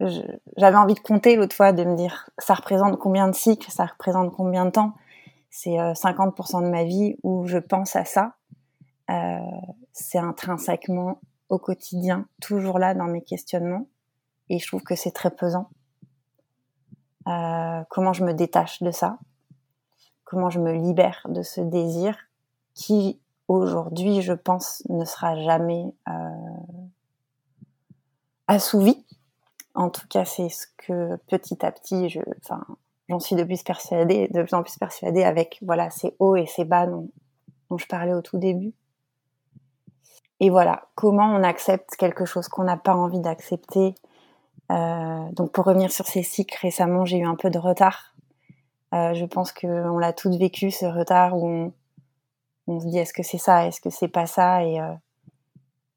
J'avais 0.00 0.76
envie 0.76 0.94
de 0.94 1.00
compter 1.00 1.36
l'autre 1.36 1.56
fois, 1.56 1.72
de 1.72 1.82
me 1.84 1.96
dire 1.96 2.28
ça 2.38 2.54
représente 2.54 2.98
combien 2.98 3.28
de 3.28 3.34
cycles, 3.34 3.70
ça 3.70 3.86
représente 3.86 4.32
combien 4.32 4.66
de 4.66 4.70
temps? 4.70 4.92
C'est 5.58 5.70
50% 5.70 6.58
euh, 6.58 6.66
de 6.66 6.70
ma 6.70 6.84
vie 6.84 7.16
où 7.22 7.46
je 7.46 7.56
pense 7.56 7.96
à 7.96 8.04
ça. 8.04 8.34
Euh, 9.08 9.38
c'est 9.90 10.18
intrinsèquement 10.18 11.18
au 11.48 11.58
quotidien, 11.58 12.28
toujours 12.42 12.78
là 12.78 12.92
dans 12.92 13.06
mes 13.06 13.22
questionnements. 13.22 13.88
Et 14.50 14.58
je 14.58 14.66
trouve 14.66 14.82
que 14.82 14.94
c'est 14.94 15.12
très 15.12 15.30
pesant. 15.30 15.70
Euh, 17.26 17.82
comment 17.88 18.12
je 18.12 18.22
me 18.22 18.34
détache 18.34 18.82
de 18.82 18.90
ça? 18.90 19.18
Comment 20.24 20.50
je 20.50 20.60
me 20.60 20.74
libère 20.74 21.26
de 21.30 21.42
ce 21.42 21.62
désir 21.62 22.18
qui, 22.74 23.18
aujourd'hui, 23.48 24.20
je 24.20 24.34
pense, 24.34 24.82
ne 24.90 25.06
sera 25.06 25.36
jamais 25.36 25.94
assouvi? 28.46 29.06
En 29.74 29.88
tout 29.88 30.06
cas, 30.08 30.26
c'est 30.26 30.50
ce 30.50 30.66
que 30.76 31.16
petit 31.28 31.64
à 31.64 31.72
petit, 31.72 32.10
je, 32.10 32.20
enfin, 32.42 32.62
j'en 33.08 33.20
suis 33.20 33.36
de 33.36 33.44
plus 33.44 33.62
persuadée, 33.62 34.28
de 34.28 34.42
plus 34.42 34.54
en 34.54 34.62
plus 34.62 34.76
persuadée 34.78 35.24
avec 35.24 35.58
voilà 35.62 35.90
ces 35.90 36.14
hauts 36.18 36.36
et 36.36 36.46
ces 36.46 36.64
bas 36.64 36.86
dont, 36.86 37.08
dont 37.70 37.78
je 37.78 37.86
parlais 37.86 38.14
au 38.14 38.22
tout 38.22 38.38
début. 38.38 38.72
Et 40.40 40.50
voilà, 40.50 40.88
comment 40.94 41.34
on 41.34 41.42
accepte 41.42 41.96
quelque 41.96 42.26
chose 42.26 42.48
qu'on 42.48 42.64
n'a 42.64 42.76
pas 42.76 42.94
envie 42.94 43.20
d'accepter. 43.20 43.94
Euh, 44.70 45.30
donc 45.32 45.52
pour 45.52 45.64
revenir 45.64 45.90
sur 45.90 46.06
ces 46.06 46.22
cycles, 46.22 46.58
récemment 46.60 47.04
j'ai 47.04 47.18
eu 47.18 47.26
un 47.26 47.36
peu 47.36 47.50
de 47.50 47.58
retard. 47.58 48.14
Euh, 48.94 49.14
je 49.14 49.24
pense 49.24 49.52
qu'on 49.52 49.98
l'a 49.98 50.12
toutes 50.12 50.36
vécu, 50.36 50.70
ce 50.70 50.86
retard 50.86 51.36
où 51.36 51.72
on, 52.66 52.80
se 52.80 52.86
dit 52.86 52.98
est-ce 52.98 53.12
que 53.12 53.22
c'est 53.22 53.38
ça, 53.38 53.66
est-ce 53.66 53.80
que 53.80 53.90
c'est 53.90 54.08
pas 54.08 54.26
ça? 54.26 54.64
Et, 54.64 54.80
euh, 54.80 54.92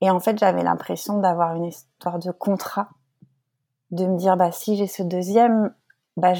et 0.02 0.10
en 0.10 0.20
fait 0.20 0.38
j'avais 0.38 0.64
l'impression 0.64 1.20
d'avoir 1.20 1.56
une 1.56 1.66
histoire 1.66 2.20
de 2.20 2.32
contrat, 2.32 2.90
de 3.92 4.06
me 4.06 4.18
dire 4.18 4.38
bah 4.38 4.52
si 4.52 4.78
j'ai 4.78 4.88
ce 4.88 5.04
deuxième, 5.04 5.74
bah 6.16 6.34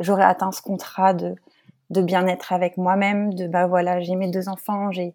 j'aurais 0.00 0.24
atteint 0.24 0.52
ce 0.52 0.62
contrat 0.62 1.14
de, 1.14 1.36
de 1.90 2.02
bien-être 2.02 2.52
avec 2.52 2.76
moi-même, 2.76 3.34
de 3.34 3.46
bah 3.46 3.66
voilà 3.66 4.00
j'ai 4.00 4.16
mes 4.16 4.30
deux 4.30 4.48
enfants, 4.48 4.90
j'ai 4.90 5.14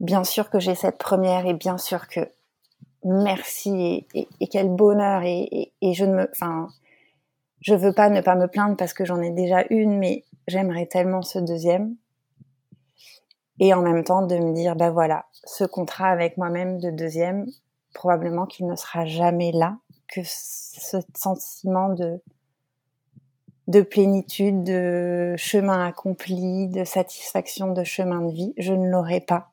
bien 0.00 0.24
sûr 0.24 0.50
que 0.50 0.60
j'ai 0.60 0.74
cette 0.74 0.98
première 0.98 1.46
et 1.46 1.54
bien 1.54 1.78
sûr 1.78 2.08
que 2.08 2.20
merci 3.04 4.06
et, 4.14 4.46
quel 4.48 4.68
bonheur 4.68 5.22
et, 5.22 5.72
et, 5.80 5.94
je 5.94 6.04
ne 6.04 6.14
me, 6.14 6.30
enfin 6.30 6.68
je 7.60 7.74
veux 7.74 7.92
pas 7.92 8.10
ne 8.10 8.20
pas 8.20 8.34
me 8.34 8.46
plaindre 8.46 8.76
parce 8.76 8.92
que 8.92 9.04
j'en 9.04 9.20
ai 9.22 9.30
déjà 9.30 9.64
une, 9.70 9.98
mais 9.98 10.24
j'aimerais 10.46 10.86
tellement 10.86 11.22
ce 11.22 11.38
deuxième. 11.38 11.96
Et 13.60 13.72
en 13.72 13.80
même 13.80 14.04
temps 14.04 14.26
de 14.26 14.36
me 14.36 14.52
dire 14.52 14.76
bah 14.76 14.90
voilà 14.90 15.26
ce 15.44 15.64
contrat 15.64 16.08
avec 16.08 16.36
moi-même 16.36 16.78
de 16.78 16.90
deuxième 16.90 17.46
probablement 17.94 18.44
qu'il 18.44 18.66
ne 18.66 18.74
sera 18.74 19.06
jamais 19.06 19.52
là 19.52 19.78
que 20.08 20.20
ce 20.24 20.98
sentiment 21.14 21.88
de 21.90 22.20
de 23.66 23.80
plénitude 23.80 24.64
de 24.64 25.34
chemin 25.36 25.86
accompli 25.86 26.68
de 26.68 26.84
satisfaction 26.84 27.72
de 27.72 27.84
chemin 27.84 28.22
de 28.22 28.32
vie. 28.32 28.54
Je 28.58 28.72
ne 28.72 28.88
l'aurai 28.88 29.20
pas. 29.20 29.50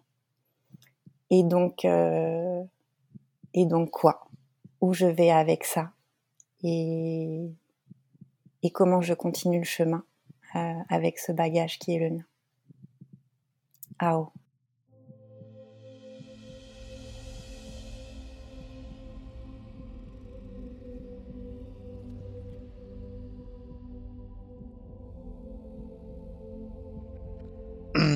Et 1.30 1.44
donc 1.44 1.86
euh, 1.86 2.62
et 3.54 3.66
donc 3.66 3.92
quoi? 3.92 4.28
Où 4.82 4.94
je 4.94 5.06
vais 5.06 5.32
avec 5.32 5.64
ça? 5.64 5.92
Et 6.64 7.50
et 8.64 8.70
comment 8.70 9.02
je 9.02 9.14
continue 9.14 9.60
le 9.60 9.66
chemin 9.66 10.04
euh, 10.56 10.74
avec 10.90 11.20
ce 11.20 11.32
bagage 11.32 11.80
qui 11.80 11.96
est 11.96 12.00
le 12.00 12.10
mien? 12.10 12.26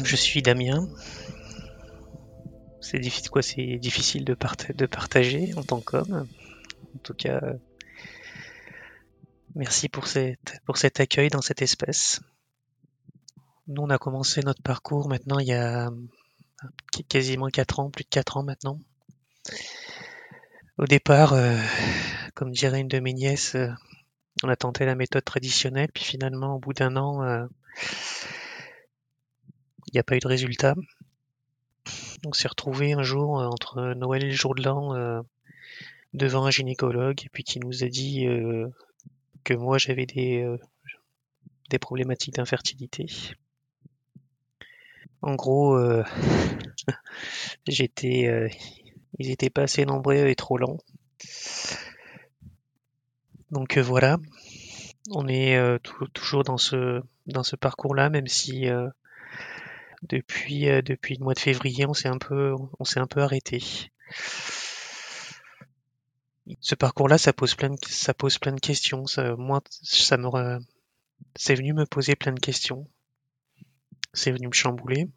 Je 0.06 0.16
suis 0.16 0.42
Damien. 0.42 0.88
C'est 2.82 3.00
difficile, 3.00 3.30
quoi, 3.30 3.42
c'est 3.42 3.78
difficile 3.78 4.26
de, 4.26 4.36
partager 4.36 5.54
en 5.56 5.64
tant 5.64 5.82
qu'homme. 5.82 6.28
En 6.96 7.00
tout 7.00 7.16
cas, 7.16 7.42
merci 9.56 9.90
pour, 9.90 10.08
cet 10.08 11.00
accueil 11.00 11.30
dans 11.30 11.42
cette 11.42 11.62
espèce. 11.62 12.22
Nous, 13.68 13.82
on 13.82 13.90
a 13.90 13.98
commencé 13.98 14.42
notre 14.42 14.62
parcours 14.62 15.10
maintenant 15.10 15.40
il 15.40 15.48
y 15.48 15.54
a 15.54 15.90
quasiment 17.10 17.48
4 17.48 17.80
ans, 17.80 17.90
plus 17.90 18.04
de 18.04 18.10
4 18.10 18.38
ans 18.38 18.44
maintenant. 18.44 18.80
Au 20.78 20.86
départ, 20.86 21.34
euh, 21.34 21.58
comme 22.34 22.52
dirait 22.52 22.82
une 22.82 22.88
de 22.88 23.00
mes 23.00 23.14
nièces, 23.14 23.56
euh, 23.56 23.70
on 24.44 24.50
a 24.50 24.56
tenté 24.56 24.86
la 24.86 24.96
méthode 24.96 25.24
traditionnelle, 25.24 25.90
puis 25.94 26.04
finalement, 26.04 26.56
au 26.56 26.60
bout 26.60 26.74
d'un 26.74 26.98
an, 26.98 27.24
euh, 27.24 27.46
il 29.88 29.94
n'y 29.94 30.00
a 30.00 30.04
pas 30.04 30.16
eu 30.16 30.20
de 30.20 30.28
résultat. 30.28 30.76
On 32.26 32.34
s'est 32.34 32.48
retrouvé 32.48 32.94
un 32.94 33.04
jour 33.04 33.34
entre 33.34 33.94
Noël 33.94 34.24
et 34.24 34.30
le 34.30 34.34
jour 34.34 34.56
de 34.56 34.64
l'an 34.64 35.24
devant 36.14 36.46
un 36.46 36.52
gynécologue, 36.52 37.24
et 37.26 37.30
puis 37.30 37.44
qui 37.44 37.60
nous 37.60 37.84
a 37.84 37.88
dit 37.88 38.26
que 39.44 39.54
moi 39.54 39.78
j'avais 39.78 40.06
des, 40.06 40.48
des 41.70 41.80
problématiques 41.80 42.36
d'infertilité. 42.36 43.08
En 45.22 45.36
gros, 45.36 45.76
euh, 45.76 46.04
j'étais, 47.68 48.28
euh, 48.28 48.48
ils 49.18 49.32
étaient 49.32 49.50
pas 49.50 49.64
assez 49.64 49.86
nombreux 49.86 50.28
et 50.28 50.36
trop 50.36 50.58
lents. 50.58 50.78
Donc 53.52 53.78
euh, 53.78 53.82
voilà, 53.82 54.18
on 55.12 55.28
est 55.28 55.58
toujours 56.14 56.44
dans 56.44 56.58
ce 56.58 57.02
dans 57.26 57.44
ce 57.44 57.56
parcours-là, 57.56 58.10
même 58.10 58.28
si 58.28 58.68
depuis 60.10 60.66
depuis 60.84 61.16
le 61.18 61.24
mois 61.24 61.34
de 61.34 61.40
février, 61.40 61.86
on 61.86 61.94
s'est 61.94 62.10
un 62.10 62.18
peu 62.18 62.54
on 62.80 62.86
s'est 62.86 63.00
un 63.00 63.08
peu 63.08 63.22
arrêté. 63.22 63.62
Ce 66.60 66.76
parcours-là, 66.76 67.18
ça 67.18 67.34
pose 67.34 67.56
plein 67.56 67.70
de, 67.70 67.78
ça 67.88 68.14
pose 68.14 68.38
plein 68.38 68.54
de 68.54 68.60
questions. 68.60 69.06
Ça, 69.08 69.36
moi, 69.36 69.62
ça 69.70 70.18
me, 70.18 70.60
c'est 71.36 71.56
venu 71.56 71.74
me 71.74 71.86
poser 71.86 72.16
plein 72.16 72.34
de 72.34 72.40
questions 72.40 72.88
c'est 74.16 74.32
venu 74.32 74.48
me 74.48 74.54
chambouler. 74.54 75.08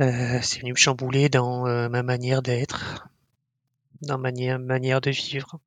Euh, 0.00 0.40
c'est 0.42 0.60
venu 0.60 0.72
me 0.72 0.76
chambouler 0.76 1.28
dans 1.28 1.66
euh, 1.66 1.88
ma 1.88 2.02
manière 2.02 2.42
d'être, 2.42 3.08
dans 4.02 4.18
ma 4.18 4.32
manière 4.58 5.00
de 5.00 5.10
vivre, 5.10 5.60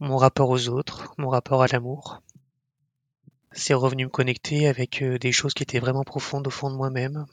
mon 0.00 0.16
rapport 0.16 0.50
aux 0.50 0.68
autres, 0.68 1.14
mon 1.18 1.28
rapport 1.28 1.62
à 1.62 1.66
l'amour. 1.68 2.22
C'est 3.56 3.74
revenu 3.74 4.04
me 4.04 4.10
connecter 4.10 4.68
avec 4.68 5.02
euh, 5.02 5.18
des 5.18 5.32
choses 5.32 5.54
qui 5.54 5.64
étaient 5.64 5.80
vraiment 5.80 6.04
profondes 6.04 6.46
au 6.46 6.50
fond 6.50 6.70
de 6.70 6.76
moi-même. 6.76 7.26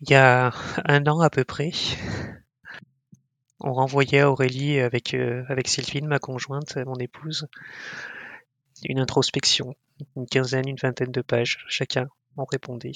Il 0.00 0.10
y 0.10 0.14
a 0.14 0.52
un 0.84 1.06
an 1.06 1.20
à 1.20 1.30
peu 1.30 1.44
près, 1.44 1.70
on 3.60 3.72
renvoyait 3.72 4.20
à 4.20 4.30
Aurélie 4.30 4.80
avec, 4.80 5.14
avec 5.14 5.68
Sylvine, 5.68 6.06
ma 6.06 6.18
conjointe, 6.18 6.76
mon 6.76 6.96
épouse, 6.96 7.46
une 8.84 8.98
introspection 8.98 9.76
une 10.16 10.26
quinzaine, 10.26 10.68
une 10.68 10.76
vingtaine 10.76 11.12
de 11.12 11.22
pages, 11.22 11.64
chacun 11.68 12.08
en 12.36 12.44
répondait. 12.44 12.92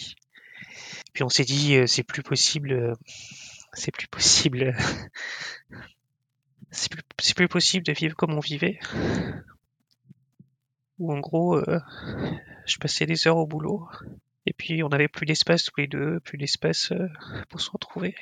Puis 1.12 1.22
on 1.22 1.28
s'est 1.28 1.45
dit, 1.45 1.76
euh, 1.76 1.87
c'est 1.87 2.03
plus 2.03 2.22
possible, 2.22 2.72
euh, 2.72 2.95
c'est 3.72 3.93
plus 3.93 4.09
possible, 4.09 4.76
c'est 6.70 6.91
plus, 7.37 7.49
possible 7.49 7.85
de 7.85 7.93
vivre 7.93 8.16
comme 8.16 8.35
on 8.35 8.41
vivait. 8.41 8.78
Où 10.99 11.12
en 11.12 11.20
gros, 11.20 11.57
euh, 11.57 11.80
je 12.66 12.78
passais 12.78 13.07
des 13.07 13.26
heures 13.26 13.36
au 13.36 13.47
boulot, 13.47 13.88
et 14.47 14.53
puis 14.53 14.82
on 14.82 14.88
n'avait 14.88 15.09
plus 15.09 15.26
d'espace 15.26 15.64
tous 15.64 15.80
les 15.80 15.86
deux, 15.86 16.20
plus 16.20 16.38
d'espace 16.38 16.92
pour 17.49 17.61
se 17.61 17.70
retrouver, 17.70 18.14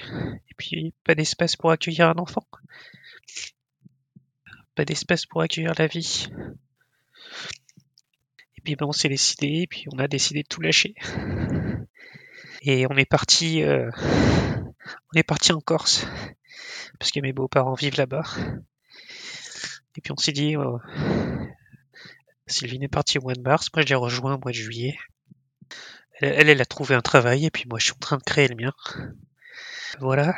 et 0.49 0.55
puis 0.57 0.95
pas 1.05 1.15
d'espace 1.15 1.57
pour 1.57 1.71
accueillir 1.71 2.09
un 2.09 2.19
enfant, 2.19 2.47
pas 4.75 4.85
d'espace 4.85 5.27
pour 5.27 5.43
accueillir 5.43 5.75
la 5.79 5.87
vie. 5.87 6.29
Et 8.57 8.61
puis 8.63 8.77
ben, 8.77 8.87
on 8.87 8.93
s'est 8.93 9.09
décidé, 9.09 9.63
et 9.63 9.67
puis 9.67 9.85
on 9.93 9.99
a 9.99 10.09
décidé 10.09 10.43
de 10.43 10.49
tout 10.49 10.61
lâcher. 10.61 10.95
Et 12.63 12.87
on 12.87 12.97
est 12.97 13.09
parti, 13.09 13.63
euh, 13.65 13.91
on 13.99 15.17
est 15.19 15.25
parti 15.25 15.53
en 15.53 15.61
Corse 15.61 16.07
parce 16.99 17.11
que 17.11 17.19
mes 17.19 17.33
beaux-parents 17.33 17.75
vivent 17.75 17.97
là-bas. 17.97 18.23
Et 19.97 20.01
puis 20.01 20.13
on 20.13 20.17
s'est 20.17 20.33
dit, 20.33 20.57
oh, 20.57 20.79
Sylvine 22.47 22.83
est 22.83 22.89
partie 22.89 23.19
au 23.19 23.23
mois 23.23 23.35
de 23.35 23.41
mars, 23.41 23.69
moi 23.75 23.83
je 23.83 23.89
l'ai 23.89 23.95
rejoint 23.95 24.35
au 24.35 24.39
mois 24.39 24.51
de 24.51 24.57
juillet. 24.57 24.97
Elle, 26.21 26.49
elle, 26.49 26.61
a 26.61 26.67
trouvé 26.67 26.95
un 26.95 27.01
travail 27.01 27.47
et 27.47 27.51
puis 27.51 27.65
moi 27.69 27.79
je 27.79 27.87
suis 27.87 27.95
en 27.95 27.99
train 27.99 28.19
de 28.19 28.23
créer 28.23 28.49
le 28.49 28.57
mien. 28.57 28.73
Voilà. 30.01 30.35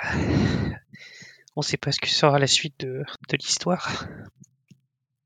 On 1.56 1.62
sait 1.62 1.76
pas 1.76 1.92
ce 1.92 2.00
que 2.00 2.08
sera 2.08 2.38
la 2.38 2.46
suite 2.46 2.80
de, 2.80 3.04
de 3.28 3.36
l'histoire. 3.36 4.06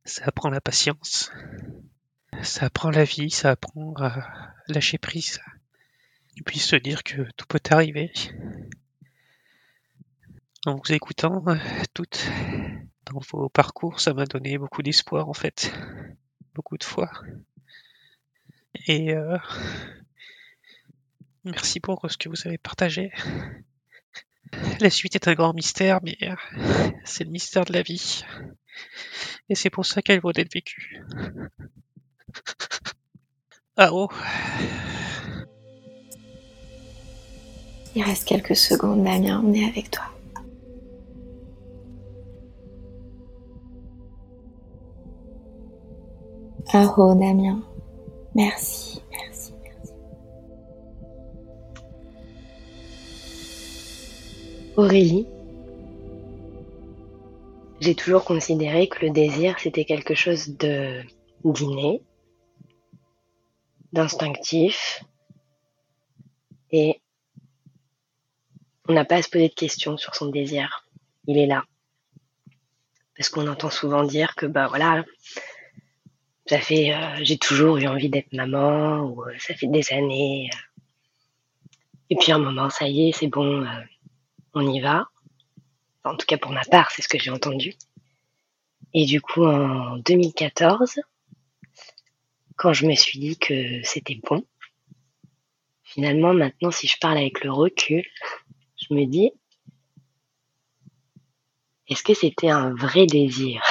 Ça 0.05 0.25
apprend 0.27 0.51
la 0.51 0.61
patience. 0.61 1.31
Ça 2.43 2.67
apprend 2.67 2.91
la 2.91 3.05
vie, 3.05 3.31
ça 3.31 3.51
apprend 3.51 3.95
à 3.97 4.55
lâcher 4.69 4.99
prise. 4.99 5.41
Et 6.37 6.43
puis 6.43 6.59
se 6.59 6.77
dire 6.77 7.03
que 7.03 7.23
tout 7.37 7.47
peut 7.47 7.61
arriver. 7.71 8.13
En 10.67 10.77
vous 10.77 10.93
écoutant 10.93 11.43
euh, 11.49 11.57
toutes 11.95 12.29
dans 13.07 13.21
vos 13.31 13.49
parcours, 13.49 14.01
ça 14.01 14.13
m'a 14.13 14.27
donné 14.27 14.59
beaucoup 14.59 14.83
d'espoir 14.83 15.29
en 15.29 15.35
fait. 15.35 15.73
Beaucoup 16.59 16.77
de 16.77 16.83
foi. 16.83 17.09
Et 18.89 19.13
euh, 19.13 19.39
merci 21.45 21.79
pour 21.79 22.05
ce 22.11 22.17
que 22.17 22.29
vous 22.29 22.49
avez 22.49 22.59
partagé. 22.59 23.13
La 24.81 24.91
suite 24.91 25.15
est 25.15 25.29
un 25.29 25.35
grand 25.35 25.55
mystère, 25.55 26.01
mais 26.03 26.17
euh, 26.23 26.35
c'est 27.05 27.23
le 27.23 27.31
mystère 27.31 27.65
de 27.65 27.73
la 27.73 27.83
vie. 27.83 28.25
Et 29.49 29.55
c'est 29.55 29.71
pour 29.71 29.87
ça 29.87 30.03
qu'elle 30.03 30.19
vaut 30.21 30.33
d'être 30.33 30.53
vécue. 30.53 31.01
Ah 33.77 33.91
oh. 33.93 34.09
Il 37.95 38.03
reste 38.03 38.27
quelques 38.27 38.57
secondes, 38.57 39.05
Damien, 39.05 39.41
on 39.45 39.55
est 39.55 39.65
avec 39.65 39.93
toi. 39.93 40.18
Ah 46.71 46.95
oh, 46.99 47.15
Damien. 47.15 47.63
Merci, 48.35 49.01
merci, 49.11 49.55
merci. 49.63 49.93
Aurélie, 54.77 55.27
j'ai 57.81 57.95
toujours 57.95 58.25
considéré 58.25 58.87
que 58.87 59.07
le 59.07 59.11
désir, 59.11 59.59
c'était 59.59 59.87
quelque 59.87 60.15
chose 60.15 60.57
de 60.59 61.03
d'inné, 61.43 62.03
d'instinctif, 63.93 65.03
et 66.71 67.01
on 68.89 68.93
n'a 68.93 69.07
pas 69.07 69.17
à 69.17 69.23
se 69.23 69.31
poser 69.31 69.49
de 69.49 69.55
questions 69.55 69.97
sur 69.97 70.15
son 70.15 70.27
désir. 70.27 70.87
Il 71.27 71.39
est 71.39 71.47
là. 71.47 71.65
Parce 73.17 73.31
qu'on 73.31 73.49
entend 73.49 73.71
souvent 73.71 74.05
dire 74.05 74.35
que 74.35 74.45
bah 74.45 74.67
voilà, 74.69 75.05
ça 76.49 76.61
fait 76.61 76.95
euh, 76.95 77.17
j'ai 77.23 77.37
toujours 77.37 77.77
eu 77.77 77.87
envie 77.87 78.09
d'être 78.09 78.33
maman 78.33 79.01
ou 79.01 79.23
euh, 79.25 79.35
ça 79.39 79.55
fait 79.55 79.67
des 79.67 79.93
années. 79.93 80.49
Euh. 80.53 80.83
et 82.11 82.17
puis 82.17 82.33
un 82.33 82.39
moment, 82.39 82.71
ça 82.71 82.89
y 82.89 83.09
est, 83.09 83.13
c'est 83.13 83.29
bon, 83.29 83.67
on 84.55 84.73
y 84.73 84.81
va. 84.81 85.07
en 86.05 86.17
tout 86.17 86.27
cas 86.27 86.39
pour 86.39 86.53
ma 86.53 86.65
part, 86.65 86.91
c'est 86.91 87.03
ce 87.03 87.09
que 87.09 87.19
j'ai 87.19 87.31
entendu. 87.31 87.75
Et 88.95 89.05
du 89.05 89.21
coup, 89.21 89.45
en 89.45 89.99
2014, 89.99 91.01
quand 92.57 92.73
je 92.73 92.87
me 92.87 92.95
suis 92.95 93.19
dit 93.19 93.39
que 93.39 93.83
c'était 93.83 94.19
bon, 94.29 94.45
finalement, 95.83 96.33
maintenant, 96.33 96.71
si 96.71 96.87
je 96.87 96.97
parle 96.99 97.19
avec 97.19 97.45
le 97.45 97.53
recul, 97.53 98.05
je 98.77 98.95
me 98.95 99.05
dis, 99.05 99.31
est-ce 101.89 102.03
que 102.03 102.15
c'était 102.15 102.49
un 102.51 102.75
vrai 102.75 103.07
désir? 103.07 103.63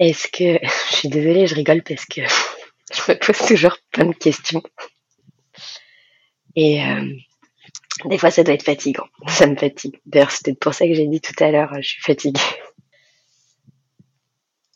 Est-ce 0.00 0.26
que... 0.28 0.58
Je 0.90 0.96
suis 0.96 1.08
désolée, 1.08 1.46
je 1.46 1.54
rigole 1.54 1.82
parce 1.82 2.04
que 2.06 2.22
je 2.92 3.12
me 3.12 3.18
pose 3.18 3.38
toujours 3.46 3.76
plein 3.92 4.06
de 4.06 4.14
questions. 4.14 4.62
Et 6.56 6.82
euh, 6.84 7.14
des 8.06 8.18
fois, 8.18 8.30
ça 8.30 8.42
doit 8.42 8.54
être 8.54 8.64
fatigant. 8.64 9.06
Ça 9.28 9.46
me 9.46 9.56
fatigue. 9.56 10.00
D'ailleurs, 10.06 10.30
peut-être 10.30 10.58
pour 10.58 10.74
ça 10.74 10.86
que 10.86 10.94
j'ai 10.94 11.06
dit 11.06 11.20
tout 11.20 11.42
à 11.42 11.50
l'heure, 11.52 11.72
je 11.80 11.88
suis 11.88 12.02
fatiguée. 12.02 12.40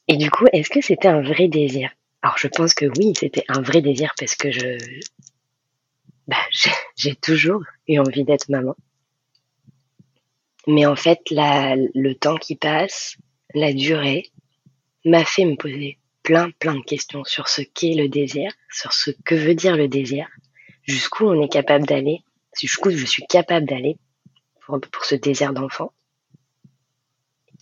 Et 0.07 0.17
du 0.17 0.31
coup, 0.31 0.47
est-ce 0.53 0.71
que 0.71 0.81
c'était 0.81 1.09
un 1.09 1.23
vrai 1.23 1.49
désir? 1.49 1.91
Alors, 2.23 2.39
je 2.39 2.47
pense 2.47 2.75
que 2.75 2.87
oui, 2.99 3.15
c'était 3.19 3.45
un 3.49 3.61
vrai 3.61 3.81
désir 3.81 4.13
parce 4.19 4.35
que 4.35 4.51
je, 4.51 4.79
bah, 6.29 6.37
j'ai 6.97 7.15
toujours 7.17 7.63
eu 7.89 7.99
envie 7.99 8.25
d'être 8.25 8.49
maman. 8.49 8.77
Mais 10.67 10.87
en 10.87 10.97
fait, 10.97 11.21
la, 11.31 11.77
le 11.77 12.15
temps 12.15 12.37
qui 12.37 12.57
passe, 12.57 13.17
la 13.55 13.73
durée, 13.73 14.31
m'a 15.05 15.25
fait 15.25 15.45
me 15.45 15.57
poser 15.57 15.99
plein, 16.23 16.51
plein 16.53 16.75
de 16.75 16.83
questions 16.83 17.25
sur 17.25 17.49
ce 17.49 17.63
qu'est 17.63 17.95
le 17.95 18.09
désir, 18.09 18.51
sur 18.71 18.93
ce 18.93 19.11
que 19.25 19.35
veut 19.35 19.55
dire 19.55 19.77
le 19.77 19.89
désir, 19.89 20.27
jusqu'où 20.83 21.27
on 21.27 21.43
est 21.43 21.53
capable 21.53 21.87
d'aller, 21.87 22.23
jusqu'où 22.59 22.91
je 22.91 23.05
suis 23.05 23.27
capable 23.27 23.67
d'aller 23.67 23.97
pour, 24.67 25.05
ce 25.05 25.15
désir 25.15 25.53
d'enfant. 25.53 25.93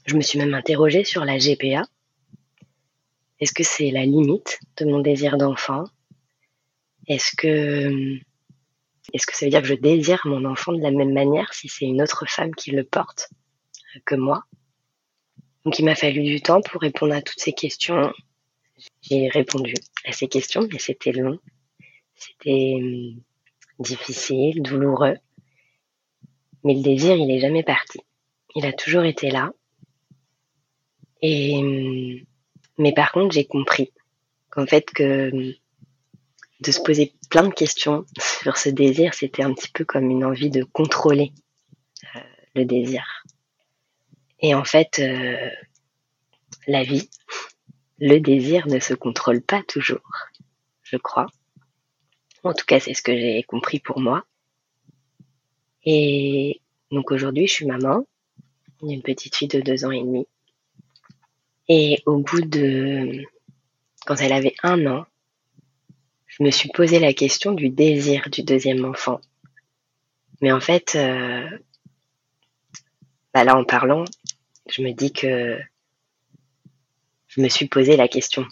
Je 0.06 0.16
me 0.16 0.20
suis 0.20 0.38
même 0.38 0.54
interrogée 0.54 1.04
sur 1.04 1.24
la 1.24 1.38
GPA. 1.38 1.82
Est-ce 3.40 3.52
que 3.52 3.64
c'est 3.64 3.90
la 3.90 4.04
limite 4.04 4.60
de 4.76 4.84
mon 4.84 5.00
désir 5.00 5.36
d'enfant? 5.36 5.84
Est-ce 7.08 7.34
que 7.36 8.18
est-ce 9.12 9.26
que 9.26 9.36
ça 9.36 9.46
veut 9.46 9.50
dire 9.50 9.62
que 9.62 9.66
je 9.66 9.74
désire 9.74 10.20
mon 10.24 10.44
enfant 10.44 10.72
de 10.72 10.80
la 10.80 10.92
même 10.92 11.12
manière 11.12 11.52
si 11.52 11.68
c'est 11.68 11.84
une 11.84 12.00
autre 12.00 12.24
femme 12.28 12.54
qui 12.54 12.70
le 12.70 12.84
porte 12.84 13.30
que 14.06 14.14
moi? 14.14 14.44
Donc 15.64 15.78
il 15.78 15.84
m'a 15.84 15.94
fallu 15.94 16.22
du 16.24 16.40
temps 16.40 16.60
pour 16.60 16.80
répondre 16.80 17.14
à 17.14 17.22
toutes 17.22 17.40
ces 17.40 17.52
questions. 17.52 18.12
J'ai 19.00 19.28
répondu 19.28 19.74
à 20.04 20.12
ces 20.12 20.28
questions, 20.28 20.66
mais 20.72 20.78
c'était 20.78 21.12
long, 21.12 21.38
c'était 22.14 22.74
hum, 22.76 23.20
difficile, 23.78 24.62
douloureux. 24.62 25.16
Mais 26.64 26.74
le 26.74 26.82
désir, 26.82 27.16
il 27.16 27.30
est 27.30 27.40
jamais 27.40 27.62
parti. 27.62 27.98
Il 28.54 28.66
a 28.66 28.72
toujours 28.72 29.04
été 29.04 29.30
là. 29.30 29.52
Et 31.20 31.56
hum, 31.56 32.20
mais 32.78 32.92
par 32.92 33.12
contre, 33.12 33.34
j'ai 33.34 33.44
compris 33.44 33.92
qu'en 34.50 34.66
fait 34.66 34.86
que 34.86 35.30
hum, 35.30 35.52
de 36.60 36.70
se 36.70 36.80
poser 36.80 37.12
plein 37.30 37.48
de 37.48 37.54
questions 37.54 38.04
sur 38.42 38.56
ce 38.56 38.68
désir, 38.68 39.14
c'était 39.14 39.42
un 39.42 39.52
petit 39.54 39.70
peu 39.72 39.84
comme 39.84 40.10
une 40.10 40.24
envie 40.24 40.50
de 40.50 40.64
contrôler 40.64 41.32
euh, 42.16 42.20
le 42.54 42.64
désir. 42.64 43.21
Et 44.42 44.54
en 44.54 44.64
fait, 44.64 44.98
euh, 44.98 45.50
la 46.66 46.82
vie, 46.82 47.08
le 47.98 48.18
désir 48.18 48.66
ne 48.66 48.80
se 48.80 48.94
contrôle 48.94 49.40
pas 49.40 49.62
toujours, 49.62 50.28
je 50.82 50.96
crois. 50.96 51.26
En 52.42 52.52
tout 52.52 52.66
cas, 52.66 52.80
c'est 52.80 52.94
ce 52.94 53.02
que 53.02 53.16
j'ai 53.16 53.44
compris 53.44 53.78
pour 53.78 54.00
moi. 54.00 54.24
Et 55.84 56.60
donc 56.90 57.12
aujourd'hui, 57.12 57.46
je 57.46 57.52
suis 57.52 57.66
maman 57.66 58.04
d'une 58.82 59.02
petite 59.02 59.36
fille 59.36 59.48
de 59.48 59.60
deux 59.60 59.84
ans 59.84 59.92
et 59.92 60.00
demi. 60.00 60.26
Et 61.68 62.02
au 62.06 62.18
bout 62.18 62.40
de, 62.40 63.24
quand 64.06 64.16
elle 64.16 64.32
avait 64.32 64.54
un 64.64 64.86
an, 64.86 65.06
je 66.26 66.42
me 66.42 66.50
suis 66.50 66.70
posé 66.70 66.98
la 66.98 67.12
question 67.12 67.52
du 67.52 67.68
désir 67.68 68.28
du 68.30 68.42
deuxième 68.42 68.84
enfant. 68.84 69.20
Mais 70.40 70.50
en 70.50 70.60
fait, 70.60 70.96
euh, 70.96 71.48
bah 73.32 73.44
là 73.44 73.56
en 73.56 73.64
parlant, 73.64 74.04
je 74.68 74.82
me 74.82 74.92
dis 74.92 75.12
que 75.12 75.58
je 77.28 77.40
me 77.40 77.48
suis 77.48 77.66
posé 77.66 77.96
la 77.96 78.08
question 78.08 78.46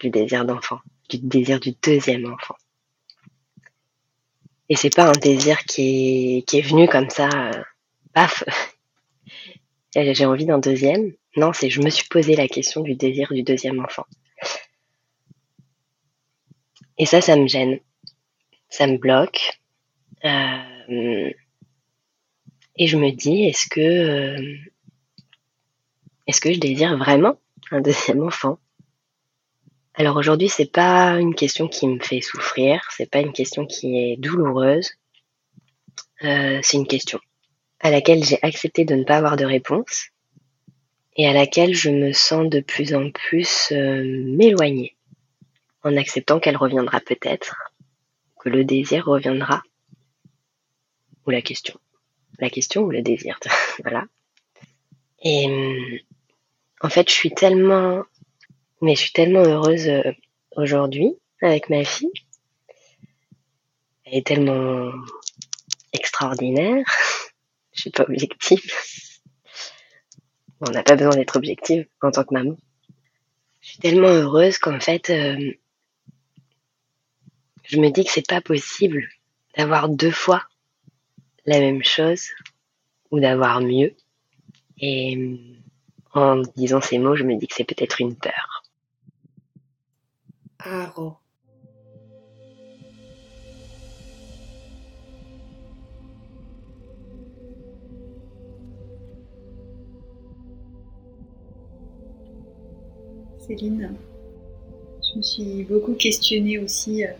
du 0.00 0.10
désir 0.10 0.44
d'enfant, 0.44 0.80
du 1.08 1.18
désir 1.18 1.60
du 1.60 1.72
deuxième 1.82 2.32
enfant. 2.32 2.56
Et 4.68 4.76
c'est 4.76 4.94
pas 4.94 5.08
un 5.08 5.12
désir 5.12 5.58
qui 5.64 6.44
est, 6.52 6.60
venu 6.62 6.88
comme 6.88 7.10
ça, 7.10 7.28
euh, 7.28 7.62
paf, 8.12 8.44
j'ai 9.94 10.24
envie 10.24 10.46
d'un 10.46 10.58
deuxième. 10.58 11.12
Non, 11.36 11.52
c'est 11.52 11.68
je 11.68 11.80
me 11.82 11.90
suis 11.90 12.08
posé 12.08 12.34
la 12.34 12.48
question 12.48 12.80
du 12.80 12.94
désir 12.94 13.32
du 13.32 13.42
deuxième 13.42 13.80
enfant. 13.80 14.06
Et 16.96 17.06
ça, 17.06 17.20
ça 17.20 17.36
me 17.36 17.46
gêne. 17.46 17.80
Ça 18.68 18.86
me 18.86 18.98
bloque. 18.98 19.60
Euh, 20.24 21.30
et 22.76 22.86
je 22.86 22.96
me 22.96 23.10
dis, 23.10 23.44
est-ce 23.44 23.68
que, 23.68 23.80
euh, 23.80 24.56
est-ce 26.26 26.40
que 26.40 26.52
je 26.52 26.60
désire 26.60 26.96
vraiment 26.96 27.38
un 27.70 27.80
deuxième 27.80 28.22
enfant? 28.26 28.58
Alors 29.94 30.16
aujourd'hui, 30.16 30.48
c'est 30.48 30.70
pas 30.70 31.20
une 31.20 31.34
question 31.34 31.68
qui 31.68 31.86
me 31.86 32.00
fait 32.00 32.20
souffrir, 32.20 32.82
c'est 32.90 33.08
pas 33.08 33.20
une 33.20 33.32
question 33.32 33.64
qui 33.66 33.96
est 33.96 34.16
douloureuse. 34.16 34.90
Euh, 36.24 36.58
c'est 36.62 36.76
une 36.76 36.86
question 36.86 37.20
à 37.80 37.90
laquelle 37.90 38.24
j'ai 38.24 38.38
accepté 38.42 38.84
de 38.84 38.94
ne 38.94 39.04
pas 39.04 39.18
avoir 39.18 39.36
de 39.36 39.44
réponse 39.44 40.08
et 41.16 41.28
à 41.28 41.32
laquelle 41.32 41.74
je 41.74 41.90
me 41.90 42.12
sens 42.12 42.48
de 42.48 42.60
plus 42.60 42.94
en 42.94 43.10
plus 43.10 43.70
m'éloigner 43.70 44.96
en 45.84 45.96
acceptant 45.96 46.40
qu'elle 46.40 46.56
reviendra 46.56 47.00
peut-être, 47.00 47.56
que 48.40 48.48
le 48.48 48.64
désir 48.64 49.04
reviendra, 49.04 49.62
ou 51.26 51.30
la 51.30 51.42
question, 51.42 51.78
la 52.38 52.50
question 52.50 52.82
ou 52.82 52.90
le 52.90 53.02
désir, 53.02 53.38
voilà. 53.82 54.04
Et 55.22 56.02
en 56.84 56.90
fait, 56.90 57.08
je 57.08 57.14
suis 57.14 57.30
tellement, 57.30 58.04
mais 58.82 58.94
je 58.94 59.00
suis 59.00 59.12
tellement 59.12 59.42
heureuse 59.42 59.88
euh, 59.88 60.12
aujourd'hui 60.54 61.14
avec 61.40 61.70
ma 61.70 61.82
fille. 61.82 62.12
Elle 64.04 64.18
est 64.18 64.26
tellement 64.26 64.92
extraordinaire. 65.94 66.84
je 67.72 67.80
suis 67.80 67.90
pas 67.90 68.02
objective. 68.02 68.60
on 70.60 70.70
n'a 70.72 70.82
pas 70.82 70.94
besoin 70.94 71.16
d'être 71.16 71.36
objective 71.36 71.86
en 72.02 72.10
tant 72.10 72.22
que 72.22 72.34
maman. 72.34 72.56
Je 73.62 73.68
suis 73.70 73.78
tellement 73.78 74.08
heureuse 74.08 74.58
qu'en 74.58 74.78
fait, 74.78 75.08
euh, 75.08 75.52
je 77.62 77.78
me 77.78 77.88
dis 77.88 78.04
que 78.04 78.10
c'est 78.10 78.28
pas 78.28 78.42
possible 78.42 79.08
d'avoir 79.56 79.88
deux 79.88 80.10
fois 80.10 80.46
la 81.46 81.60
même 81.60 81.82
chose 81.82 82.28
ou 83.10 83.20
d'avoir 83.20 83.62
mieux. 83.62 83.96
En 86.14 86.42
disant 86.56 86.80
ces 86.80 86.98
mots, 86.98 87.16
je 87.16 87.24
me 87.24 87.36
dis 87.36 87.46
que 87.46 87.54
c'est 87.54 87.64
peut-être 87.64 88.00
une 88.00 88.14
peur. 88.14 88.62
Aro. 90.58 91.16
Céline, 103.46 103.94
je 105.12 105.18
me 105.18 105.22
suis 105.22 105.64
beaucoup 105.64 105.92
questionnée 105.94 106.58
aussi 106.58 107.04
euh, 107.04 107.12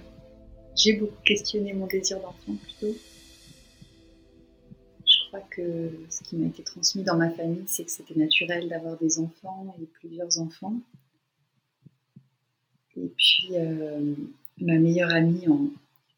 j'ai 0.77 0.95
beaucoup 0.95 1.23
questionné 1.25 1.73
mon 1.73 1.87
désir 1.87 2.19
d'enfant 2.21 2.57
plutôt. 2.63 2.95
Ce 5.57 6.23
qui 6.23 6.37
m'a 6.37 6.47
été 6.47 6.63
transmis 6.63 7.03
dans 7.03 7.17
ma 7.17 7.31
famille, 7.31 7.65
c'est 7.67 7.85
que 7.85 7.91
c'était 7.91 8.15
naturel 8.15 8.69
d'avoir 8.69 8.97
des 8.99 9.19
enfants 9.19 9.75
et 9.81 9.87
plusieurs 9.87 10.39
enfants. 10.39 10.75
Et 12.97 13.13
puis, 13.17 13.49
euh, 13.53 14.15
ma 14.61 14.79
meilleure 14.79 15.13
amie 15.13 15.49
en, 15.49 15.71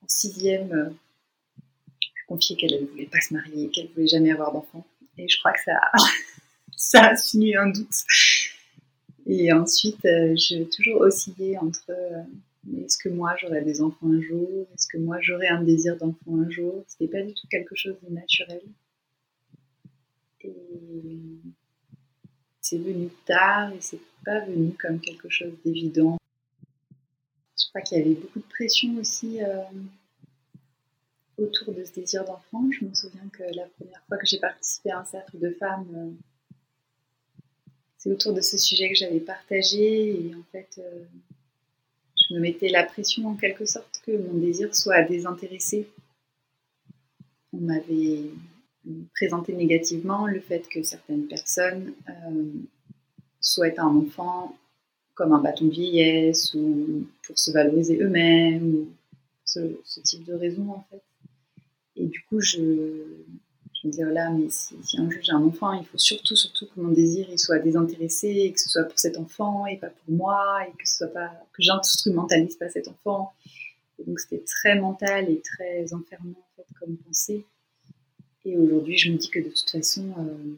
sixième 0.08 0.72
euh, 0.72 0.90
confié 2.28 2.54
qu'elle 2.56 2.80
ne 2.80 2.86
voulait 2.86 3.06
pas 3.06 3.20
se 3.20 3.34
marier, 3.34 3.68
qu'elle 3.70 3.86
ne 3.86 3.92
voulait 3.92 4.06
jamais 4.06 4.30
avoir 4.30 4.52
d'enfant. 4.52 4.86
Et 5.18 5.28
je 5.28 5.38
crois 5.38 5.52
que 5.52 5.60
ça, 5.64 5.80
ça 6.76 7.06
a 7.08 7.16
signé 7.16 7.56
un 7.56 7.68
doute. 7.70 8.04
Et 9.26 9.52
ensuite, 9.52 10.04
euh, 10.04 10.34
j'ai 10.36 10.68
toujours 10.68 11.00
oscillé 11.00 11.58
entre 11.58 11.90
euh, 11.90 12.22
est-ce 12.84 12.98
que 12.98 13.08
moi 13.08 13.34
j'aurai 13.40 13.62
des 13.62 13.80
enfants 13.80 14.06
un 14.06 14.20
jour? 14.20 14.66
Est-ce 14.74 14.86
que 14.86 14.98
moi 14.98 15.18
j'aurai 15.20 15.48
un 15.48 15.62
désir 15.62 15.96
d'enfant 15.96 16.38
un 16.38 16.50
jour? 16.50 16.84
C'était 16.86 17.10
pas 17.10 17.22
du 17.22 17.34
tout 17.34 17.46
quelque 17.50 17.74
chose 17.74 17.96
de 18.08 18.14
naturel. 18.14 18.62
Et 20.46 20.52
c'est 22.60 22.78
venu 22.78 23.08
tard 23.24 23.72
et 23.72 23.80
c'est 23.80 24.00
pas 24.24 24.40
venu 24.40 24.72
comme 24.72 25.00
quelque 25.00 25.28
chose 25.28 25.52
d'évident. 25.64 26.18
Je 27.58 27.68
crois 27.68 27.80
qu'il 27.80 27.98
y 27.98 28.00
avait 28.00 28.14
beaucoup 28.14 28.40
de 28.40 28.44
pression 28.44 28.96
aussi 28.98 29.42
euh, 29.42 29.62
autour 31.38 31.72
de 31.74 31.84
ce 31.84 31.92
désir 31.92 32.24
d'enfant. 32.24 32.68
Je 32.70 32.84
me 32.84 32.94
souviens 32.94 33.28
que 33.32 33.42
la 33.54 33.66
première 33.66 34.02
fois 34.08 34.18
que 34.18 34.26
j'ai 34.26 34.38
participé 34.38 34.90
à 34.90 35.00
un 35.00 35.04
cercle 35.04 35.38
de 35.38 35.50
femmes, 35.50 36.16
c'est 37.98 38.10
autour 38.10 38.32
de 38.32 38.40
ce 38.40 38.58
sujet 38.58 38.88
que 38.88 38.94
j'avais 38.94 39.20
partagé 39.20 40.28
et 40.28 40.34
en 40.34 40.42
fait, 40.52 40.78
euh, 40.78 41.04
je 42.28 42.34
me 42.34 42.40
mettais 42.40 42.68
la 42.68 42.84
pression 42.84 43.28
en 43.28 43.36
quelque 43.36 43.64
sorte 43.64 44.00
que 44.04 44.12
mon 44.16 44.38
désir 44.38 44.74
soit 44.74 45.02
désintéressé. 45.02 45.88
On 47.52 47.58
m'avait 47.58 48.30
présenté 49.14 49.52
négativement 49.52 50.26
le 50.26 50.40
fait 50.40 50.68
que 50.68 50.82
certaines 50.82 51.26
personnes 51.26 51.92
euh, 52.08 52.44
souhaitent 53.40 53.78
un 53.78 53.94
enfant 53.96 54.56
comme 55.14 55.32
un 55.32 55.40
bâton 55.40 55.64
de 55.64 55.70
vieillesse 55.70 56.54
ou 56.54 57.06
pour 57.26 57.38
se 57.38 57.50
valoriser 57.50 57.98
eux-mêmes, 58.00 58.74
ou 58.74 58.88
ce, 59.44 60.00
type 60.00 60.24
de 60.24 60.34
raison 60.34 60.70
en 60.70 60.86
fait. 60.90 61.02
Et 61.96 62.06
du 62.06 62.22
coup, 62.24 62.40
je, 62.40 62.60
me 63.84 63.90
dire 63.90 64.08
là, 64.08 64.30
mais 64.30 64.48
si, 64.50 64.74
un 64.98 65.08
jour 65.08 65.22
j'ai 65.22 65.32
un 65.32 65.42
enfant, 65.42 65.72
il 65.72 65.86
faut 65.86 65.96
surtout, 65.96 66.34
surtout 66.34 66.66
que 66.66 66.80
mon 66.80 66.90
désir 66.90 67.26
il 67.30 67.38
soit 67.38 67.58
désintéressé, 67.58 68.28
et 68.28 68.52
que 68.52 68.60
ce 68.60 68.68
soit 68.68 68.84
pour 68.84 68.98
cet 68.98 69.16
enfant 69.16 69.66
et 69.66 69.76
pas 69.76 69.90
pour 69.90 70.14
moi, 70.14 70.66
et 70.66 70.72
que 70.72 70.88
ce 70.88 70.98
soit 70.98 71.12
pas 71.12 71.30
que 71.52 71.62
j'instrumentalise 71.62 72.56
pas 72.56 72.68
cet 72.68 72.88
enfant. 72.88 73.32
Et 73.98 74.04
donc 74.04 74.20
c'était 74.20 74.44
très 74.44 74.78
mental 74.78 75.30
et 75.30 75.40
très 75.40 75.94
enfermant 75.94 76.34
en 76.38 76.56
fait 76.56 76.66
comme 76.78 76.96
pensée. 76.98 77.46
Et 78.46 78.56
aujourd'hui, 78.56 78.96
je 78.96 79.10
me 79.10 79.16
dis 79.16 79.28
que 79.28 79.40
de 79.40 79.48
toute 79.48 79.68
façon, 79.68 80.14
euh, 80.18 80.54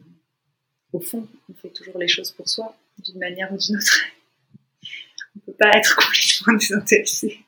au 0.93 0.99
fond, 0.99 1.27
on 1.49 1.53
fait 1.55 1.69
toujours 1.69 1.97
les 1.97 2.07
choses 2.07 2.29
pour 2.31 2.47
soi, 2.47 2.77
d'une 2.99 3.17
manière 3.17 3.51
ou 3.51 3.57
d'une 3.57 3.77
autre. 3.77 4.01
on 5.35 5.39
peut 5.39 5.53
pas 5.53 5.71
être 5.75 5.95
complètement 5.95 6.53
désintéressé. 6.59 7.39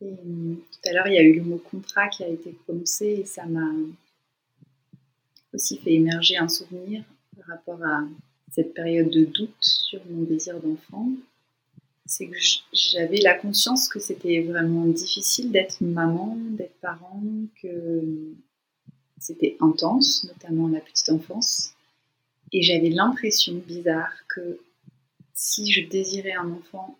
Et, 0.00 0.14
tout 0.14 0.88
à 0.88 0.92
l'heure, 0.94 1.08
il 1.08 1.14
y 1.14 1.18
a 1.18 1.22
eu 1.22 1.34
le 1.34 1.42
mot 1.42 1.58
contrat 1.58 2.08
qui 2.08 2.24
a 2.24 2.28
été 2.28 2.52
prononcé 2.64 3.18
et 3.20 3.24
ça 3.26 3.44
m'a 3.44 3.70
aussi 5.52 5.78
fait 5.78 5.92
émerger 5.92 6.38
un 6.38 6.48
souvenir 6.48 7.04
par 7.36 7.48
rapport 7.48 7.84
à 7.84 8.04
cette 8.50 8.72
période 8.72 9.10
de 9.10 9.26
doute 9.26 9.54
sur 9.60 10.00
mon 10.06 10.22
désir 10.22 10.58
d'enfant. 10.58 11.10
C'est 12.08 12.26
que 12.26 12.36
j'avais 12.72 13.18
la 13.18 13.34
conscience 13.34 13.86
que 13.86 14.00
c'était 14.00 14.40
vraiment 14.40 14.86
difficile 14.86 15.52
d'être 15.52 15.82
maman, 15.82 16.38
d'être 16.52 16.74
parent, 16.80 17.22
que 17.62 18.02
c'était 19.20 19.58
intense, 19.60 20.24
notamment 20.24 20.68
la 20.68 20.80
petite 20.80 21.10
enfance. 21.10 21.74
Et 22.50 22.62
j'avais 22.62 22.88
l'impression 22.88 23.54
bizarre 23.54 24.14
que 24.26 24.58
si 25.34 25.70
je 25.70 25.86
désirais 25.86 26.32
un 26.32 26.50
enfant 26.50 26.96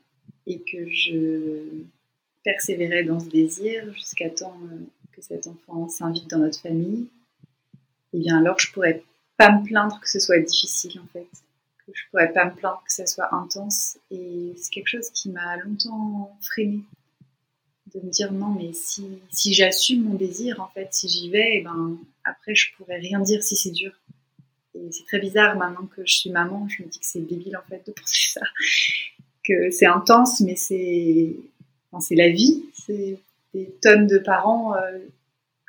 et 0.46 0.61
que 0.61 0.88
je 0.90 1.64
persévérer 2.44 3.04
dans 3.04 3.18
ce 3.18 3.28
désir 3.28 3.92
jusqu'à 3.94 4.30
temps 4.30 4.56
euh, 4.70 4.76
que 5.12 5.22
cet 5.22 5.46
enfant 5.46 5.88
s'invite 5.88 6.30
dans 6.30 6.38
notre 6.38 6.61
famille, 6.61 7.09
eh 8.12 8.18
bien 8.18 8.38
alors 8.38 8.59
je 8.59 8.70
pourrais 8.72 9.02
pas 9.36 9.50
me 9.50 9.64
plaindre 9.64 9.98
que 10.00 10.09
ce 10.09 10.20
soit 10.20 10.38
difficile 10.38 11.00
en 11.00 11.06
fait, 11.12 11.26
je 11.93 12.03
pourrais 12.11 12.32
pas 12.32 12.45
me 12.47 12.55
plaindre 12.55 12.82
que 12.84 12.93
ça 12.93 13.07
soit 13.07 13.34
intense. 13.34 13.99
Et 14.11 14.55
c'est 14.57 14.70
quelque 14.70 14.89
chose 14.89 15.11
qui 15.11 15.30
m'a 15.30 15.57
longtemps 15.59 16.36
freiné 16.43 16.82
de 17.95 18.01
me 18.01 18.11
dire 18.11 18.32
non 18.32 18.49
mais 18.49 18.72
si, 18.72 19.07
si 19.30 19.55
j'assume 19.55 20.05
mon 20.05 20.14
désir 20.14 20.61
en 20.61 20.68
fait, 20.68 20.89
si 20.93 21.09
j'y 21.09 21.30
vais, 21.30 21.55
et 21.55 21.59
eh 21.59 21.62
ben 21.62 21.99
après 22.24 22.55
je 22.55 22.74
pourrais 22.76 22.99
rien 22.99 23.20
dire 23.20 23.43
si 23.43 23.57
c'est 23.57 23.70
dur. 23.70 23.93
Et 24.74 24.93
c'est 24.93 25.07
très 25.07 25.18
bizarre 25.18 25.57
maintenant 25.57 25.86
que 25.86 26.03
je 26.05 26.14
suis 26.14 26.30
maman, 26.30 26.68
je 26.68 26.82
me 26.82 26.89
dis 26.89 26.99
que 26.99 27.07
c'est 27.07 27.20
débile 27.20 27.57
en 27.57 27.62
fait 27.62 27.86
de 27.86 27.93
penser 27.99 28.28
ça, 28.30 28.43
que 29.43 29.70
c'est 29.70 29.86
intense 29.86 30.41
mais 30.41 30.57
c'est 30.57 31.34
c'est 32.01 32.14
la 32.14 32.28
vie. 32.28 32.64
Des 33.55 33.70
tonnes 33.82 34.07
de 34.07 34.18
parents 34.18 34.74
euh, 34.74 34.99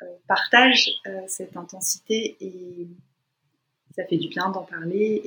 euh, 0.02 0.06
partagent 0.28 0.90
euh, 1.06 1.20
cette 1.26 1.56
intensité 1.56 2.36
et 2.40 2.86
ça 3.96 4.04
fait 4.04 4.18
du 4.18 4.28
bien 4.28 4.50
d'en 4.50 4.62
parler 4.62 5.22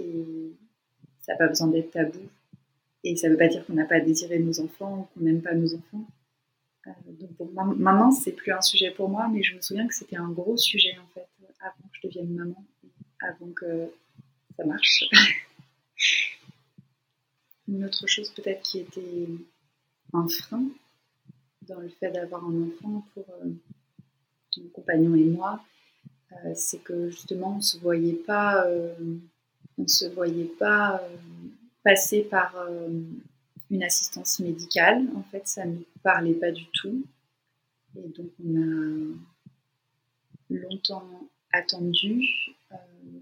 ça 1.23 1.33
n'a 1.33 1.37
pas 1.37 1.47
besoin 1.47 1.67
d'être 1.67 1.91
tabou. 1.91 2.19
Et 3.03 3.15
ça 3.15 3.27
ne 3.27 3.33
veut 3.33 3.37
pas 3.37 3.47
dire 3.47 3.65
qu'on 3.65 3.73
n'a 3.73 3.85
pas 3.85 3.99
désiré 3.99 4.39
nos 4.39 4.59
enfants 4.59 4.99
ou 4.99 5.03
qu'on 5.13 5.25
n'aime 5.25 5.41
pas 5.41 5.53
nos 5.53 5.73
enfants. 5.73 6.05
donc 6.85 7.55
maintenant, 7.55 8.11
c'est 8.11 8.31
plus 8.31 8.51
un 8.51 8.61
sujet 8.61 8.91
pour 8.91 9.09
moi, 9.09 9.27
mais 9.31 9.43
je 9.43 9.55
me 9.55 9.61
souviens 9.61 9.87
que 9.87 9.95
c'était 9.95 10.17
un 10.17 10.29
gros 10.29 10.57
sujet 10.57 10.97
en 10.97 11.07
fait, 11.13 11.27
avant 11.59 11.87
que 11.91 11.97
je 12.01 12.07
devienne 12.07 12.33
maman, 12.33 12.63
avant 13.19 13.51
que 13.51 13.89
ça 14.55 14.65
marche. 14.65 15.05
Une 17.67 17.85
autre 17.85 18.07
chose 18.07 18.29
peut-être 18.31 18.61
qui 18.61 18.79
était 18.79 19.27
un 20.11 20.27
frein, 20.27 20.65
dans 21.67 21.79
le 21.79 21.89
fait 21.89 22.11
d'avoir 22.11 22.43
un 22.45 22.67
enfant 22.67 23.05
pour 23.13 23.25
euh, 23.41 23.49
mon 24.57 24.69
compagnon 24.69 25.15
et 25.15 25.23
moi, 25.23 25.63
euh, 26.31 26.53
c'est 26.55 26.83
que 26.83 27.09
justement 27.09 27.55
on 27.57 27.61
se 27.61 27.77
voyait 27.77 28.13
pas, 28.13 28.65
euh, 29.79 29.83
on 29.83 29.87
se 29.87 30.05
voyait 30.05 30.51
pas 30.59 31.01
passer 31.83 32.21
par 32.23 32.55
une 33.69 33.83
assistance 33.83 34.39
médicale. 34.39 35.03
En 35.15 35.23
fait, 35.23 35.47
ça 35.47 35.65
ne 35.65 35.73
nous 35.73 35.85
parlait 36.01 36.33
pas 36.33 36.51
du 36.51 36.65
tout. 36.73 37.03
Et 37.97 38.07
donc 38.09 38.29
on 38.43 38.61
a 38.61 39.15
longtemps 40.49 41.29
attendu 41.51 42.27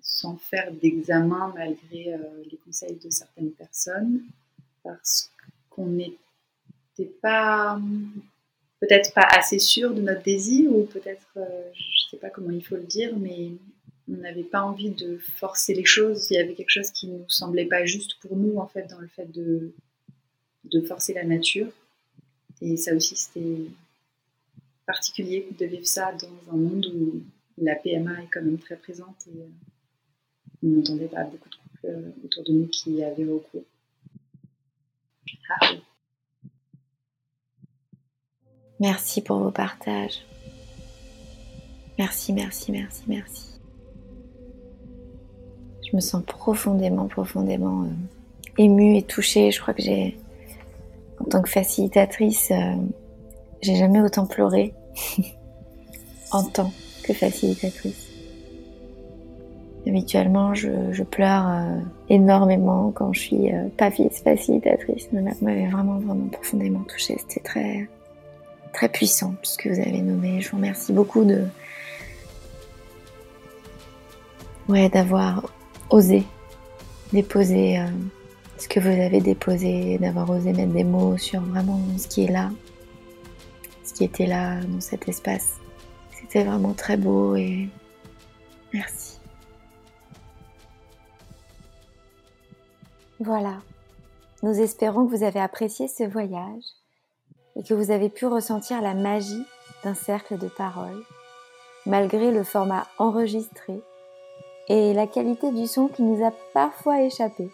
sans 0.01 0.37
faire 0.37 0.71
d'examen 0.71 1.53
malgré 1.55 2.15
les 2.49 2.57
conseils 2.63 2.97
de 3.03 3.09
certaines 3.09 3.51
personnes 3.51 4.21
parce 4.83 5.31
qu'on 5.69 5.87
n'était 5.87 7.11
pas 7.21 7.79
peut-être 8.81 9.13
pas 9.13 9.27
assez 9.29 9.59
sûr 9.59 9.93
de 9.93 10.01
notre 10.01 10.23
désir, 10.23 10.71
ou 10.75 10.83
peut-être, 10.85 11.27
euh, 11.37 11.71
je 11.73 11.79
ne 11.79 12.09
sais 12.09 12.17
pas 12.17 12.29
comment 12.29 12.49
il 12.49 12.65
faut 12.65 12.75
le 12.75 12.83
dire, 12.83 13.15
mais 13.17 13.51
on 14.11 14.17
n'avait 14.17 14.43
pas 14.43 14.61
envie 14.61 14.91
de 14.91 15.17
forcer 15.17 15.73
les 15.73 15.85
choses. 15.85 16.29
Il 16.29 16.35
y 16.35 16.37
avait 16.37 16.53
quelque 16.53 16.69
chose 16.69 16.91
qui 16.91 17.07
ne 17.07 17.19
nous 17.19 17.29
semblait 17.29 17.65
pas 17.65 17.85
juste 17.85 18.15
pour 18.19 18.35
nous, 18.35 18.57
en 18.57 18.67
fait, 18.67 18.87
dans 18.87 18.99
le 18.99 19.07
fait 19.07 19.31
de, 19.31 19.73
forcer 20.87 21.13
la 21.13 21.23
nature. 21.23 21.71
Et 22.61 22.77
ça 22.77 22.93
aussi, 22.93 23.15
c'était 23.15 23.65
particulier 24.85 25.47
de 25.57 25.65
vivre 25.65 25.85
ça 25.85 26.13
dans 26.13 26.53
un 26.53 26.57
monde 26.57 26.85
où 26.93 27.21
la 27.57 27.75
PMA 27.75 28.23
est 28.23 28.27
quand 28.31 28.41
même 28.41 28.57
très 28.57 28.75
présente 28.75 29.15
et 29.27 29.39
euh, 29.39 29.47
on 30.63 30.67
n'entendait 30.67 31.07
pas 31.07 31.23
beaucoup 31.23 31.49
de 31.49 31.55
couples 31.55 31.85
euh, 31.85 32.11
autour 32.25 32.43
de 32.43 32.51
nous 32.51 32.67
qui 32.67 33.03
avaient 33.03 33.25
recours. 33.25 33.63
Ah, 35.49 35.71
Merci 38.79 39.21
pour 39.21 39.37
vos 39.37 39.51
partages. 39.51 40.25
Merci, 41.99 42.33
merci, 42.33 42.71
merci, 42.71 43.03
merci. 43.07 43.50
Je 45.91 45.97
me 45.97 46.01
sens 46.01 46.23
profondément, 46.23 47.07
profondément 47.07 47.83
euh, 47.83 47.87
émue 48.57 48.95
et 48.95 49.03
touchée. 49.03 49.51
Je 49.51 49.59
crois 49.59 49.73
que 49.73 49.81
j'ai, 49.81 50.17
en 51.19 51.25
tant 51.25 51.41
que 51.41 51.49
facilitatrice, 51.49 52.49
euh, 52.51 52.75
j'ai 53.61 53.75
jamais 53.75 53.99
autant 53.99 54.25
pleuré 54.25 54.73
en 56.31 56.43
tant 56.43 56.71
que 57.03 57.13
facilitatrice. 57.13 58.07
Habituellement, 59.85 60.53
je, 60.53 61.03
pleure 61.03 61.47
euh, 61.49 61.79
énormément 62.07 62.91
quand 62.91 63.11
je 63.11 63.19
suis 63.19 63.51
pas 63.77 63.91
facilitatrice. 63.91 65.09
Mais 65.11 65.21
là, 65.21 65.31
m'avait 65.41 65.67
vraiment, 65.67 65.99
vraiment 65.99 66.27
profondément 66.27 66.83
touchée. 66.83 67.17
C'était 67.19 67.41
très, 67.41 67.89
très 68.71 68.87
puissant, 68.87 69.33
ce 69.43 69.57
que 69.57 69.67
vous 69.67 69.79
avez 69.79 70.01
nommé. 70.01 70.39
Je 70.39 70.51
vous 70.51 70.57
remercie 70.57 70.93
beaucoup 70.93 71.25
de 71.25 71.43
ouais, 74.69 74.87
d'avoir 74.87 75.51
osé 75.91 76.23
déposer 77.11 77.79
euh, 77.79 77.87
ce 78.57 78.67
que 78.67 78.79
vous 78.79 78.87
avez 78.87 79.19
déposé, 79.19 79.97
d'avoir 79.97 80.29
osé 80.29 80.53
mettre 80.53 80.71
des 80.71 80.83
mots 80.83 81.17
sur 81.17 81.41
vraiment 81.41 81.79
ce 81.97 82.07
qui 82.07 82.23
est 82.23 82.31
là, 82.31 82.49
ce 83.83 83.93
qui 83.93 84.03
était 84.03 84.27
là 84.27 84.61
dans 84.61 84.79
cet 84.79 85.07
espace. 85.09 85.57
C'était 86.11 86.43
vraiment 86.43 86.73
très 86.73 86.95
beau 86.95 87.35
et 87.35 87.67
merci. 88.73 89.19
Voilà, 93.19 93.57
nous 94.41 94.59
espérons 94.59 95.05
que 95.05 95.15
vous 95.15 95.23
avez 95.23 95.39
apprécié 95.39 95.87
ce 95.87 96.03
voyage 96.03 96.63
et 97.55 97.63
que 97.63 97.73
vous 97.73 97.91
avez 97.91 98.09
pu 98.09 98.25
ressentir 98.25 98.81
la 98.81 98.93
magie 98.93 99.45
d'un 99.83 99.93
cercle 99.93 100.37
de 100.37 100.47
parole, 100.47 101.03
malgré 101.85 102.31
le 102.31 102.43
format 102.43 102.87
enregistré 102.97 103.81
et 104.71 104.93
la 104.93 105.05
qualité 105.05 105.51
du 105.51 105.67
son 105.67 105.89
qui 105.89 106.01
nous 106.01 106.25
a 106.25 106.31
parfois 106.53 107.01
échappé. 107.01 107.51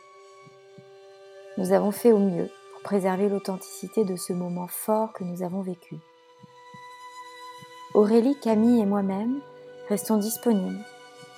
Nous 1.58 1.72
avons 1.72 1.90
fait 1.90 2.12
au 2.12 2.20
mieux 2.20 2.48
pour 2.72 2.84
préserver 2.84 3.28
l'authenticité 3.28 4.06
de 4.06 4.16
ce 4.16 4.34
moment 4.34 4.68
fort 4.68 5.14
que 5.14 5.24
nous 5.24 5.42
avons 5.42 5.62
vécu. 5.62 5.96
Aurélie, 7.96 8.38
Camille 8.40 8.82
et 8.82 8.86
moi-même 8.86 9.40
restons 9.90 10.18
disponibles 10.18 10.86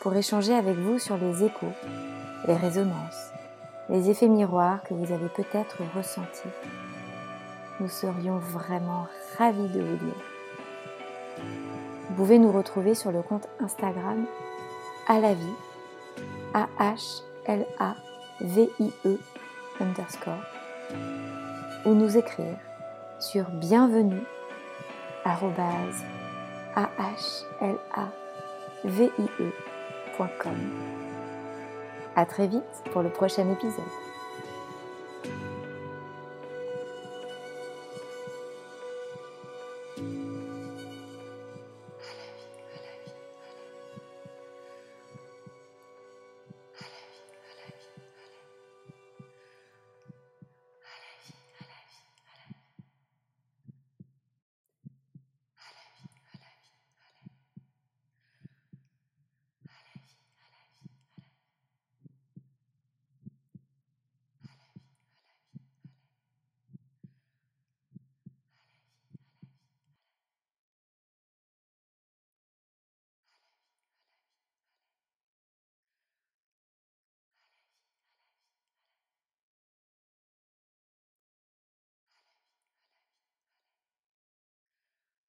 pour 0.02 0.14
échanger 0.14 0.54
avec 0.54 0.76
vous 0.76 1.00
sur 1.00 1.16
les 1.16 1.46
échos, 1.46 1.72
les 2.46 2.56
résonances, 2.56 3.30
les 3.88 4.10
effets 4.10 4.28
miroirs 4.28 4.84
que 4.84 4.94
vous 4.94 5.14
avez 5.14 5.30
peut-être 5.30 5.78
ressentis. 5.96 6.50
Nous 7.80 7.88
serions 7.88 8.38
vraiment 8.38 9.08
ravis 9.38 9.70
de 9.70 9.82
vous 9.82 10.06
lire. 10.06 11.46
Vous 12.10 12.16
pouvez 12.16 12.38
nous 12.38 12.52
retrouver 12.52 12.96
sur 12.96 13.14
le 13.14 13.22
compte 13.22 13.48
Instagram 13.62 14.26
à 15.08 15.22
la 15.22 15.34
vie, 15.34 15.56
A-H-L-A-V-I-E 16.54 17.90
ou 21.86 21.94
nous 21.94 22.18
écrire 22.18 22.58
sur 23.20 23.50
bienvenue 23.52 24.24
a-h-l-a-v-i-e.com. 25.26 25.80
À 32.16 32.26
très 32.26 32.48
vite 32.48 32.64
pour 32.92 33.04
le 33.04 33.10
prochain 33.10 33.52
épisode. 33.52 34.09